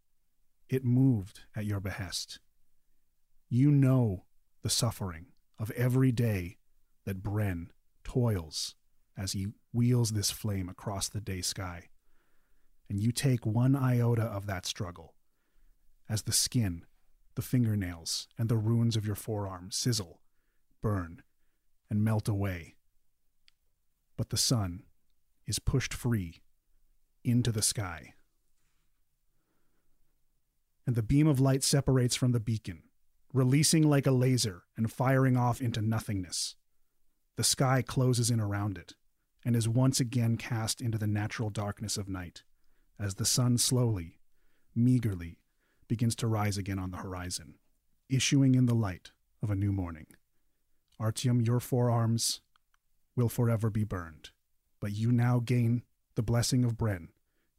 It 0.68 0.84
moved 0.84 1.42
at 1.56 1.66
your 1.66 1.80
behest. 1.80 2.40
You 3.50 3.72
know 3.72 4.24
the 4.64 4.70
suffering 4.70 5.28
of 5.60 5.70
every 5.72 6.12
day 6.12 6.58
that 7.06 7.22
Bren 7.22 7.68
toils 8.06 8.76
as 9.18 9.34
he 9.34 9.48
wheels 9.74 10.12
this 10.12 10.32
flame 10.32 10.70
across 10.70 11.10
the 11.10 11.20
day 11.20 11.42
sky. 11.42 11.90
And 12.90 13.00
you 13.00 13.12
take 13.12 13.46
one 13.46 13.76
iota 13.76 14.24
of 14.24 14.46
that 14.46 14.66
struggle 14.66 15.16
as 16.08 16.22
the 16.22 16.32
skin, 16.32 16.86
the 17.36 17.42
fingernails, 17.42 18.28
and 18.38 18.48
the 18.48 18.58
runes 18.58 18.96
of 18.96 19.06
your 19.06 19.16
forearm 19.16 19.72
sizzle, 19.72 20.22
burn, 20.82 21.22
and 21.90 22.04
melt 22.04 22.30
away. 22.30 22.76
But 24.18 24.30
the 24.30 24.38
sun 24.38 24.84
is 25.48 25.60
pushed 25.60 25.94
free 25.94 26.42
into 27.24 27.52
the 27.52 27.62
sky. 27.62 28.14
And 30.88 30.96
the 30.96 31.04
beam 31.04 31.28
of 31.28 31.40
light 31.40 31.64
separates 31.64 32.16
from 32.16 32.32
the 32.32 32.40
beacon, 32.40 32.84
releasing 33.34 33.84
like 33.90 34.06
a 34.06 34.12
laser 34.12 34.64
and 34.78 34.92
firing 34.92 35.36
off 35.36 35.60
into 35.60 35.82
nothingness. 35.82 36.56
The 37.36 37.44
sky 37.44 37.82
closes 37.82 38.30
in 38.30 38.40
around 38.40 38.78
it 38.78 38.96
and 39.44 39.56
is 39.56 39.68
once 39.68 40.00
again 40.00 40.38
cast 40.38 40.82
into 40.82 40.98
the 40.98 41.08
natural 41.08 41.50
darkness 41.50 41.98
of 41.98 42.10
night 42.10 42.44
as 43.00 43.16
the 43.16 43.26
sun 43.26 43.58
slowly, 43.58 44.20
meagerly, 44.74 45.40
begins 45.88 46.16
to 46.16 46.28
rise 46.28 46.58
again 46.58 46.80
on 46.80 46.92
the 46.92 46.98
horizon, 46.98 47.56
issuing 48.10 48.56
in 48.56 48.66
the 48.66 48.74
light 48.74 49.12
of 49.44 49.50
a 49.50 49.56
new 49.56 49.72
morning. 49.72 50.08
Artyom, 51.00 51.46
your 51.46 51.60
forearms 51.60 52.42
will 53.16 53.30
forever 53.30 53.70
be 53.70 53.84
burned, 53.84 54.30
but 54.80 54.94
you 54.94 55.12
now 55.12 55.42
gain 55.44 55.84
the 56.16 56.24
blessing 56.24 56.64
of 56.64 56.78
Bren. 56.78 57.10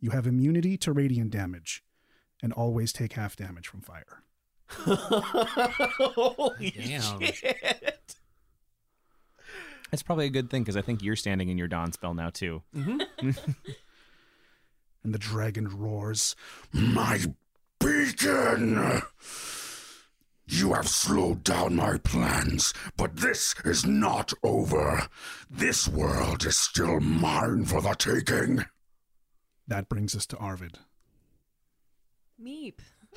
You 0.00 0.10
have 0.10 0.26
immunity 0.26 0.76
to 0.78 0.92
radiant 0.92 1.30
damage 1.30 1.84
and 2.42 2.52
always 2.52 2.92
take 2.92 3.12
half 3.12 3.36
damage 3.36 3.68
from 3.68 3.82
fire. 3.82 4.22
Holy 4.68 6.70
Damn. 6.70 7.20
shit. 7.20 7.95
That's 9.90 10.02
probably 10.02 10.26
a 10.26 10.30
good 10.30 10.50
thing 10.50 10.62
because 10.62 10.76
I 10.76 10.82
think 10.82 11.02
you're 11.02 11.16
standing 11.16 11.48
in 11.48 11.58
your 11.58 11.68
dawn 11.68 11.92
spell 11.92 12.14
now 12.14 12.30
too. 12.30 12.62
and 12.74 13.04
the 15.04 15.18
dragon 15.18 15.68
roars, 15.68 16.34
My 16.72 17.20
beacon! 17.78 19.02
You 20.48 20.74
have 20.74 20.88
slowed 20.88 21.42
down 21.42 21.74
my 21.74 21.98
plans, 21.98 22.72
but 22.96 23.16
this 23.16 23.54
is 23.64 23.84
not 23.84 24.32
over. 24.44 25.08
This 25.50 25.88
world 25.88 26.46
is 26.46 26.56
still 26.56 27.00
mine 27.00 27.64
for 27.64 27.80
the 27.80 27.94
taking. 27.94 28.64
That 29.66 29.88
brings 29.88 30.14
us 30.14 30.24
to 30.26 30.36
Arvid. 30.36 30.78
Meep. 32.40 32.78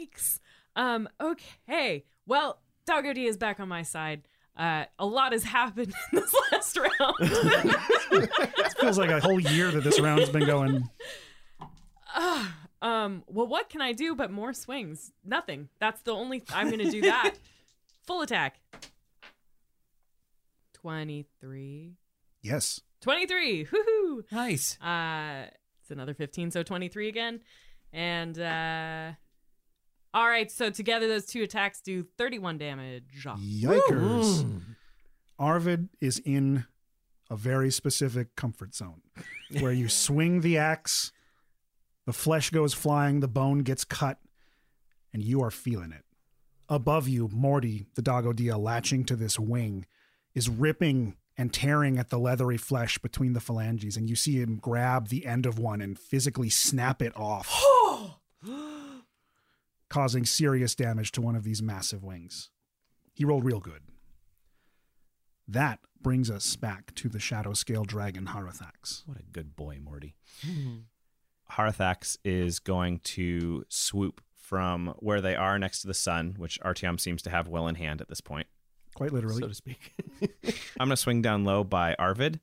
Yikes. 0.00 0.40
Um, 0.74 1.08
okay. 1.20 2.04
Well, 2.26 2.60
Doggo 2.88 3.12
D 3.12 3.26
is 3.26 3.36
back 3.36 3.60
on 3.60 3.68
my 3.68 3.82
side. 3.82 4.22
Uh, 4.56 4.86
a 4.98 5.04
lot 5.04 5.32
has 5.32 5.44
happened 5.44 5.92
in 6.12 6.20
this 6.20 6.34
last 6.50 6.76
round. 6.76 7.16
It 7.20 8.72
feels 8.80 8.98
like 8.98 9.10
a 9.10 9.20
whole 9.20 9.38
year 9.38 9.70
that 9.70 9.84
this 9.84 10.00
round's 10.00 10.30
been 10.30 10.46
going. 10.46 10.88
Ah, 12.14 12.56
um, 12.82 13.24
well, 13.26 13.46
what 13.46 13.68
can 13.68 13.82
I 13.82 13.92
do 13.92 14.14
but 14.14 14.30
more 14.30 14.54
swings? 14.54 15.12
Nothing. 15.22 15.68
That's 15.78 16.00
the 16.00 16.12
only. 16.12 16.42
I'm 16.50 16.70
gonna 16.70 16.90
do 16.90 17.02
that. 17.02 17.34
Full 18.06 18.22
attack. 18.22 18.58
Twenty-three. 20.72 21.92
Yes. 22.40 22.80
23. 23.02 23.66
Woohoo. 23.66 24.24
Nice. 24.32 24.80
Uh 24.80 25.46
it's 25.82 25.90
another 25.90 26.14
15, 26.14 26.50
so 26.50 26.62
23 26.62 27.08
again. 27.08 27.40
And 27.92 28.38
uh 28.38 29.12
all 30.14 30.28
right, 30.28 30.50
so 30.50 30.70
together 30.70 31.08
those 31.08 31.26
two 31.26 31.42
attacks 31.42 31.80
do 31.80 32.04
31 32.16 32.58
damage. 32.58 33.04
Yikers. 33.24 34.60
Arvid 35.38 35.88
is 36.00 36.18
in 36.24 36.64
a 37.30 37.36
very 37.36 37.70
specific 37.70 38.34
comfort 38.34 38.74
zone 38.74 39.02
where 39.60 39.72
you 39.72 39.88
swing 39.88 40.40
the 40.40 40.58
axe, 40.58 41.12
the 42.06 42.12
flesh 42.12 42.50
goes 42.50 42.74
flying, 42.74 43.20
the 43.20 43.28
bone 43.28 43.60
gets 43.60 43.84
cut, 43.84 44.18
and 45.12 45.22
you 45.22 45.42
are 45.42 45.50
feeling 45.50 45.92
it. 45.92 46.04
Above 46.68 47.06
you, 47.08 47.28
Morty, 47.32 47.86
the 47.94 48.02
Dogodia, 48.02 48.58
latching 48.58 49.04
to 49.04 49.16
this 49.16 49.38
wing, 49.38 49.86
is 50.34 50.48
ripping 50.48 51.16
and 51.36 51.52
tearing 51.52 51.98
at 51.98 52.10
the 52.10 52.18
leathery 52.18 52.56
flesh 52.56 52.98
between 52.98 53.32
the 53.32 53.40
phalanges, 53.40 53.96
and 53.96 54.10
you 54.10 54.16
see 54.16 54.40
him 54.40 54.56
grab 54.56 55.08
the 55.08 55.24
end 55.24 55.46
of 55.46 55.58
one 55.58 55.80
and 55.80 55.98
physically 55.98 56.50
snap 56.50 57.00
it 57.00 57.16
off, 57.16 57.48
causing 59.90 60.24
serious 60.24 60.74
damage 60.74 61.12
to 61.12 61.22
one 61.22 61.36
of 61.36 61.44
these 61.44 61.62
massive 61.62 62.04
wings. 62.04 62.50
He 63.14 63.24
rolled 63.24 63.44
real 63.44 63.60
good. 63.60 63.82
That 65.46 65.80
brings 66.00 66.30
us 66.30 66.56
back 66.56 66.94
to 66.96 67.08
the 67.08 67.18
shadow 67.18 67.54
scale 67.54 67.84
dragon 67.84 68.26
Harathax. 68.26 69.02
What 69.06 69.18
a 69.18 69.22
good 69.22 69.56
boy, 69.56 69.78
Morty. 69.82 70.14
Harathax 71.52 72.18
is 72.24 72.58
going 72.58 73.00
to 73.00 73.64
swoop 73.68 74.20
from 74.34 74.94
where 74.98 75.20
they 75.20 75.34
are 75.34 75.58
next 75.58 75.80
to 75.82 75.86
the 75.86 75.94
sun, 75.94 76.34
which 76.38 76.60
Artyom 76.60 77.00
seems 77.00 77.22
to 77.22 77.30
have 77.30 77.48
well 77.48 77.66
in 77.66 77.74
hand 77.74 78.00
at 78.00 78.08
this 78.08 78.20
point. 78.20 78.46
Quite 78.94 79.12
literally. 79.12 79.40
So 79.40 79.48
to 79.48 79.54
speak. 79.54 79.94
I'm 80.78 80.88
going 80.88 80.90
to 80.90 80.96
swing 80.96 81.22
down 81.22 81.44
low 81.44 81.64
by 81.64 81.94
Arvid, 81.98 82.40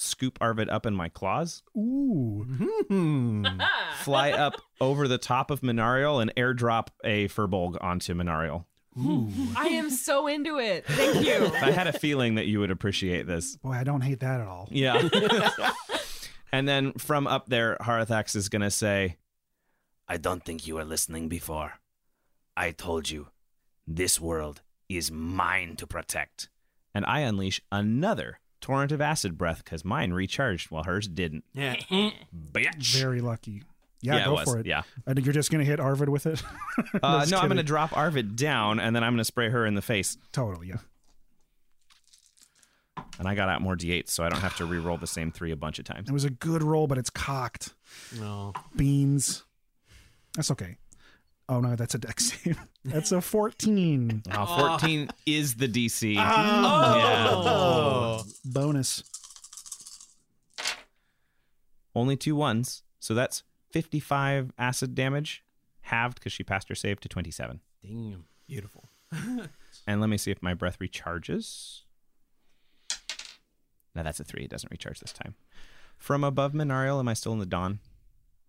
scoop 0.00 0.38
Arvid 0.40 0.68
up 0.70 0.86
in 0.86 0.94
my 0.94 1.08
claws, 1.08 1.62
Ooh. 1.76 2.46
Mm-hmm. 2.48 3.60
fly 4.02 4.32
up 4.32 4.54
over 4.80 5.06
the 5.06 5.18
top 5.18 5.50
of 5.50 5.60
Minariel, 5.60 6.20
and 6.20 6.34
airdrop 6.36 6.88
a 7.04 7.28
Furbolg 7.28 7.76
onto 7.82 8.14
Minariel. 8.14 8.64
I 9.56 9.68
am 9.68 9.88
so 9.90 10.26
into 10.26 10.58
it. 10.58 10.84
Thank 10.86 11.24
you. 11.24 11.46
I 11.62 11.70
had 11.70 11.86
a 11.86 11.92
feeling 11.92 12.34
that 12.34 12.46
you 12.46 12.58
would 12.60 12.70
appreciate 12.70 13.26
this. 13.26 13.56
Boy, 13.56 13.72
I 13.72 13.84
don't 13.84 14.00
hate 14.00 14.20
that 14.20 14.40
at 14.40 14.46
all. 14.46 14.68
Yeah. 14.70 15.08
and 16.52 16.66
then 16.68 16.92
from 16.94 17.26
up 17.26 17.48
there, 17.48 17.76
Harathax 17.80 18.34
is 18.34 18.48
going 18.48 18.62
to 18.62 18.70
say, 18.70 19.16
I 20.08 20.16
don't 20.16 20.44
think 20.44 20.66
you 20.66 20.74
were 20.74 20.84
listening 20.84 21.28
before. 21.28 21.74
I 22.56 22.72
told 22.72 23.08
you, 23.08 23.28
this 23.86 24.20
world 24.20 24.62
is 24.88 25.10
mine 25.12 25.76
to 25.76 25.86
protect. 25.86 26.48
and 26.92 27.06
I 27.06 27.20
unleash 27.20 27.60
another 27.70 28.40
torrent 28.60 28.92
of 28.92 29.00
acid 29.00 29.36
breath 29.38 29.62
because 29.64 29.84
mine 29.84 30.12
recharged 30.12 30.70
while 30.70 30.84
hers 30.84 31.08
didn't. 31.08 31.44
Yeah. 31.54 31.76
Bitch. 32.52 32.96
Very 32.98 33.20
lucky. 33.20 33.62
Yeah, 34.02 34.16
Yeah, 34.16 34.24
go 34.26 34.32
was. 34.34 34.44
for 34.44 34.58
it. 34.58 34.66
Yeah. 34.66 34.82
I 35.06 35.12
think 35.14 35.26
you're 35.26 35.32
just 35.34 35.50
gonna 35.50 35.64
hit 35.64 35.78
Arvid 35.80 36.08
with 36.08 36.26
it. 36.26 36.42
Uh, 37.02 37.24
no, 37.30 37.38
I'm 37.38 37.46
going 37.48 37.56
to 37.58 37.62
drop 37.62 37.96
Arvid 37.96 38.36
down 38.36 38.80
and 38.80 38.96
then 38.96 39.04
I'm 39.04 39.12
going 39.12 39.18
to 39.18 39.24
spray 39.24 39.48
her 39.50 39.64
in 39.64 39.74
the 39.74 39.82
face. 39.82 40.16
Totally, 40.32 40.68
yeah. 40.68 40.78
And 43.18 43.28
I 43.28 43.34
got 43.34 43.48
out 43.48 43.60
more 43.62 43.76
d8s, 43.76 44.08
so 44.08 44.24
I 44.24 44.28
don't 44.28 44.40
have 44.40 44.56
to 44.56 44.64
re-roll 44.64 44.96
the 44.96 45.06
same 45.06 45.30
three 45.30 45.50
a 45.52 45.56
bunch 45.56 45.78
of 45.78 45.84
times. 45.84 46.08
It 46.08 46.12
was 46.12 46.24
a 46.24 46.30
good 46.30 46.62
roll, 46.62 46.86
but 46.86 46.98
it's 46.98 47.10
cocked. 47.10 47.74
No. 48.18 48.54
Beans. 48.74 49.44
That's 50.34 50.50
okay. 50.50 50.76
Oh 51.50 51.60
no, 51.60 51.74
that's 51.74 51.96
a 51.96 51.98
deck 51.98 52.20
save. 52.20 52.58
That's 52.84 53.10
a 53.12 53.20
14. 53.20 54.22
Oh, 54.32 54.46
14 54.78 55.10
is 55.26 55.56
the 55.56 55.68
DC. 55.68 56.16
Oh. 57.42 58.22
Bonus. 58.44 59.02
Only 61.94 62.16
two 62.16 62.36
ones, 62.36 62.82
so 63.00 63.14
that's 63.14 63.42
55 63.72 64.52
acid 64.58 64.94
damage, 64.94 65.42
halved 65.82 66.20
because 66.20 66.32
she 66.32 66.44
passed 66.44 66.68
her 66.68 66.74
save 66.74 67.00
to 67.00 67.08
27. 67.08 67.60
Damn. 67.82 68.24
Beautiful. 68.46 68.84
And 69.86 70.00
let 70.00 70.10
me 70.10 70.18
see 70.18 70.30
if 70.30 70.42
my 70.42 70.52
breath 70.52 70.78
recharges. 70.78 71.80
No, 73.94 74.02
that's 74.02 74.20
a 74.20 74.24
three. 74.24 74.44
It 74.44 74.50
doesn't 74.50 74.70
recharge 74.70 75.00
this 75.00 75.12
time. 75.12 75.34
From 75.96 76.22
above 76.22 76.52
Minariel, 76.52 76.98
am 77.00 77.08
I 77.08 77.14
still 77.14 77.32
in 77.32 77.38
the 77.38 77.46
dawn? 77.46 77.80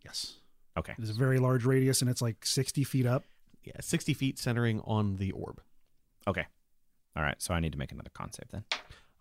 Yes. 0.04 0.36
Okay. 0.78 0.94
It's 0.98 1.10
a 1.10 1.14
very 1.14 1.40
large 1.40 1.66
radius 1.66 2.02
and 2.02 2.10
it's 2.10 2.22
like 2.22 2.46
60 2.46 2.84
feet 2.84 3.06
up. 3.06 3.24
Yeah, 3.64 3.74
60 3.80 4.14
feet 4.14 4.40
centering 4.40 4.82
on 4.86 5.18
the 5.18 5.32
orb. 5.32 5.62
Okay. 6.28 6.46
All 7.16 7.24
right. 7.24 7.42
So 7.42 7.54
I 7.54 7.60
need 7.60 7.74
to 7.74 7.78
make 7.78 7.92
another 7.92 8.10
con 8.14 8.32
save 8.32 8.50
then. 8.52 8.64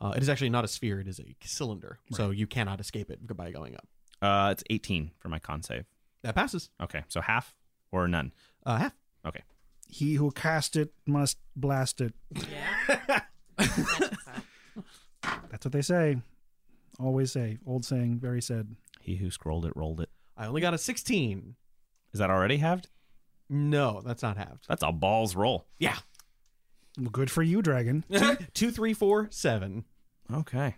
Uh, 0.00 0.14
it 0.16 0.22
is 0.22 0.28
actually 0.30 0.48
not 0.48 0.64
a 0.64 0.68
sphere, 0.68 0.98
it 1.00 1.06
is 1.06 1.20
a 1.20 1.36
cylinder. 1.44 1.98
So 2.12 2.30
you 2.30 2.46
cannot 2.46 2.80
escape 2.80 3.10
it 3.10 3.18
by 3.36 3.50
going 3.50 3.74
up. 3.74 3.86
Uh, 4.22 4.50
it's 4.52 4.64
18 4.70 5.10
for 5.18 5.28
my 5.28 5.38
con 5.38 5.62
save. 5.62 5.84
That 6.22 6.34
passes. 6.34 6.70
Okay. 6.82 7.04
So 7.08 7.20
half 7.20 7.54
or 7.92 8.08
none? 8.08 8.32
Uh, 8.64 8.78
half. 8.78 8.94
Okay. 9.26 9.42
He 9.88 10.14
who 10.14 10.30
cast 10.30 10.76
it 10.76 10.92
must 11.06 11.38
blast 11.56 12.00
it. 12.00 12.14
Yeah. 12.30 13.20
That's 15.50 15.64
what 15.64 15.72
they 15.72 15.82
say. 15.82 16.18
Always 16.98 17.32
say. 17.32 17.58
Old 17.66 17.84
saying, 17.84 18.20
very 18.20 18.40
said. 18.40 18.76
He 19.00 19.16
who 19.16 19.30
scrolled 19.30 19.66
it 19.66 19.72
rolled 19.74 20.00
it. 20.00 20.10
I 20.40 20.46
only 20.46 20.60
got 20.60 20.72
a 20.74 20.78
16. 20.78 21.54
Is 22.12 22.18
that 22.18 22.30
already 22.30 22.56
halved? 22.56 22.88
No, 23.48 24.00
that's 24.04 24.22
not 24.22 24.36
halved. 24.36 24.64
That's 24.68 24.82
a 24.82 24.90
balls 24.90 25.36
roll. 25.36 25.66
Yeah. 25.78 25.98
Well, 26.98 27.10
good 27.10 27.30
for 27.30 27.42
you, 27.42 27.62
Dragon. 27.62 28.04
two, 28.12 28.36
two, 28.54 28.70
three, 28.70 28.94
four, 28.94 29.28
seven. 29.30 29.84
Okay. 30.32 30.76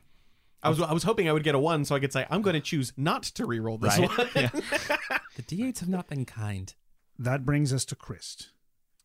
I 0.62 0.68
was 0.68 0.80
I 0.80 0.92
was 0.92 1.02
hoping 1.02 1.28
I 1.28 1.32
would 1.32 1.42
get 1.44 1.54
a 1.54 1.58
one, 1.58 1.84
so 1.84 1.94
I 1.94 2.00
could 2.00 2.12
say 2.12 2.26
I'm 2.30 2.42
going 2.42 2.54
to 2.54 2.60
choose 2.60 2.92
not 2.96 3.22
to 3.24 3.46
re-roll 3.46 3.78
this 3.78 3.98
Right. 3.98 4.08
one. 4.18 4.28
Yeah. 4.34 4.50
The 5.36 5.42
D8s 5.42 5.80
have 5.80 5.88
not 5.88 6.08
been 6.08 6.26
kind. 6.26 6.74
That 7.18 7.46
brings 7.46 7.72
us 7.72 7.86
to 7.86 7.96
Chris. 7.96 8.50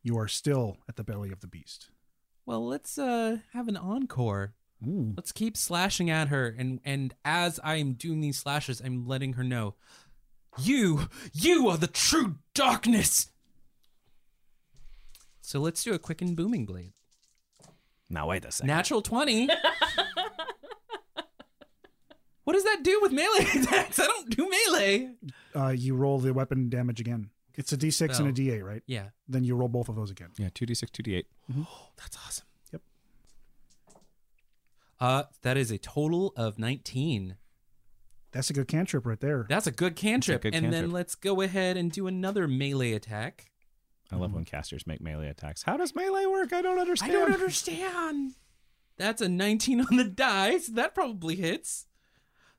You 0.04 0.18
are 0.18 0.28
still 0.28 0.76
at 0.90 0.98
the 0.98 1.04
belly 1.04 1.32
of 1.32 1.40
the 1.40 1.48
beast. 1.48 1.90
Well, 2.46 2.66
let's 2.68 2.98
uh 2.98 3.38
have 3.54 3.68
an 3.70 3.78
encore. 3.78 4.54
Let's 4.82 5.32
keep 5.32 5.58
slashing 5.58 6.10
at 6.10 6.28
her, 6.28 6.54
and 6.58 6.80
and 6.86 7.14
as 7.26 7.60
I'm 7.64 7.94
doing 7.94 8.20
these 8.22 8.38
slashes, 8.38 8.80
I'm 8.82 9.08
letting 9.08 9.34
her 9.34 9.44
know, 9.44 9.76
you, 10.60 11.08
you 11.34 11.68
are 11.70 11.78
the 11.78 11.88
true 11.88 12.36
darkness. 12.54 13.28
So 15.42 15.60
let's 15.60 15.84
do 15.84 15.94
a 15.94 16.00
quick 16.00 16.22
and 16.22 16.36
booming 16.36 16.66
blade. 16.66 16.94
Now 18.10 18.28
wait 18.30 18.46
a 18.46 18.52
second. 18.52 18.68
Natural 18.68 19.02
twenty. 19.02 19.48
what 22.44 22.54
does 22.54 22.64
that 22.64 22.80
do 22.84 23.00
with 23.02 23.12
melee 23.12 23.46
attacks? 23.62 24.00
I 24.00 24.06
don't 24.08 24.30
do 24.30 24.50
melee. 24.50 25.12
Uh, 25.56 25.70
you 25.70 25.96
roll 25.96 26.20
the 26.20 26.34
weapon 26.34 26.70
damage 26.70 27.00
again. 27.00 27.30
It's 27.56 27.74
a 27.74 27.78
d6 27.78 28.02
and 28.02 28.12
a 28.12 28.14
Spell. 28.14 28.26
d8, 28.32 28.64
right? 28.64 28.84
Yeah. 28.86 29.10
Then 29.28 29.44
you 29.44 29.56
roll 29.56 29.68
both 29.68 29.90
of 29.90 29.96
those 29.96 30.12
again. 30.12 30.30
Yeah, 30.38 30.50
2d6, 30.50 30.84
2d8. 30.92 31.26
That's 31.98 32.18
awesome. 32.26 32.46
Yep. 32.72 32.82
Uh, 35.00 35.24
that 35.42 35.58
is 35.58 35.72
a 35.72 35.78
total 35.78 36.34
of 36.38 36.58
nineteen. 36.60 37.36
That's 38.38 38.52
a 38.52 38.54
good 38.54 38.68
cantrip 38.68 39.08
right 39.08 39.20
there. 39.20 39.48
That's 39.50 39.66
a 39.66 39.72
good 39.72 39.96
cantrip. 39.96 40.44
good 40.44 40.54
and 40.54 40.72
then 40.72 40.92
let's 40.92 41.16
go 41.16 41.42
ahead 41.42 41.76
and 41.76 41.92
do 41.92 42.06
another 42.06 42.48
melee 42.48 42.94
attack. 42.94 43.50
I 44.12 44.16
love 44.16 44.32
when 44.32 44.46
casters 44.46 44.86
make 44.86 45.02
melee 45.02 45.28
attacks. 45.28 45.64
How 45.64 45.76
does 45.76 45.96
melee 45.96 46.28
work? 46.28 46.54
I 46.54 46.62
don't 46.62 46.78
understand. 46.78 47.12
I 47.12 47.16
don't 47.16 47.34
understand. 47.34 48.36
That's 48.98 49.24
a 49.24 49.28
19 49.28 49.82
on 49.82 49.98
the 49.98 50.04
die, 50.04 50.60
so 50.60 50.74
that 50.74 50.94
probably 50.94 51.36
hits. 51.36 51.88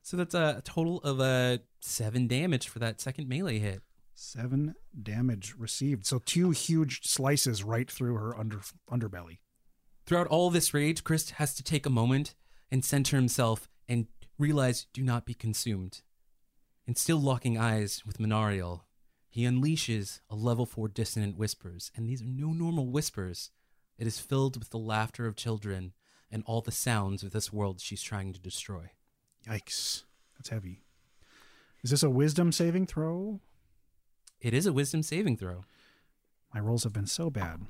So 0.01 0.17
that's 0.17 0.35
a 0.35 0.61
total 0.65 0.97
of 0.97 1.21
uh, 1.21 1.59
seven 1.79 2.27
damage 2.27 2.67
for 2.67 2.79
that 2.79 2.99
second 2.99 3.29
melee 3.29 3.59
hit. 3.59 3.81
Seven 4.15 4.75
damage 5.01 5.55
received. 5.57 6.05
So 6.05 6.19
two 6.19 6.51
huge 6.51 7.07
slices 7.07 7.63
right 7.63 7.89
through 7.89 8.15
her 8.15 8.37
under 8.37 8.59
underbelly. 8.91 9.37
Throughout 10.05 10.27
all 10.27 10.49
this 10.49 10.73
rage, 10.73 11.05
Chris 11.05 11.29
has 11.31 11.53
to 11.55 11.63
take 11.63 11.85
a 11.85 11.89
moment 11.89 12.35
and 12.69 12.83
center 12.83 13.15
himself 13.15 13.69
and 13.87 14.07
realize 14.39 14.87
do 14.93 15.03
not 15.03 15.25
be 15.25 15.33
consumed. 15.35 16.01
And 16.87 16.97
still 16.97 17.21
locking 17.21 17.57
eyes 17.57 18.03
with 18.05 18.17
Minariel, 18.17 18.81
he 19.29 19.43
unleashes 19.43 20.21
a 20.29 20.35
level 20.35 20.65
4 20.65 20.87
dissonant 20.87 21.37
whispers, 21.37 21.91
and 21.95 22.09
these 22.09 22.23
are 22.23 22.25
no 22.25 22.51
normal 22.51 22.87
whispers. 22.87 23.51
It 23.99 24.07
is 24.07 24.19
filled 24.19 24.57
with 24.57 24.71
the 24.71 24.79
laughter 24.79 25.27
of 25.27 25.35
children 25.35 25.93
and 26.31 26.41
all 26.45 26.61
the 26.61 26.71
sounds 26.71 27.21
of 27.21 27.31
this 27.31 27.53
world 27.53 27.79
she's 27.79 28.01
trying 28.01 28.33
to 28.33 28.39
destroy. 28.39 28.91
Yikes. 29.47 30.03
That's 30.37 30.49
heavy. 30.49 30.83
Is 31.83 31.91
this 31.91 32.03
a 32.03 32.09
wisdom 32.09 32.51
saving 32.51 32.87
throw? 32.87 33.41
It 34.41 34.53
is 34.53 34.65
a 34.65 34.73
wisdom 34.73 35.03
saving 35.03 35.37
throw. 35.37 35.65
My 36.53 36.59
rolls 36.59 36.83
have 36.83 36.93
been 36.93 37.07
so 37.07 37.29
bad. 37.29 37.61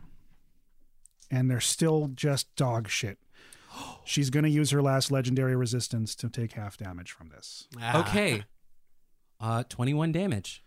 And 1.32 1.49
they're 1.49 1.59
still 1.59 2.09
just 2.13 2.55
dog 2.55 2.89
shit. 2.89 3.17
She's 4.05 4.30
going 4.30 4.43
to 4.43 4.49
use 4.49 4.72
her 4.72 4.82
last 4.82 5.11
legendary 5.11 5.55
resistance 5.55 6.15
to 6.15 6.30
take 6.30 6.53
half 6.53 6.78
damage 6.78 7.11
from 7.11 7.30
this. 7.30 7.67
Okay. 7.95 8.43
Uh 9.39 9.63
21 9.70 10.11
damage. 10.11 10.63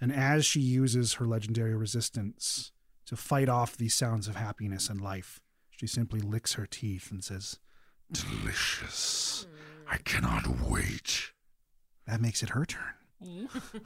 And 0.00 0.12
as 0.12 0.44
she 0.46 0.60
uses 0.60 1.14
her 1.14 1.24
legendary 1.26 1.74
resistance 1.74 2.72
to 3.06 3.16
fight 3.16 3.48
off 3.48 3.76
these 3.76 3.94
sounds 3.94 4.28
of 4.28 4.36
happiness 4.36 4.88
and 4.88 5.00
life, 5.00 5.40
she 5.70 5.86
simply 5.86 6.20
licks 6.20 6.54
her 6.54 6.66
teeth 6.66 7.10
and 7.10 7.22
says, 7.22 7.58
Delicious. 8.12 9.46
I 9.90 9.98
cannot 9.98 10.46
wait. 10.68 11.32
That 12.06 12.20
makes 12.20 12.42
it 12.42 12.50
her 12.50 12.64
turn. 12.64 12.94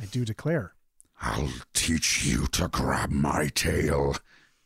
I 0.01 0.05
do 0.11 0.25
declare. 0.25 0.75
I'll 1.21 1.49
teach 1.75 2.25
you 2.25 2.47
to 2.49 2.69
grab 2.69 3.11
my 3.11 3.49
tail. 3.55 4.17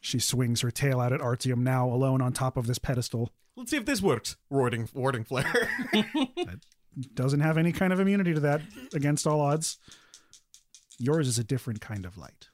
She 0.03 0.19
swings 0.19 0.63
her 0.63 0.71
tail 0.73 1.01
out 1.01 1.13
at 1.13 1.21
Artyom 1.21 1.59
now 1.59 1.89
alone 1.89 2.21
on 2.21 2.33
top 2.33 2.57
of 2.57 2.67
this 2.67 2.79
pedestal. 2.79 3.31
Let's 3.57 3.71
see 3.71 3.77
if 3.77 3.85
this 3.87 4.03
works. 4.03 4.37
Warding, 4.51 4.89
warding 4.93 5.23
flare. 5.23 5.71
Doesn't 7.15 7.39
have 7.41 7.57
any 7.57 7.71
kind 7.71 7.93
of 7.93 8.01
immunity 8.01 8.35
to 8.35 8.41
that 8.41 8.63
against 8.93 9.29
all 9.29 9.41
odds. 9.41 9.79
Yours 10.99 11.29
is 11.29 11.39
a 11.39 11.45
different 11.45 11.81
kind 11.81 12.05
of 12.05 12.19
light. 12.19 12.49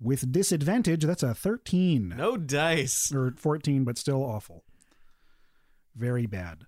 With 0.00 0.32
disadvantage, 0.32 1.04
that's 1.04 1.22
a 1.22 1.34
13. 1.34 2.14
no 2.16 2.38
dice. 2.38 3.12
Or 3.14 3.34
14, 3.36 3.84
but 3.84 3.98
still 3.98 4.24
awful. 4.24 4.64
Very 5.94 6.24
bad. 6.24 6.64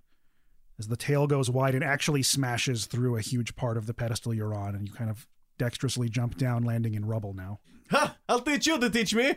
As 0.79 0.89
the 0.89 0.97
tail 0.99 1.27
goes 1.27 1.49
wide, 1.49 1.75
it 1.75 1.83
actually 1.83 2.23
smashes 2.23 2.85
through 2.85 3.17
a 3.17 3.23
huge 3.23 3.57
part 3.57 3.79
of 3.79 3.87
the 3.87 3.95
pedestal 3.95 4.35
you're 4.35 4.55
on, 4.55 4.75
and 4.75 4.87
you 4.87 4.93
kind 4.93 5.09
of 5.09 5.27
dexterously 5.59 6.09
jump 6.09 6.37
down, 6.37 6.63
landing 6.63 6.95
in 6.95 7.05
rubble 7.05 7.35
now. 7.35 7.61
Ha! 7.91 8.17
I'll 8.29 8.41
teach 8.41 8.67
you 8.67 8.79
to 8.79 8.91
teach 8.91 9.15
me. 9.15 9.35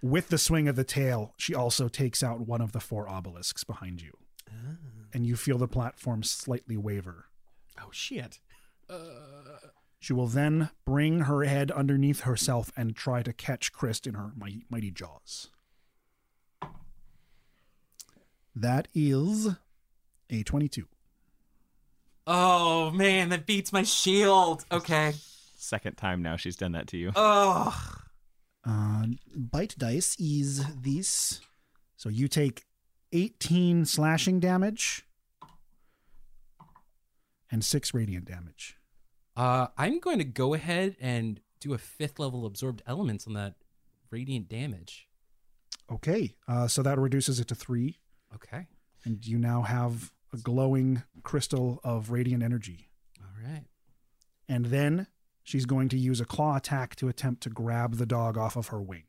With 0.00 0.28
the 0.28 0.38
swing 0.38 0.68
of 0.68 0.76
the 0.76 0.84
tail, 0.84 1.34
she 1.36 1.54
also 1.54 1.88
takes 1.88 2.22
out 2.22 2.40
one 2.46 2.60
of 2.60 2.72
the 2.72 2.80
four 2.80 3.08
obelisks 3.08 3.64
behind 3.64 4.00
you. 4.00 4.12
Ah. 4.48 4.76
And 5.12 5.26
you 5.26 5.34
feel 5.36 5.58
the 5.58 5.66
platform 5.66 6.22
slightly 6.22 6.76
waver. 6.76 7.26
Oh 7.80 7.90
shit. 7.90 8.38
Uh. 8.88 9.68
She 10.00 10.12
will 10.12 10.28
then 10.28 10.70
bring 10.84 11.20
her 11.20 11.42
head 11.42 11.72
underneath 11.72 12.20
herself 12.20 12.70
and 12.76 12.94
try 12.94 13.22
to 13.22 13.32
catch 13.32 13.72
Chris 13.72 14.00
in 14.00 14.14
her 14.14 14.30
mighty, 14.36 14.64
mighty 14.70 14.92
jaws. 14.92 15.48
That 18.54 18.88
is 18.94 19.48
a 20.30 20.42
22. 20.44 20.86
Oh 22.30 22.90
man, 22.90 23.30
that 23.30 23.46
beats 23.46 23.72
my 23.72 23.82
shield. 23.84 24.66
Okay. 24.70 25.14
Second 25.56 25.96
time 25.96 26.20
now 26.20 26.36
she's 26.36 26.56
done 26.56 26.72
that 26.72 26.86
to 26.88 26.98
you. 26.98 27.10
Oh. 27.16 27.96
Uh, 28.66 29.06
bite 29.34 29.74
dice 29.78 30.14
is 30.20 30.62
this. 30.76 31.40
So 31.96 32.10
you 32.10 32.28
take 32.28 32.64
18 33.12 33.86
slashing 33.86 34.40
damage 34.40 35.06
and 37.50 37.64
6 37.64 37.94
radiant 37.94 38.26
damage. 38.26 38.76
Uh, 39.34 39.68
I'm 39.78 39.98
going 39.98 40.18
to 40.18 40.24
go 40.24 40.52
ahead 40.52 40.96
and 41.00 41.40
do 41.60 41.72
a 41.72 41.78
fifth 41.78 42.18
level 42.18 42.44
absorbed 42.44 42.82
elements 42.86 43.26
on 43.26 43.32
that 43.32 43.54
radiant 44.10 44.48
damage. 44.48 45.08
Okay, 45.90 46.34
uh, 46.46 46.68
so 46.68 46.82
that 46.82 46.98
reduces 46.98 47.40
it 47.40 47.48
to 47.48 47.54
3. 47.54 47.98
Okay. 48.34 48.66
And 49.04 49.26
you 49.26 49.38
now 49.38 49.62
have 49.62 50.12
a 50.32 50.36
glowing 50.36 51.02
crystal 51.22 51.80
of 51.84 52.10
radiant 52.10 52.42
energy. 52.42 52.88
All 53.20 53.48
right. 53.50 53.64
And 54.48 54.66
then 54.66 55.06
she's 55.42 55.66
going 55.66 55.88
to 55.90 55.98
use 55.98 56.20
a 56.20 56.24
claw 56.24 56.56
attack 56.56 56.96
to 56.96 57.08
attempt 57.08 57.42
to 57.42 57.50
grab 57.50 57.96
the 57.96 58.06
dog 58.06 58.36
off 58.36 58.56
of 58.56 58.68
her 58.68 58.80
wing. 58.80 59.04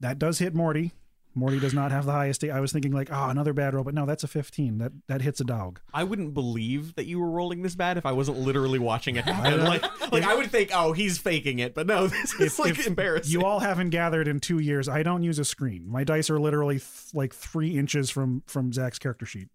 That 0.00 0.18
does 0.18 0.38
hit 0.38 0.54
Morty. 0.54 0.92
Morty 1.34 1.58
does 1.58 1.74
not 1.74 1.90
have 1.90 2.06
the 2.06 2.12
highest. 2.12 2.44
I 2.44 2.60
was 2.60 2.72
thinking 2.72 2.92
like, 2.92 3.08
oh, 3.10 3.28
another 3.28 3.52
bad 3.52 3.74
roll, 3.74 3.84
but 3.84 3.94
no, 3.94 4.06
that's 4.06 4.24
a 4.24 4.28
15. 4.28 4.78
That 4.78 4.92
that 5.08 5.22
hits 5.22 5.40
a 5.40 5.44
dog. 5.44 5.80
I 5.92 6.04
wouldn't 6.04 6.34
believe 6.34 6.94
that 6.94 7.06
you 7.06 7.18
were 7.20 7.30
rolling 7.30 7.62
this 7.62 7.74
bad 7.74 7.96
if 7.96 8.06
I 8.06 8.12
wasn't 8.12 8.38
literally 8.38 8.78
watching 8.78 9.16
it 9.16 9.24
happen. 9.24 9.64
like, 9.64 10.12
like 10.12 10.24
I 10.24 10.34
would 10.34 10.50
think, 10.50 10.70
oh, 10.72 10.92
he's 10.92 11.18
faking 11.18 11.58
it, 11.58 11.74
but 11.74 11.86
no, 11.86 12.06
this 12.08 12.34
is 12.34 12.58
like 12.58 12.86
embarrassing. 12.86 13.32
You 13.32 13.44
all 13.44 13.60
haven't 13.60 13.90
gathered 13.90 14.28
in 14.28 14.40
two 14.40 14.58
years. 14.58 14.88
I 14.88 15.02
don't 15.02 15.22
use 15.22 15.38
a 15.38 15.44
screen. 15.44 15.88
My 15.88 16.04
dice 16.04 16.30
are 16.30 16.38
literally 16.38 16.76
th- 16.78 17.14
like 17.14 17.34
three 17.34 17.76
inches 17.78 18.10
from 18.10 18.42
from 18.46 18.72
Zach's 18.72 18.98
character 18.98 19.26
sheet. 19.26 19.48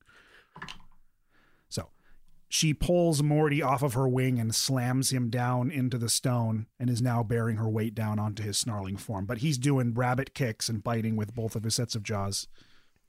She 2.51 2.73
pulls 2.73 3.21
Morty 3.21 3.61
off 3.61 3.83
of 3.83 3.93
her 3.93 4.07
wing 4.07 4.39
and 4.39 4.55
slams 4.55 5.11
him 5.11 5.29
down 5.29 5.69
into 5.69 5.99
the 5.99 6.09
stone 6.09 6.65
and 6.79 6.89
is 6.89 6.99
now 6.99 7.21
bearing 7.21 7.57
her 7.57 7.69
weight 7.69 7.93
down 7.93 8.17
onto 8.17 8.41
his 8.41 8.57
snarling 8.57 8.97
form. 8.97 9.27
But 9.27 9.37
he's 9.37 9.59
doing 9.59 9.93
rabbit 9.93 10.33
kicks 10.33 10.67
and 10.67 10.83
biting 10.83 11.15
with 11.15 11.35
both 11.35 11.55
of 11.55 11.63
his 11.63 11.75
sets 11.75 11.93
of 11.93 12.01
jaws. 12.01 12.47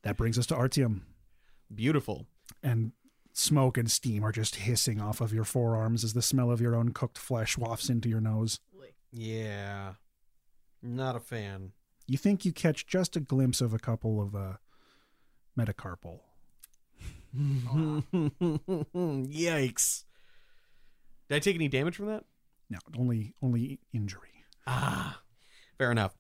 That 0.03 0.19
brings 0.19 0.39
us 0.39 0.45
to 0.47 0.55
Artyom. 0.55 1.01
Beautiful. 1.75 2.27
And 2.63 2.93
smoke 3.33 3.79
and 3.79 3.91
steam 3.91 4.25
are 4.25 4.33
just 4.33 4.57
hissing 4.57 5.01
off 5.01 5.23
of 5.23 5.33
your 5.33 5.45
forearms 5.45 6.05
as 6.05 6.13
the 6.13 6.21
smell 6.21 6.51
of 6.51 6.61
your 6.61 6.77
own 6.77 6.91
cooked 6.91 7.17
flesh 7.17 7.57
wafts 7.57 7.89
into 7.89 8.11
your 8.11 8.21
nose. 8.21 8.61
Yeah. 9.11 9.95
Not 10.83 11.17
a 11.17 11.21
fan. 11.21 11.73
You 12.07 12.19
think 12.19 12.45
you 12.45 12.53
catch 12.53 12.87
just 12.87 13.17
a 13.17 13.21
glimpse 13.21 13.61
of 13.61 13.73
a 13.73 13.79
couple 13.79 14.21
of 14.21 14.35
uh, 14.35 14.55
metacarpal. 15.59 16.21
Yikes. 19.27 20.05
Did 21.29 21.37
I 21.37 21.39
take 21.39 21.55
any 21.55 21.69
damage 21.69 21.97
from 21.97 22.07
that? 22.07 22.25
No, 22.69 22.79
only 22.99 23.35
only 23.43 23.81
injury. 23.93 24.45
Ah, 24.67 25.21
fair 25.79 25.91
enough. 25.93 26.19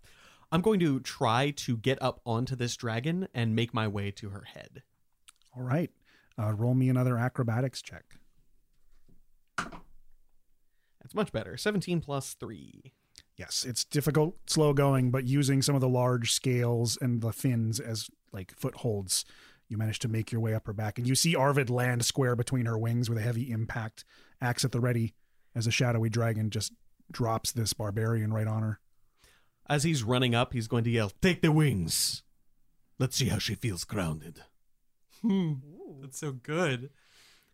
I'm 0.52 0.60
going 0.62 0.80
to 0.80 0.98
try 1.00 1.50
to 1.50 1.76
get 1.76 2.02
up 2.02 2.20
onto 2.26 2.56
this 2.56 2.76
dragon 2.76 3.28
and 3.32 3.54
make 3.54 3.72
my 3.72 3.86
way 3.86 4.10
to 4.12 4.30
her 4.30 4.42
head. 4.42 4.82
All 5.56 5.62
right. 5.62 5.90
Uh, 6.38 6.52
roll 6.52 6.74
me 6.74 6.88
another 6.88 7.16
acrobatics 7.18 7.82
check. 7.82 8.04
That's 9.56 11.14
much 11.14 11.32
better. 11.32 11.56
17 11.56 12.00
plus 12.00 12.34
3. 12.34 12.92
Yes, 13.36 13.64
it's 13.66 13.84
difficult, 13.84 14.36
slow 14.46 14.72
going, 14.72 15.10
but 15.10 15.26
using 15.26 15.62
some 15.62 15.74
of 15.74 15.80
the 15.80 15.88
large 15.88 16.32
scales 16.32 16.98
and 17.00 17.20
the 17.20 17.32
fins 17.32 17.80
as 17.80 18.08
like 18.32 18.54
footholds, 18.56 19.24
you 19.70 19.76
manage 19.76 19.98
to 20.00 20.08
make 20.08 20.32
your 20.32 20.40
way 20.40 20.54
up 20.54 20.66
her 20.66 20.72
back. 20.72 20.98
And 20.98 21.06
you 21.06 21.14
see 21.14 21.36
Arvid 21.36 21.70
land 21.70 22.04
square 22.04 22.36
between 22.36 22.66
her 22.66 22.78
wings 22.78 23.08
with 23.08 23.18
a 23.18 23.22
heavy 23.22 23.50
impact, 23.50 24.04
axe 24.40 24.64
at 24.64 24.72
the 24.72 24.80
ready, 24.80 25.14
as 25.54 25.66
a 25.66 25.70
shadowy 25.70 26.08
dragon 26.08 26.50
just 26.50 26.72
drops 27.10 27.52
this 27.52 27.72
barbarian 27.72 28.32
right 28.32 28.46
on 28.46 28.62
her. 28.62 28.80
As 29.68 29.84
he's 29.84 30.02
running 30.02 30.34
up, 30.34 30.52
he's 30.52 30.68
going 30.68 30.84
to 30.84 30.90
yell, 30.90 31.12
Take 31.22 31.42
the 31.42 31.52
wings. 31.52 32.22
Let's 32.98 33.16
see 33.16 33.28
how 33.28 33.38
she 33.38 33.54
feels 33.54 33.84
grounded. 33.84 34.42
Hmm. 35.22 35.54
That's 36.00 36.18
so 36.18 36.32
good. 36.32 36.90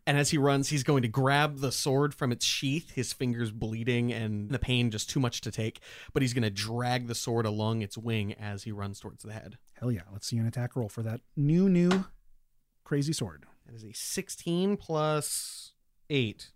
And 0.05 0.17
as 0.17 0.29
he 0.29 0.37
runs, 0.37 0.69
he's 0.69 0.83
going 0.83 1.01
to 1.01 1.09
grab 1.09 1.57
the 1.59 1.71
sword 1.71 2.15
from 2.15 2.31
its 2.31 2.45
sheath, 2.45 2.91
his 2.91 3.11
fingers 3.11 3.51
bleeding 3.51 4.13
and 4.13 4.49
the 4.49 4.59
pain 4.59 4.89
just 4.89 5.09
too 5.09 5.19
much 5.19 5.41
to 5.41 5.51
take. 5.51 5.81
But 6.13 6.21
he's 6.21 6.33
going 6.33 6.43
to 6.43 6.49
drag 6.49 7.07
the 7.07 7.15
sword 7.15 7.45
along 7.45 7.81
its 7.81 7.97
wing 7.97 8.33
as 8.33 8.63
he 8.63 8.71
runs 8.71 9.01
towards 9.01 9.23
the 9.23 9.33
head. 9.33 9.57
Hell 9.79 9.91
yeah. 9.91 10.01
Let's 10.11 10.27
see 10.27 10.37
an 10.37 10.47
attack 10.47 10.75
roll 10.75 10.89
for 10.89 11.03
that 11.03 11.21
new, 11.35 11.69
new 11.69 12.05
crazy 12.83 13.13
sword. 13.13 13.45
That 13.65 13.75
is 13.75 13.83
a 13.83 13.93
16 13.93 14.77
plus 14.77 15.73
8. 16.09 16.51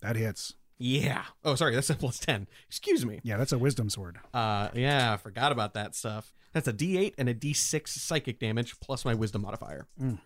That 0.00 0.16
hits. 0.16 0.54
Yeah. 0.78 1.24
Oh, 1.44 1.54
sorry. 1.54 1.74
That's 1.74 1.90
a 1.90 1.94
plus 1.94 2.18
10. 2.20 2.46
Excuse 2.66 3.04
me. 3.04 3.20
Yeah, 3.22 3.36
that's 3.36 3.52
a 3.52 3.58
wisdom 3.58 3.90
sword. 3.90 4.18
Uh, 4.32 4.68
yeah, 4.74 5.12
I 5.12 5.16
forgot 5.18 5.52
about 5.52 5.74
that 5.74 5.94
stuff. 5.94 6.32
That's 6.52 6.66
a 6.66 6.72
d8 6.72 7.14
and 7.18 7.28
a 7.28 7.34
d6 7.34 7.88
psychic 7.88 8.38
damage 8.38 8.80
plus 8.80 9.04
my 9.04 9.14
wisdom 9.14 9.42
modifier. 9.42 9.86
Mm. 10.00 10.18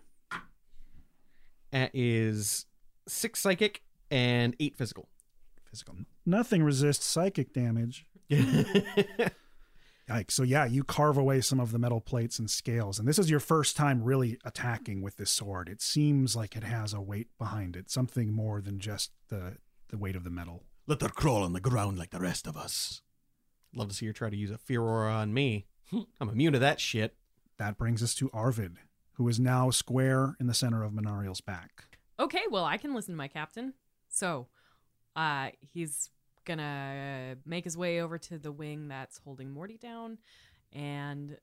That 1.71 1.91
is 1.93 2.65
six 3.07 3.41
psychic 3.41 3.83
and 4.09 4.55
eight 4.59 4.77
physical. 4.77 5.09
Physical. 5.69 5.95
Nothing 6.25 6.63
resists 6.63 7.05
psychic 7.05 7.51
damage. 7.53 8.05
Yikes. 10.09 10.31
So, 10.31 10.43
yeah, 10.43 10.65
you 10.65 10.83
carve 10.83 11.17
away 11.17 11.41
some 11.41 11.59
of 11.59 11.71
the 11.71 11.79
metal 11.79 11.99
plates 11.99 12.37
and 12.37 12.49
scales. 12.49 12.99
And 12.99 13.07
this 13.07 13.17
is 13.17 13.29
your 13.29 13.39
first 13.39 13.75
time 13.75 14.03
really 14.03 14.37
attacking 14.45 15.01
with 15.01 15.17
this 15.17 15.31
sword. 15.31 15.67
It 15.67 15.81
seems 15.81 16.35
like 16.35 16.55
it 16.55 16.63
has 16.63 16.93
a 16.93 17.01
weight 17.01 17.29
behind 17.39 17.75
it, 17.75 17.89
something 17.89 18.31
more 18.31 18.61
than 18.61 18.79
just 18.79 19.11
the, 19.29 19.57
the 19.89 19.97
weight 19.97 20.15
of 20.15 20.23
the 20.23 20.29
metal. 20.29 20.63
Let 20.85 21.01
her 21.01 21.09
crawl 21.09 21.43
on 21.43 21.53
the 21.53 21.59
ground 21.59 21.97
like 21.97 22.11
the 22.11 22.19
rest 22.19 22.45
of 22.45 22.55
us. 22.55 23.01
Love 23.73 23.89
to 23.89 23.95
see 23.95 24.05
her 24.05 24.13
try 24.13 24.29
to 24.29 24.37
use 24.37 24.51
a 24.51 24.59
fear 24.59 24.81
aura 24.81 25.11
on 25.11 25.33
me. 25.33 25.65
I'm 26.21 26.29
immune 26.29 26.53
to 26.53 26.59
that 26.59 26.79
shit. 26.79 27.15
That 27.57 27.77
brings 27.77 28.03
us 28.03 28.13
to 28.15 28.29
Arvid, 28.31 28.77
who 29.13 29.27
is 29.27 29.39
now 29.39 29.71
square 29.71 30.35
in 30.39 30.45
the 30.45 30.53
center 30.53 30.83
of 30.83 30.91
Minariel's 30.91 31.41
back. 31.41 31.85
Okay, 32.19 32.43
well, 32.51 32.63
I 32.65 32.77
can 32.77 32.93
listen 32.93 33.13
to 33.13 33.17
my 33.17 33.27
captain. 33.27 33.73
So, 34.07 34.47
uh, 35.15 35.49
he's 35.59 36.11
gonna 36.45 37.35
make 37.45 37.63
his 37.63 37.77
way 37.77 38.01
over 38.01 38.17
to 38.17 38.37
the 38.37 38.51
wing 38.51 38.87
that's 38.87 39.19
holding 39.19 39.51
Morty 39.51 39.77
down, 39.77 40.17
and 40.73 41.37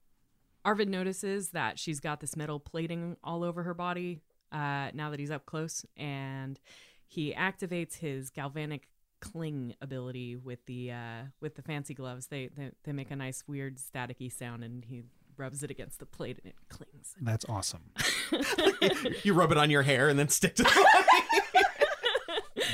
Arvid 0.65 0.89
notices 0.89 1.51
that 1.51 1.79
she's 1.79 2.01
got 2.01 2.21
this 2.21 2.37
metal 2.37 2.61
plating 2.61 3.17
all 3.23 3.45
over 3.45 3.63
her 3.63 3.75
body. 3.75 4.21
Uh, 4.51 4.91
now 4.93 5.11
that 5.11 5.19
he's 5.19 5.31
up 5.31 5.47
close, 5.47 5.85
and 5.97 6.61
he 7.07 7.33
activates 7.35 7.99
his 7.99 8.31
galvanic 8.31 8.89
cling 9.21 9.75
ability 9.81 10.37
with 10.37 10.65
the 10.67 10.93
uh, 10.93 11.23
with 11.41 11.55
the 11.55 11.63
fancy 11.63 11.95
gloves. 11.95 12.27
They, 12.27 12.49
they 12.55 12.71
they 12.85 12.93
make 12.93 13.11
a 13.11 13.17
nice 13.17 13.45
weird 13.47 13.79
staticky 13.79 14.31
sound, 14.31 14.63
and 14.63 14.85
he 14.85 15.05
rubs 15.37 15.63
it 15.63 15.71
against 15.71 15.99
the 15.99 16.07
plate 16.07 16.39
and 16.43 16.53
it 16.53 16.57
clings. 16.69 17.15
That's 17.21 17.45
awesome. 17.49 17.91
you 19.23 19.35
rub 19.35 19.53
it 19.53 19.59
on 19.59 19.71
your 19.71 19.83
hair 19.83 20.09
and 20.09 20.19
then 20.19 20.29
stick 20.29 20.55
to 20.57 20.63
the 20.63 20.71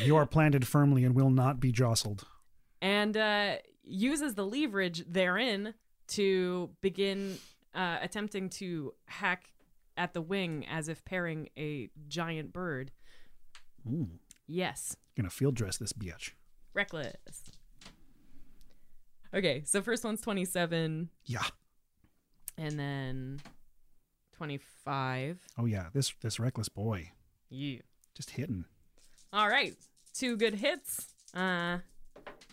you 0.05 0.16
are 0.16 0.26
planted 0.26 0.66
firmly 0.66 1.05
and 1.05 1.14
will 1.14 1.30
not 1.30 1.61
be 1.61 1.72
jostled. 1.72 2.26
and 2.80 3.16
uh, 3.16 3.57
uses 3.84 4.34
the 4.34 4.44
leverage 4.46 5.05
therein 5.09 5.74
to 6.09 6.70
begin 6.80 7.38
uh, 7.74 7.99
attempting 8.01 8.49
to 8.51 8.92
hack 9.07 9.51
at 9.96 10.14
the 10.14 10.20
wing 10.22 10.64
as 10.70 10.88
if 10.88 11.05
parrying 11.05 11.49
a 11.59 11.90
giant 12.09 12.53
bird. 12.53 12.90
Ooh. 13.86 14.09
Yes, 14.46 14.96
Gonna 15.16 15.30
field 15.30 15.55
dress 15.57 15.76
this 15.76 15.92
bitch. 15.92 16.30
reckless. 16.72 17.16
Okay, 19.34 19.62
so 19.66 19.82
first 19.82 20.05
one's 20.05 20.20
27 20.22 21.11
Yeah. 21.26 21.42
and 22.57 22.78
then 22.78 23.40
25. 24.36 25.38
Oh 25.59 25.66
yeah. 25.66 25.86
This 25.92 26.14
this 26.22 26.38
reckless 26.40 26.68
boy. 26.68 27.11
Yeah. 27.51 27.80
Just 28.14 28.30
hitting. 28.30 28.64
All 29.32 29.48
right, 29.48 29.74
two 30.14 30.36
good 30.36 30.54
hits. 30.54 31.08
Uh, 31.34 31.78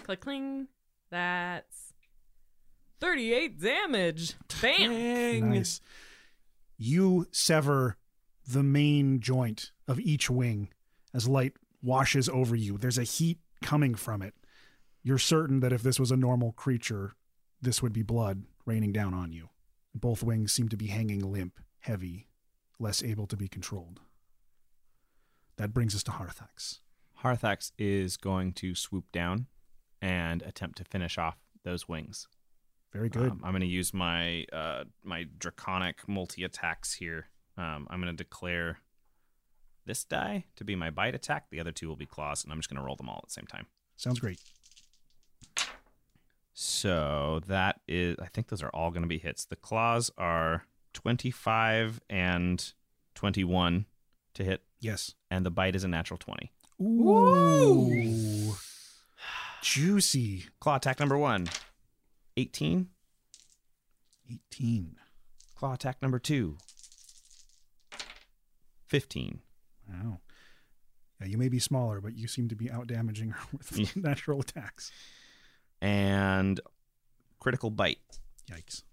click 0.03 0.21
cling. 0.21 0.67
That's 1.09 1.93
38 2.99 3.61
damage. 3.61 4.33
Bam. 4.61 5.51
Nice. 5.51 5.79
You 6.77 7.27
sever 7.31 7.97
the 8.47 8.63
main 8.63 9.19
joint 9.19 9.71
of 9.87 9.99
each 9.99 10.29
wing 10.29 10.69
as 11.13 11.27
light 11.27 11.53
washes 11.81 12.27
over 12.27 12.55
you. 12.55 12.77
There's 12.77 12.97
a 12.97 13.03
heat 13.03 13.39
coming 13.61 13.95
from 13.95 14.21
it. 14.21 14.33
You're 15.03 15.17
certain 15.17 15.59
that 15.61 15.71
if 15.71 15.83
this 15.83 15.99
was 15.99 16.11
a 16.11 16.17
normal 16.17 16.51
creature, 16.51 17.15
this 17.61 17.81
would 17.81 17.93
be 17.93 18.01
blood 18.01 18.43
raining 18.65 18.91
down 18.91 19.13
on 19.13 19.31
you. 19.31 19.49
Both 19.93 20.23
wings 20.23 20.51
seem 20.51 20.67
to 20.69 20.77
be 20.77 20.87
hanging 20.87 21.19
limp, 21.19 21.59
heavy, 21.79 22.27
less 22.79 23.03
able 23.03 23.27
to 23.27 23.37
be 23.37 23.47
controlled. 23.47 24.01
That 25.57 25.73
brings 25.73 25.95
us 25.95 26.03
to 26.03 26.11
Harathax. 26.11 26.79
Harathax 27.23 27.71
is 27.77 28.17
going 28.17 28.53
to 28.53 28.75
swoop 28.75 29.05
down 29.11 29.47
and 30.01 30.41
attempt 30.43 30.77
to 30.77 30.83
finish 30.83 31.17
off 31.17 31.37
those 31.63 31.87
wings. 31.87 32.27
Very 32.93 33.09
good. 33.09 33.31
Um, 33.31 33.41
I'm 33.43 33.51
going 33.51 33.61
to 33.61 33.67
use 33.67 33.93
my 33.93 34.45
uh, 34.53 34.85
my 35.03 35.25
draconic 35.37 36.07
multi 36.07 36.43
attacks 36.43 36.93
here. 36.93 37.27
Um, 37.57 37.87
I'm 37.89 38.01
going 38.01 38.15
to 38.15 38.23
declare 38.23 38.79
this 39.85 40.03
die 40.03 40.45
to 40.55 40.63
be 40.63 40.75
my 40.75 40.89
bite 40.89 41.15
attack. 41.15 41.49
The 41.49 41.59
other 41.59 41.71
two 41.71 41.87
will 41.87 41.95
be 41.95 42.05
claws, 42.05 42.43
and 42.43 42.51
I'm 42.51 42.59
just 42.59 42.69
going 42.69 42.79
to 42.79 42.85
roll 42.85 42.95
them 42.95 43.09
all 43.09 43.19
at 43.23 43.27
the 43.27 43.33
same 43.33 43.47
time. 43.47 43.67
Sounds 43.97 44.19
great. 44.19 44.39
So 46.53 47.41
that 47.47 47.81
is, 47.85 48.15
I 48.21 48.27
think 48.27 48.47
those 48.47 48.63
are 48.63 48.69
all 48.69 48.89
going 48.89 49.01
to 49.01 49.09
be 49.09 49.17
hits. 49.17 49.43
The 49.43 49.57
claws 49.57 50.09
are 50.17 50.65
25 50.93 51.99
and 52.09 52.73
21 53.15 53.85
to 54.35 54.43
hit. 54.43 54.61
Yes. 54.79 55.13
And 55.31 55.45
the 55.45 55.51
bite 55.51 55.75
is 55.75 55.83
a 55.83 55.87
natural 55.87 56.17
20. 56.17 56.51
Ooh. 56.81 58.55
Juicy. 59.61 60.45
Claw 60.59 60.75
attack 60.75 60.99
number 60.99 61.17
one 61.17 61.47
18. 62.37 62.87
18. 64.31 64.95
Claw 65.55 65.73
attack 65.73 66.01
number 66.01 66.19
two 66.19 66.57
15. 68.87 69.39
Wow. 69.89 70.19
Yeah, 71.19 71.27
you 71.27 71.37
may 71.37 71.49
be 71.49 71.59
smaller, 71.59 72.01
but 72.01 72.15
you 72.15 72.27
seem 72.27 72.49
to 72.49 72.55
be 72.55 72.69
out 72.69 72.87
damaging 72.87 73.29
her 73.29 73.39
with 73.51 73.95
natural 73.95 74.41
attacks. 74.41 74.91
And 75.81 76.59
critical 77.39 77.69
bite. 77.69 77.99
Yikes. 78.51 78.83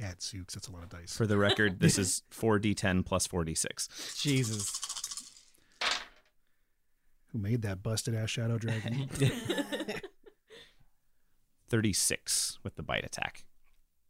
That's 0.00 0.68
a 0.68 0.72
lot 0.72 0.82
of 0.84 0.88
dice. 0.90 1.16
For 1.16 1.26
the 1.26 1.38
record, 1.38 1.80
this 1.80 1.98
is 2.04 2.22
4d10 2.32 3.04
plus 3.04 3.26
4d6. 3.28 4.20
Jesus. 4.20 4.72
Who 7.32 7.38
made 7.38 7.62
that 7.62 7.82
busted 7.82 8.14
ass 8.14 8.30
shadow 8.30 8.58
dragon? 8.58 9.08
36 11.68 12.58
with 12.64 12.76
the 12.76 12.82
bite 12.82 13.04
attack. 13.04 13.44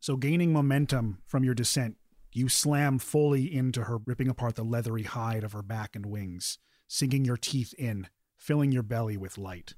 So, 0.01 0.17
gaining 0.17 0.53
momentum 0.53 1.19
from 1.27 1.43
your 1.43 1.55
descent, 1.55 1.97
you 2.33 2.49
slam 2.49 2.99
fully 2.99 3.53
into 3.53 3.85
her, 3.85 3.99
ripping 3.99 4.29
apart 4.29 4.55
the 4.55 4.63
leathery 4.63 5.03
hide 5.03 5.43
of 5.43 5.53
her 5.53 5.63
back 5.63 5.97
and 5.97 6.07
wings, 6.07 6.59
sinking 6.87 7.25
your 7.25 7.37
teeth 7.37 7.75
in, 7.77 8.07
filling 8.37 8.71
your 8.71 8.85
belly 8.85 9.17
with 9.17 9.39
light. 9.39 9.75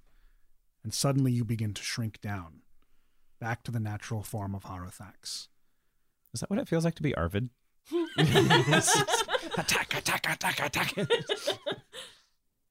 And 0.85 0.93
suddenly 0.93 1.33
you 1.33 1.45
begin 1.45 1.73
to 1.75 1.83
shrink 1.83 2.21
down, 2.21 2.61
back 3.41 3.63
to 3.65 3.71
the 3.71 3.81
natural 3.81 4.23
form 4.23 4.55
of 4.55 4.65
Harathax. 4.65 5.49
Is 6.33 6.41
that 6.41 6.51
what 6.51 6.59
it 6.59 6.69
feels 6.69 6.85
like 6.85 6.95
to 6.97 7.03
be 7.03 7.15
Arvid? 7.15 7.51
attack, 8.19 9.97
attack, 9.97 10.27
attack, 10.31 10.61
attack. 10.61 10.95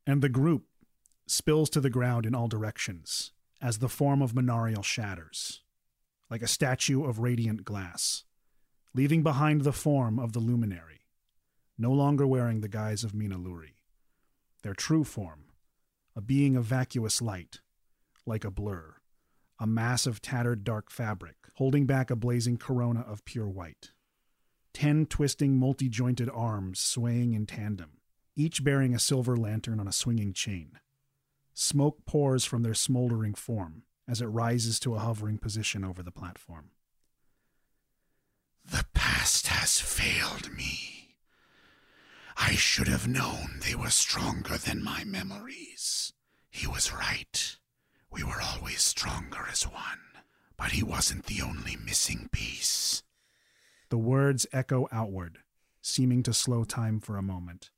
and 0.07 0.21
the 0.21 0.29
group 0.29 0.65
spills 1.27 1.69
to 1.71 1.81
the 1.81 1.89
ground 1.89 2.25
in 2.25 2.33
all 2.33 2.47
directions 2.47 3.31
as 3.61 3.79
the 3.79 3.89
form 3.89 4.21
of 4.21 4.33
Minariel 4.33 4.83
shatters, 4.83 5.61
like 6.29 6.41
a 6.41 6.47
statue 6.47 7.03
of 7.03 7.19
radiant 7.19 7.65
glass, 7.65 8.23
leaving 8.93 9.23
behind 9.23 9.61
the 9.61 9.73
form 9.73 10.19
of 10.19 10.33
the 10.33 10.39
luminary, 10.39 11.01
no 11.77 11.91
longer 11.91 12.25
wearing 12.25 12.61
the 12.61 12.67
guise 12.69 13.03
of 13.03 13.11
Minaluri. 13.11 13.73
Their 14.63 14.73
true 14.73 15.03
form, 15.03 15.45
a 16.15 16.21
being 16.21 16.55
of 16.55 16.65
vacuous 16.65 17.21
light, 17.21 17.59
like 18.25 18.45
a 18.45 18.51
blur, 18.51 18.95
a 19.59 19.67
mass 19.67 20.05
of 20.05 20.21
tattered 20.21 20.63
dark 20.63 20.89
fabric, 20.89 21.35
holding 21.55 21.85
back 21.85 22.09
a 22.09 22.15
blazing 22.15 22.57
corona 22.57 23.01
of 23.01 23.25
pure 23.25 23.49
white. 23.49 23.91
Ten 24.73 25.05
twisting, 25.05 25.57
multi 25.57 25.89
jointed 25.89 26.29
arms 26.29 26.79
swaying 26.79 27.33
in 27.33 27.45
tandem, 27.45 27.97
each 28.35 28.63
bearing 28.63 28.95
a 28.95 28.99
silver 28.99 29.35
lantern 29.35 29.79
on 29.79 29.87
a 29.87 29.91
swinging 29.91 30.31
chain. 30.33 30.79
Smoke 31.53 32.05
pours 32.05 32.45
from 32.45 32.63
their 32.63 32.73
smoldering 32.73 33.33
form 33.33 33.83
as 34.07 34.21
it 34.21 34.27
rises 34.27 34.79
to 34.79 34.95
a 34.95 34.99
hovering 34.99 35.37
position 35.37 35.83
over 35.83 36.01
the 36.01 36.11
platform. 36.11 36.71
The 38.63 38.85
past 38.93 39.47
has 39.47 39.79
failed 39.81 40.51
me. 40.55 41.15
I 42.37 42.55
should 42.55 42.87
have 42.87 43.07
known 43.07 43.59
they 43.61 43.75
were 43.75 43.89
stronger 43.89 44.57
than 44.57 44.83
my 44.83 45.03
memories. 45.03 46.13
He 46.49 46.65
was 46.65 46.93
right. 46.93 47.57
We 48.11 48.23
were 48.23 48.41
always 48.41 48.81
stronger 48.81 49.45
as 49.51 49.63
one. 49.63 49.99
But 50.57 50.71
he 50.71 50.83
wasn't 50.83 51.25
the 51.25 51.41
only 51.41 51.77
missing 51.77 52.27
piece. 52.31 53.01
The 53.89 53.97
words 53.97 54.45
echo 54.51 54.87
outward, 54.91 55.39
seeming 55.81 56.21
to 56.23 56.33
slow 56.33 56.63
time 56.65 56.99
for 56.99 57.17
a 57.17 57.23
moment. 57.23 57.71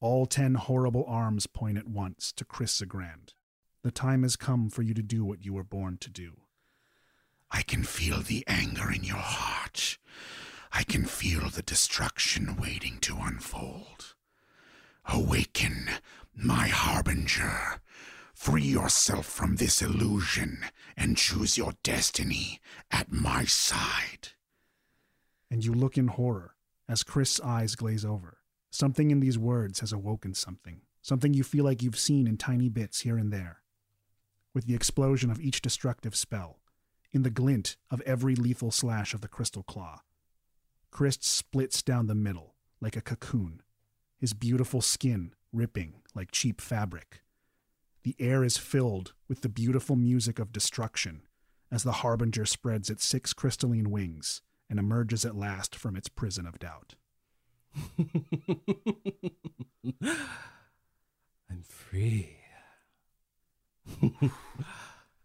All 0.00 0.26
ten 0.26 0.54
horrible 0.56 1.04
arms 1.06 1.46
point 1.46 1.78
at 1.78 1.86
once 1.86 2.32
to 2.32 2.44
Chris 2.44 2.80
Zagrand. 2.80 3.34
The 3.82 3.90
time 3.90 4.24
has 4.24 4.34
come 4.36 4.70
for 4.70 4.82
you 4.82 4.92
to 4.92 5.02
do 5.02 5.24
what 5.24 5.44
you 5.44 5.52
were 5.52 5.64
born 5.64 5.98
to 5.98 6.10
do. 6.10 6.32
I 7.50 7.62
can 7.62 7.84
feel 7.84 8.20
the 8.20 8.44
anger 8.46 8.90
in 8.92 9.04
your 9.04 9.16
heart. 9.16 9.96
I 10.72 10.82
can 10.82 11.04
feel 11.04 11.48
the 11.48 11.62
destruction 11.62 12.56
waiting 12.56 12.98
to 13.02 13.16
unfold. 13.20 14.14
Awaken, 15.06 15.88
my 16.34 16.68
harbinger. 16.68 17.80
Free 18.40 18.62
yourself 18.62 19.26
from 19.26 19.56
this 19.56 19.82
illusion 19.82 20.64
and 20.96 21.18
choose 21.18 21.58
your 21.58 21.74
destiny 21.82 22.58
at 22.90 23.12
my 23.12 23.44
side. 23.44 24.28
And 25.50 25.62
you 25.62 25.74
look 25.74 25.98
in 25.98 26.08
horror 26.08 26.54
as 26.88 27.02
Chris' 27.02 27.38
eyes 27.40 27.74
glaze 27.74 28.02
over. 28.02 28.38
Something 28.70 29.10
in 29.10 29.20
these 29.20 29.36
words 29.38 29.80
has 29.80 29.92
awoken 29.92 30.32
something, 30.32 30.80
something 31.02 31.34
you 31.34 31.44
feel 31.44 31.66
like 31.66 31.82
you've 31.82 31.98
seen 31.98 32.26
in 32.26 32.38
tiny 32.38 32.70
bits 32.70 33.00
here 33.00 33.18
and 33.18 33.30
there. 33.30 33.60
With 34.54 34.64
the 34.66 34.74
explosion 34.74 35.30
of 35.30 35.38
each 35.38 35.60
destructive 35.60 36.16
spell, 36.16 36.60
in 37.12 37.24
the 37.24 37.28
glint 37.28 37.76
of 37.90 38.00
every 38.06 38.34
lethal 38.34 38.70
slash 38.70 39.12
of 39.12 39.20
the 39.20 39.28
crystal 39.28 39.64
claw, 39.64 40.00
Chris 40.90 41.18
splits 41.20 41.82
down 41.82 42.06
the 42.06 42.14
middle 42.14 42.54
like 42.80 42.96
a 42.96 43.02
cocoon, 43.02 43.60
his 44.16 44.32
beautiful 44.32 44.80
skin 44.80 45.34
ripping 45.52 46.00
like 46.14 46.30
cheap 46.30 46.62
fabric. 46.62 47.20
The 48.02 48.16
air 48.18 48.42
is 48.44 48.56
filled 48.56 49.12
with 49.28 49.42
the 49.42 49.48
beautiful 49.48 49.96
music 49.96 50.38
of 50.38 50.52
destruction 50.52 51.22
as 51.70 51.82
the 51.82 51.92
Harbinger 51.92 52.46
spreads 52.46 52.90
its 52.90 53.04
six 53.04 53.32
crystalline 53.32 53.90
wings 53.90 54.42
and 54.68 54.78
emerges 54.78 55.24
at 55.24 55.36
last 55.36 55.76
from 55.76 55.96
its 55.96 56.08
prison 56.08 56.46
of 56.46 56.58
doubt. 56.58 56.94
I'm 61.50 61.62
free. 61.62 62.36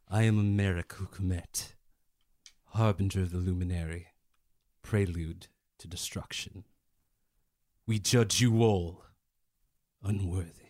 I 0.10 0.24
am 0.24 0.38
Amerik 0.38 0.88
Hukumet, 0.88 1.74
harbinger 2.74 3.22
of 3.22 3.32
the 3.32 3.38
luminary, 3.38 4.08
prelude 4.82 5.48
to 5.80 5.88
destruction. 5.88 6.64
We 7.88 8.00
judge 8.00 8.42
you 8.42 8.62
all 8.62 9.04
unworthy. 10.04 10.65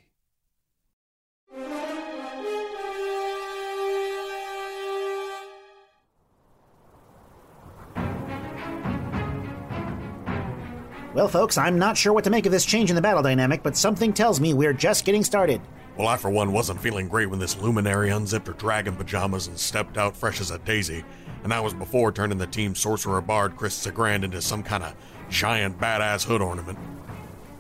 Well, 11.16 11.30
folks, 11.30 11.57
I'm 11.57 11.80
not 11.80 11.95
sure 11.95 12.11
what 12.11 12.26
to 12.26 12.30
make 12.30 12.45
of 12.45 12.51
this 12.51 12.66
change 12.66 12.89
in 12.89 12.95
the 12.97 13.01
battle 13.01 13.24
dynamic, 13.24 13.63
but 13.63 13.78
something 13.78 14.11
tells 14.11 14.41
me 14.41 14.53
we're 14.53 14.74
just 14.74 15.05
getting 15.05 15.24
started. 15.24 15.61
Well, 15.95 16.09
I 16.09 16.18
for 16.18 16.30
one 16.30 16.51
wasn't 16.51 16.82
feeling 16.82 17.07
great 17.07 17.30
when 17.30 17.39
this 17.39 17.57
luminary 17.57 18.09
unzipped 18.09 18.47
her 18.47 18.53
dragon 18.53 18.97
pajamas 18.97 19.47
and 19.47 19.57
stepped 19.57 19.97
out 19.97 20.18
fresh 20.18 20.41
as 20.41 20.51
a 20.51 20.59
daisy, 20.59 21.05
and 21.43 21.53
that 21.53 21.63
was 21.63 21.74
before 21.74 22.11
turning 22.11 22.38
the 22.38 22.45
team 22.45 22.76
sorcerer 22.76 23.22
bard 23.22 23.55
Chris 23.55 23.88
Zagrand 23.88 24.26
into 24.26 24.41
some 24.41 24.61
kind 24.61 24.84
of 24.84 24.93
giant 25.30 25.80
badass 25.80 26.26
hood 26.26 26.41
ornament. 26.41 26.78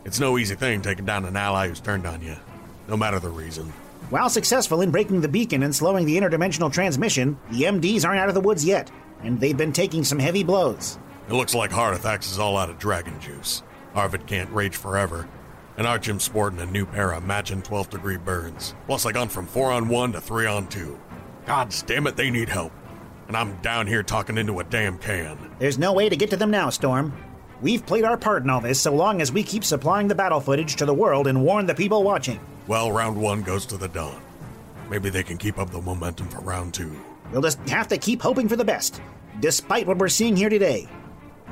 It's 0.03 0.19
no 0.19 0.37
easy 0.37 0.55
thing 0.55 0.81
taking 0.81 1.05
down 1.05 1.23
an 1.23 1.37
ally 1.37 1.69
who's 1.69 1.79
turned 1.79 2.05
on 2.05 2.21
you, 2.21 2.35
no 2.89 2.97
matter 2.97 3.21
the 3.21 3.29
reason. 3.29 3.71
While 4.09 4.29
successful 4.29 4.81
in 4.81 4.91
breaking 4.91 5.21
the 5.21 5.29
beacon 5.29 5.63
and 5.63 5.73
slowing 5.73 6.05
the 6.05 6.17
interdimensional 6.17 6.73
transmission, 6.73 7.39
the 7.51 7.63
MDs 7.63 8.03
aren't 8.03 8.19
out 8.19 8.27
of 8.27 8.35
the 8.35 8.41
woods 8.41 8.65
yet, 8.65 8.91
and 9.23 9.39
they've 9.39 9.55
been 9.55 9.71
taking 9.71 10.03
some 10.03 10.19
heavy 10.19 10.43
blows. 10.43 10.99
It 11.27 11.33
looks 11.33 11.55
like 11.55 11.71
Harathax 11.71 12.31
is 12.31 12.37
all 12.39 12.55
out 12.57 12.69
of 12.69 12.77
dragon 12.77 13.19
juice. 13.19 13.63
Arvid 13.95 14.27
can't 14.27 14.51
rage 14.51 14.75
forever. 14.75 15.27
And 15.77 15.87
Artyom's 15.87 16.23
sporting 16.23 16.59
a 16.59 16.65
new 16.65 16.85
pair 16.85 17.11
of 17.11 17.25
matching 17.25 17.61
12th 17.61 17.89
degree 17.89 18.17
burns. 18.17 18.75
Plus, 18.85 19.05
I 19.05 19.11
gone 19.11 19.29
from 19.29 19.47
4 19.47 19.71
on 19.71 19.89
1 19.89 20.13
to 20.13 20.21
3 20.21 20.45
on 20.45 20.67
2. 20.67 20.99
God 21.45 21.73
damn 21.85 22.07
it, 22.07 22.15
they 22.15 22.29
need 22.29 22.47
help. 22.47 22.71
And 23.27 23.35
I'm 23.35 23.57
down 23.61 23.87
here 23.87 24.03
talking 24.03 24.37
into 24.37 24.59
a 24.59 24.63
damn 24.63 24.97
can. 24.99 25.37
There's 25.59 25.79
no 25.79 25.93
way 25.93 26.09
to 26.09 26.15
get 26.15 26.29
to 26.29 26.37
them 26.37 26.51
now, 26.51 26.69
Storm. 26.69 27.11
We've 27.61 27.85
played 27.85 28.03
our 28.03 28.17
part 28.17 28.43
in 28.43 28.49
all 28.49 28.61
this 28.61 28.79
so 28.79 28.93
long 28.93 29.21
as 29.21 29.31
we 29.31 29.41
keep 29.41 29.63
supplying 29.63 30.07
the 30.07 30.15
battle 30.15 30.39
footage 30.39 30.75
to 30.75 30.85
the 30.85 30.93
world 30.93 31.25
and 31.25 31.43
warn 31.43 31.65
the 31.65 31.73
people 31.73 32.03
watching. 32.03 32.39
Well, 32.67 32.91
round 32.91 33.17
one 33.17 33.41
goes 33.41 33.65
to 33.67 33.77
the 33.77 33.87
Dawn. 33.87 34.21
Maybe 34.89 35.09
they 35.09 35.23
can 35.23 35.37
keep 35.37 35.57
up 35.57 35.71
the 35.71 35.81
momentum 35.81 36.27
for 36.29 36.41
round 36.41 36.73
two. 36.73 36.95
We'll 37.31 37.41
just 37.41 37.57
have 37.69 37.87
to 37.87 37.97
keep 37.97 38.21
hoping 38.21 38.47
for 38.47 38.55
the 38.55 38.65
best, 38.65 39.01
despite 39.39 39.87
what 39.87 39.97
we're 39.97 40.09
seeing 40.09 40.35
here 40.35 40.49
today. 40.49 40.87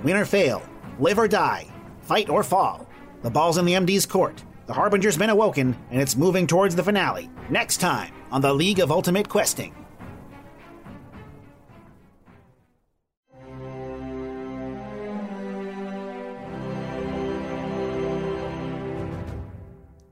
Win 0.04 0.18
or 0.18 0.26
fail, 0.26 0.62
live 1.00 1.18
or 1.18 1.30
die, 1.30 1.66
fight 2.02 2.30
or 2.30 2.44
fall. 2.44 2.88
The 3.22 3.30
ball's 3.30 3.58
in 3.58 3.64
the 3.66 3.74
MD's 3.74 4.06
court. 4.06 4.44
The 4.66 4.74
Harbinger's 4.74 5.18
been 5.18 5.30
awoken, 5.30 5.78
and 5.92 6.02
it's 6.02 6.18
moving 6.18 6.46
towards 6.46 6.76
the 6.76 6.84
finale. 6.84 7.30
Next 7.50 7.78
time 7.78 8.14
on 8.30 8.42
the 8.42 8.54
League 8.54 8.80
of 8.80 8.92
Ultimate 8.92 9.30
Questing. 9.30 9.74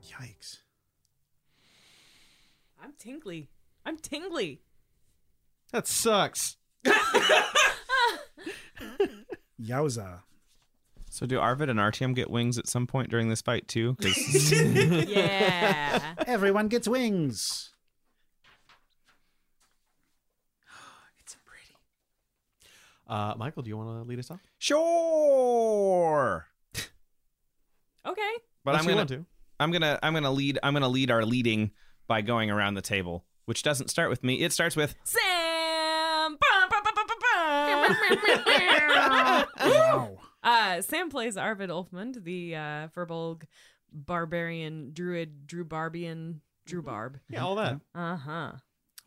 Yikes. 0.02 0.58
I'm 2.82 2.94
tingly. 2.98 3.50
I'm 3.84 3.98
tingly. 3.98 4.62
That 5.70 5.86
sucks. 5.86 6.56
Yowza. 9.62 10.20
So 11.10 11.26
do 11.26 11.38
Arvid 11.38 11.68
and 11.68 11.78
Artyom 11.78 12.14
get 12.14 12.30
wings 12.30 12.56
at 12.58 12.66
some 12.66 12.86
point 12.86 13.10
during 13.10 13.28
this 13.28 13.42
fight 13.42 13.68
too? 13.68 13.96
Yeah. 14.00 16.14
Everyone 16.26 16.68
gets 16.68 16.88
wings. 16.88 17.70
It's 21.20 21.36
pretty. 21.44 21.76
Uh, 23.06 23.34
Michael, 23.36 23.62
do 23.62 23.68
you 23.68 23.76
want 23.76 24.02
to 24.02 24.08
lead 24.08 24.18
us 24.18 24.30
off? 24.30 24.40
Sure. 24.58 26.46
Okay. 28.04 28.20
But 28.64 28.72
Unless 28.72 28.82
I'm 28.82 28.86
gonna 28.88 28.96
want 28.96 29.08
to. 29.10 29.24
I'm 29.60 29.70
gonna 29.70 29.98
I'm 30.02 30.12
gonna 30.12 30.32
lead 30.32 30.58
I'm 30.64 30.72
gonna 30.72 30.88
lead 30.88 31.12
our 31.12 31.24
leading 31.24 31.70
by 32.08 32.20
going 32.20 32.50
around 32.50 32.74
the 32.74 32.82
table, 32.82 33.24
which 33.44 33.62
doesn't 33.62 33.90
start 33.90 34.10
with 34.10 34.24
me. 34.24 34.42
It 34.42 34.52
starts 34.52 34.74
with 34.74 34.96
Sam. 35.04 36.36
Wow. 39.64 40.18
Uh, 40.44 40.82
Sam 40.82 41.08
plays 41.08 41.36
Arvid 41.36 41.70
Ulfmund, 41.70 42.24
the 42.24 42.56
uh, 42.56 42.88
Firbolg 42.96 43.44
barbarian 43.92 44.90
druid, 44.92 45.46
Drew 45.46 45.64
Barbian, 45.64 46.40
Drew 46.66 46.82
Barb. 46.82 47.20
Yeah, 47.30 47.44
all 47.44 47.54
that. 47.54 47.78
Uh 47.94 48.16
huh. 48.16 48.52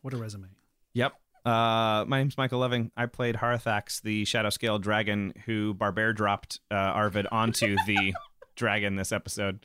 What 0.00 0.14
a 0.14 0.16
resume. 0.16 0.48
Yep. 0.94 1.12
Uh, 1.44 2.06
my 2.08 2.18
name's 2.20 2.38
Michael 2.38 2.60
Loving. 2.60 2.90
I 2.96 3.04
played 3.04 3.36
Harathax, 3.36 4.00
the 4.00 4.24
Shadow 4.24 4.48
Scale 4.48 4.78
dragon 4.78 5.34
who 5.44 5.74
Barbear 5.74 6.14
dropped 6.14 6.60
uh, 6.70 6.74
Arvid 6.74 7.26
onto 7.30 7.76
the 7.86 8.14
dragon 8.56 8.96
this 8.96 9.12
episode. 9.12 9.60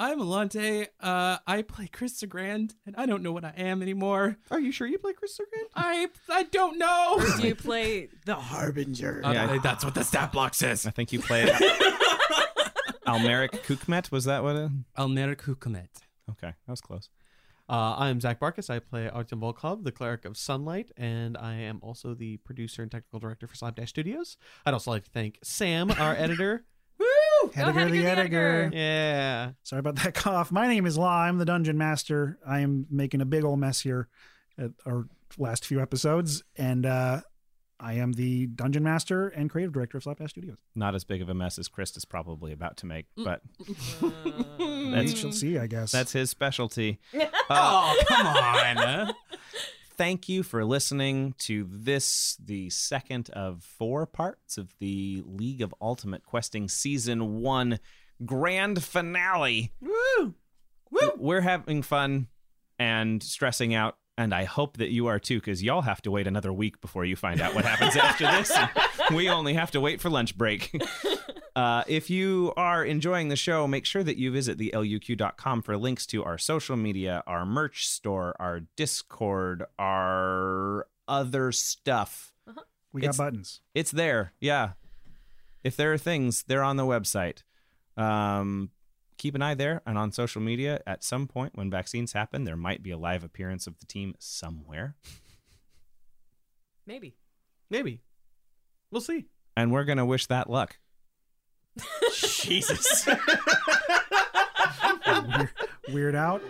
I'm 0.00 0.20
Alante. 0.20 0.86
Uh, 1.00 1.38
I 1.44 1.62
play 1.62 1.88
Chris 1.88 2.22
Grand, 2.28 2.74
and 2.86 2.94
I 2.96 3.04
don't 3.06 3.20
know 3.22 3.32
what 3.32 3.44
I 3.44 3.52
am 3.56 3.82
anymore. 3.82 4.36
Are 4.50 4.60
you 4.60 4.70
sure 4.70 4.86
you 4.86 4.96
play 4.98 5.12
Chris 5.12 5.40
Grand? 5.50 5.68
I 5.74 6.08
I 6.30 6.44
don't 6.44 6.78
know. 6.78 7.20
Do 7.40 7.48
you 7.48 7.56
play 7.56 8.08
the 8.24 8.36
Harbinger? 8.36 9.22
Uh, 9.24 9.32
Yeah. 9.32 9.58
that's 9.60 9.84
what 9.84 9.94
the 9.94 10.04
stat 10.04 10.30
block 10.30 10.54
says. 10.54 10.86
I 10.86 10.90
think 10.90 11.12
you 11.12 11.18
played 11.20 11.50
Almeric 13.08 13.52
Kukmet. 13.64 14.12
Was 14.12 14.24
that 14.24 14.44
what? 14.44 14.54
It... 14.54 14.70
Almeric 14.96 15.42
Hukumet. 15.42 15.88
Okay, 16.30 16.48
that 16.48 16.70
was 16.70 16.80
close. 16.80 17.10
Uh, 17.68 17.96
I'm 17.98 18.20
Zach 18.20 18.38
Barkus. 18.40 18.70
I 18.70 18.78
play 18.78 19.10
Artyom 19.12 19.40
Volkov, 19.40 19.82
the 19.84 19.92
Cleric 19.92 20.24
of 20.24 20.36
Sunlight, 20.38 20.90
and 20.96 21.36
I 21.36 21.54
am 21.54 21.80
also 21.82 22.14
the 22.14 22.36
producer 22.38 22.82
and 22.82 22.90
technical 22.90 23.18
director 23.18 23.46
for 23.46 23.56
Slapdash 23.56 23.88
Studios. 23.90 24.36
I'd 24.64 24.72
also 24.74 24.90
like 24.92 25.04
to 25.04 25.10
thank 25.10 25.38
Sam, 25.42 25.90
our 25.90 26.14
editor. 26.16 26.64
Woo! 27.42 27.50
Editor 27.54 27.72
Go 27.86 27.88
the 27.90 28.06
editor. 28.06 28.70
Yeah. 28.72 29.50
Sorry 29.62 29.80
about 29.80 29.96
that 29.96 30.14
cough. 30.14 30.50
My 30.52 30.66
name 30.68 30.86
is 30.86 30.96
Law. 30.98 31.20
I'm 31.22 31.38
the 31.38 31.44
dungeon 31.44 31.78
master. 31.78 32.38
I 32.46 32.60
am 32.60 32.86
making 32.90 33.20
a 33.20 33.24
big 33.24 33.44
old 33.44 33.58
mess 33.58 33.80
here 33.80 34.08
at 34.58 34.70
our 34.86 35.06
last 35.36 35.64
few 35.64 35.80
episodes, 35.80 36.42
and 36.56 36.84
uh, 36.86 37.20
I 37.80 37.94
am 37.94 38.12
the 38.12 38.46
dungeon 38.46 38.82
master 38.82 39.28
and 39.28 39.48
creative 39.50 39.72
director 39.72 39.98
of 39.98 40.02
Slapdash 40.04 40.30
Studios. 40.30 40.56
Not 40.74 40.94
as 40.94 41.04
big 41.04 41.22
of 41.22 41.28
a 41.28 41.34
mess 41.34 41.58
as 41.58 41.68
Chris 41.68 41.96
is 41.96 42.04
probably 42.04 42.52
about 42.52 42.76
to 42.78 42.86
make, 42.86 43.06
but 43.16 43.40
We 44.58 44.90
that's 44.90 45.16
shall 45.16 45.32
see, 45.32 45.58
I 45.58 45.66
guess. 45.66 45.92
that's 45.92 46.12
his 46.12 46.30
specialty. 46.30 46.98
Oh, 47.50 47.98
come 48.06 48.26
on. 48.26 49.14
Thank 49.98 50.28
you 50.28 50.44
for 50.44 50.64
listening 50.64 51.34
to 51.38 51.66
this, 51.68 52.36
the 52.38 52.70
second 52.70 53.30
of 53.30 53.64
four 53.64 54.06
parts 54.06 54.56
of 54.56 54.72
the 54.78 55.24
League 55.26 55.60
of 55.60 55.74
Ultimate 55.80 56.22
Questing 56.24 56.68
Season 56.68 57.40
1 57.40 57.80
grand 58.24 58.84
finale. 58.84 59.72
Woo! 59.80 60.34
Woo! 60.92 61.10
We're 61.16 61.40
having 61.40 61.82
fun 61.82 62.28
and 62.78 63.20
stressing 63.20 63.74
out, 63.74 63.96
and 64.16 64.32
I 64.32 64.44
hope 64.44 64.76
that 64.76 64.90
you 64.90 65.08
are 65.08 65.18
too, 65.18 65.40
because 65.40 65.64
y'all 65.64 65.82
have 65.82 66.00
to 66.02 66.12
wait 66.12 66.28
another 66.28 66.52
week 66.52 66.80
before 66.80 67.04
you 67.04 67.16
find 67.16 67.40
out 67.40 67.56
what 67.56 67.64
happens 67.64 67.96
after 68.00 68.24
this. 68.24 68.56
we 69.12 69.28
only 69.28 69.54
have 69.54 69.72
to 69.72 69.80
wait 69.80 70.00
for 70.00 70.10
lunch 70.10 70.38
break. 70.38 70.80
Uh, 71.58 71.82
if 71.88 72.08
you 72.08 72.52
are 72.56 72.84
enjoying 72.84 73.30
the 73.30 73.34
show, 73.36 73.66
make 73.66 73.84
sure 73.84 74.04
that 74.04 74.16
you 74.16 74.30
visit 74.30 74.58
the 74.58 74.70
luq.com 74.76 75.60
for 75.62 75.76
links 75.76 76.06
to 76.06 76.22
our 76.22 76.38
social 76.38 76.76
media, 76.76 77.20
our 77.26 77.44
merch 77.44 77.88
store, 77.88 78.36
our 78.38 78.60
Discord, 78.76 79.64
our 79.76 80.86
other 81.08 81.50
stuff. 81.50 82.32
we 82.92 83.00
got 83.00 83.08
it's- 83.08 83.16
buttons. 83.16 83.60
It's 83.74 83.90
there, 83.90 84.34
yeah. 84.40 84.74
If 85.64 85.74
there 85.76 85.92
are 85.92 85.98
things, 85.98 86.44
they're 86.44 86.62
on 86.62 86.76
the 86.76 86.84
website. 86.84 87.42
Um, 87.96 88.70
keep 89.16 89.34
an 89.34 89.42
eye 89.42 89.54
there 89.54 89.82
and 89.84 89.98
on 89.98 90.12
social 90.12 90.40
media. 90.40 90.80
At 90.86 91.02
some 91.02 91.26
point, 91.26 91.56
when 91.56 91.72
vaccines 91.72 92.12
happen, 92.12 92.44
there 92.44 92.56
might 92.56 92.84
be 92.84 92.92
a 92.92 92.96
live 92.98 93.24
appearance 93.24 93.66
of 93.66 93.80
the 93.80 93.86
team 93.86 94.14
somewhere, 94.20 94.94
Maybe. 96.86 97.16
Maybe. 97.68 98.00
We'll 98.92 99.00
see. 99.00 99.26
and 99.56 99.72
we're 99.72 99.82
gonna 99.84 100.06
wish 100.06 100.26
that 100.26 100.48
luck. 100.48 100.78
Jesus. 102.12 103.08
Weird, 105.88 106.14
out. 106.14 106.42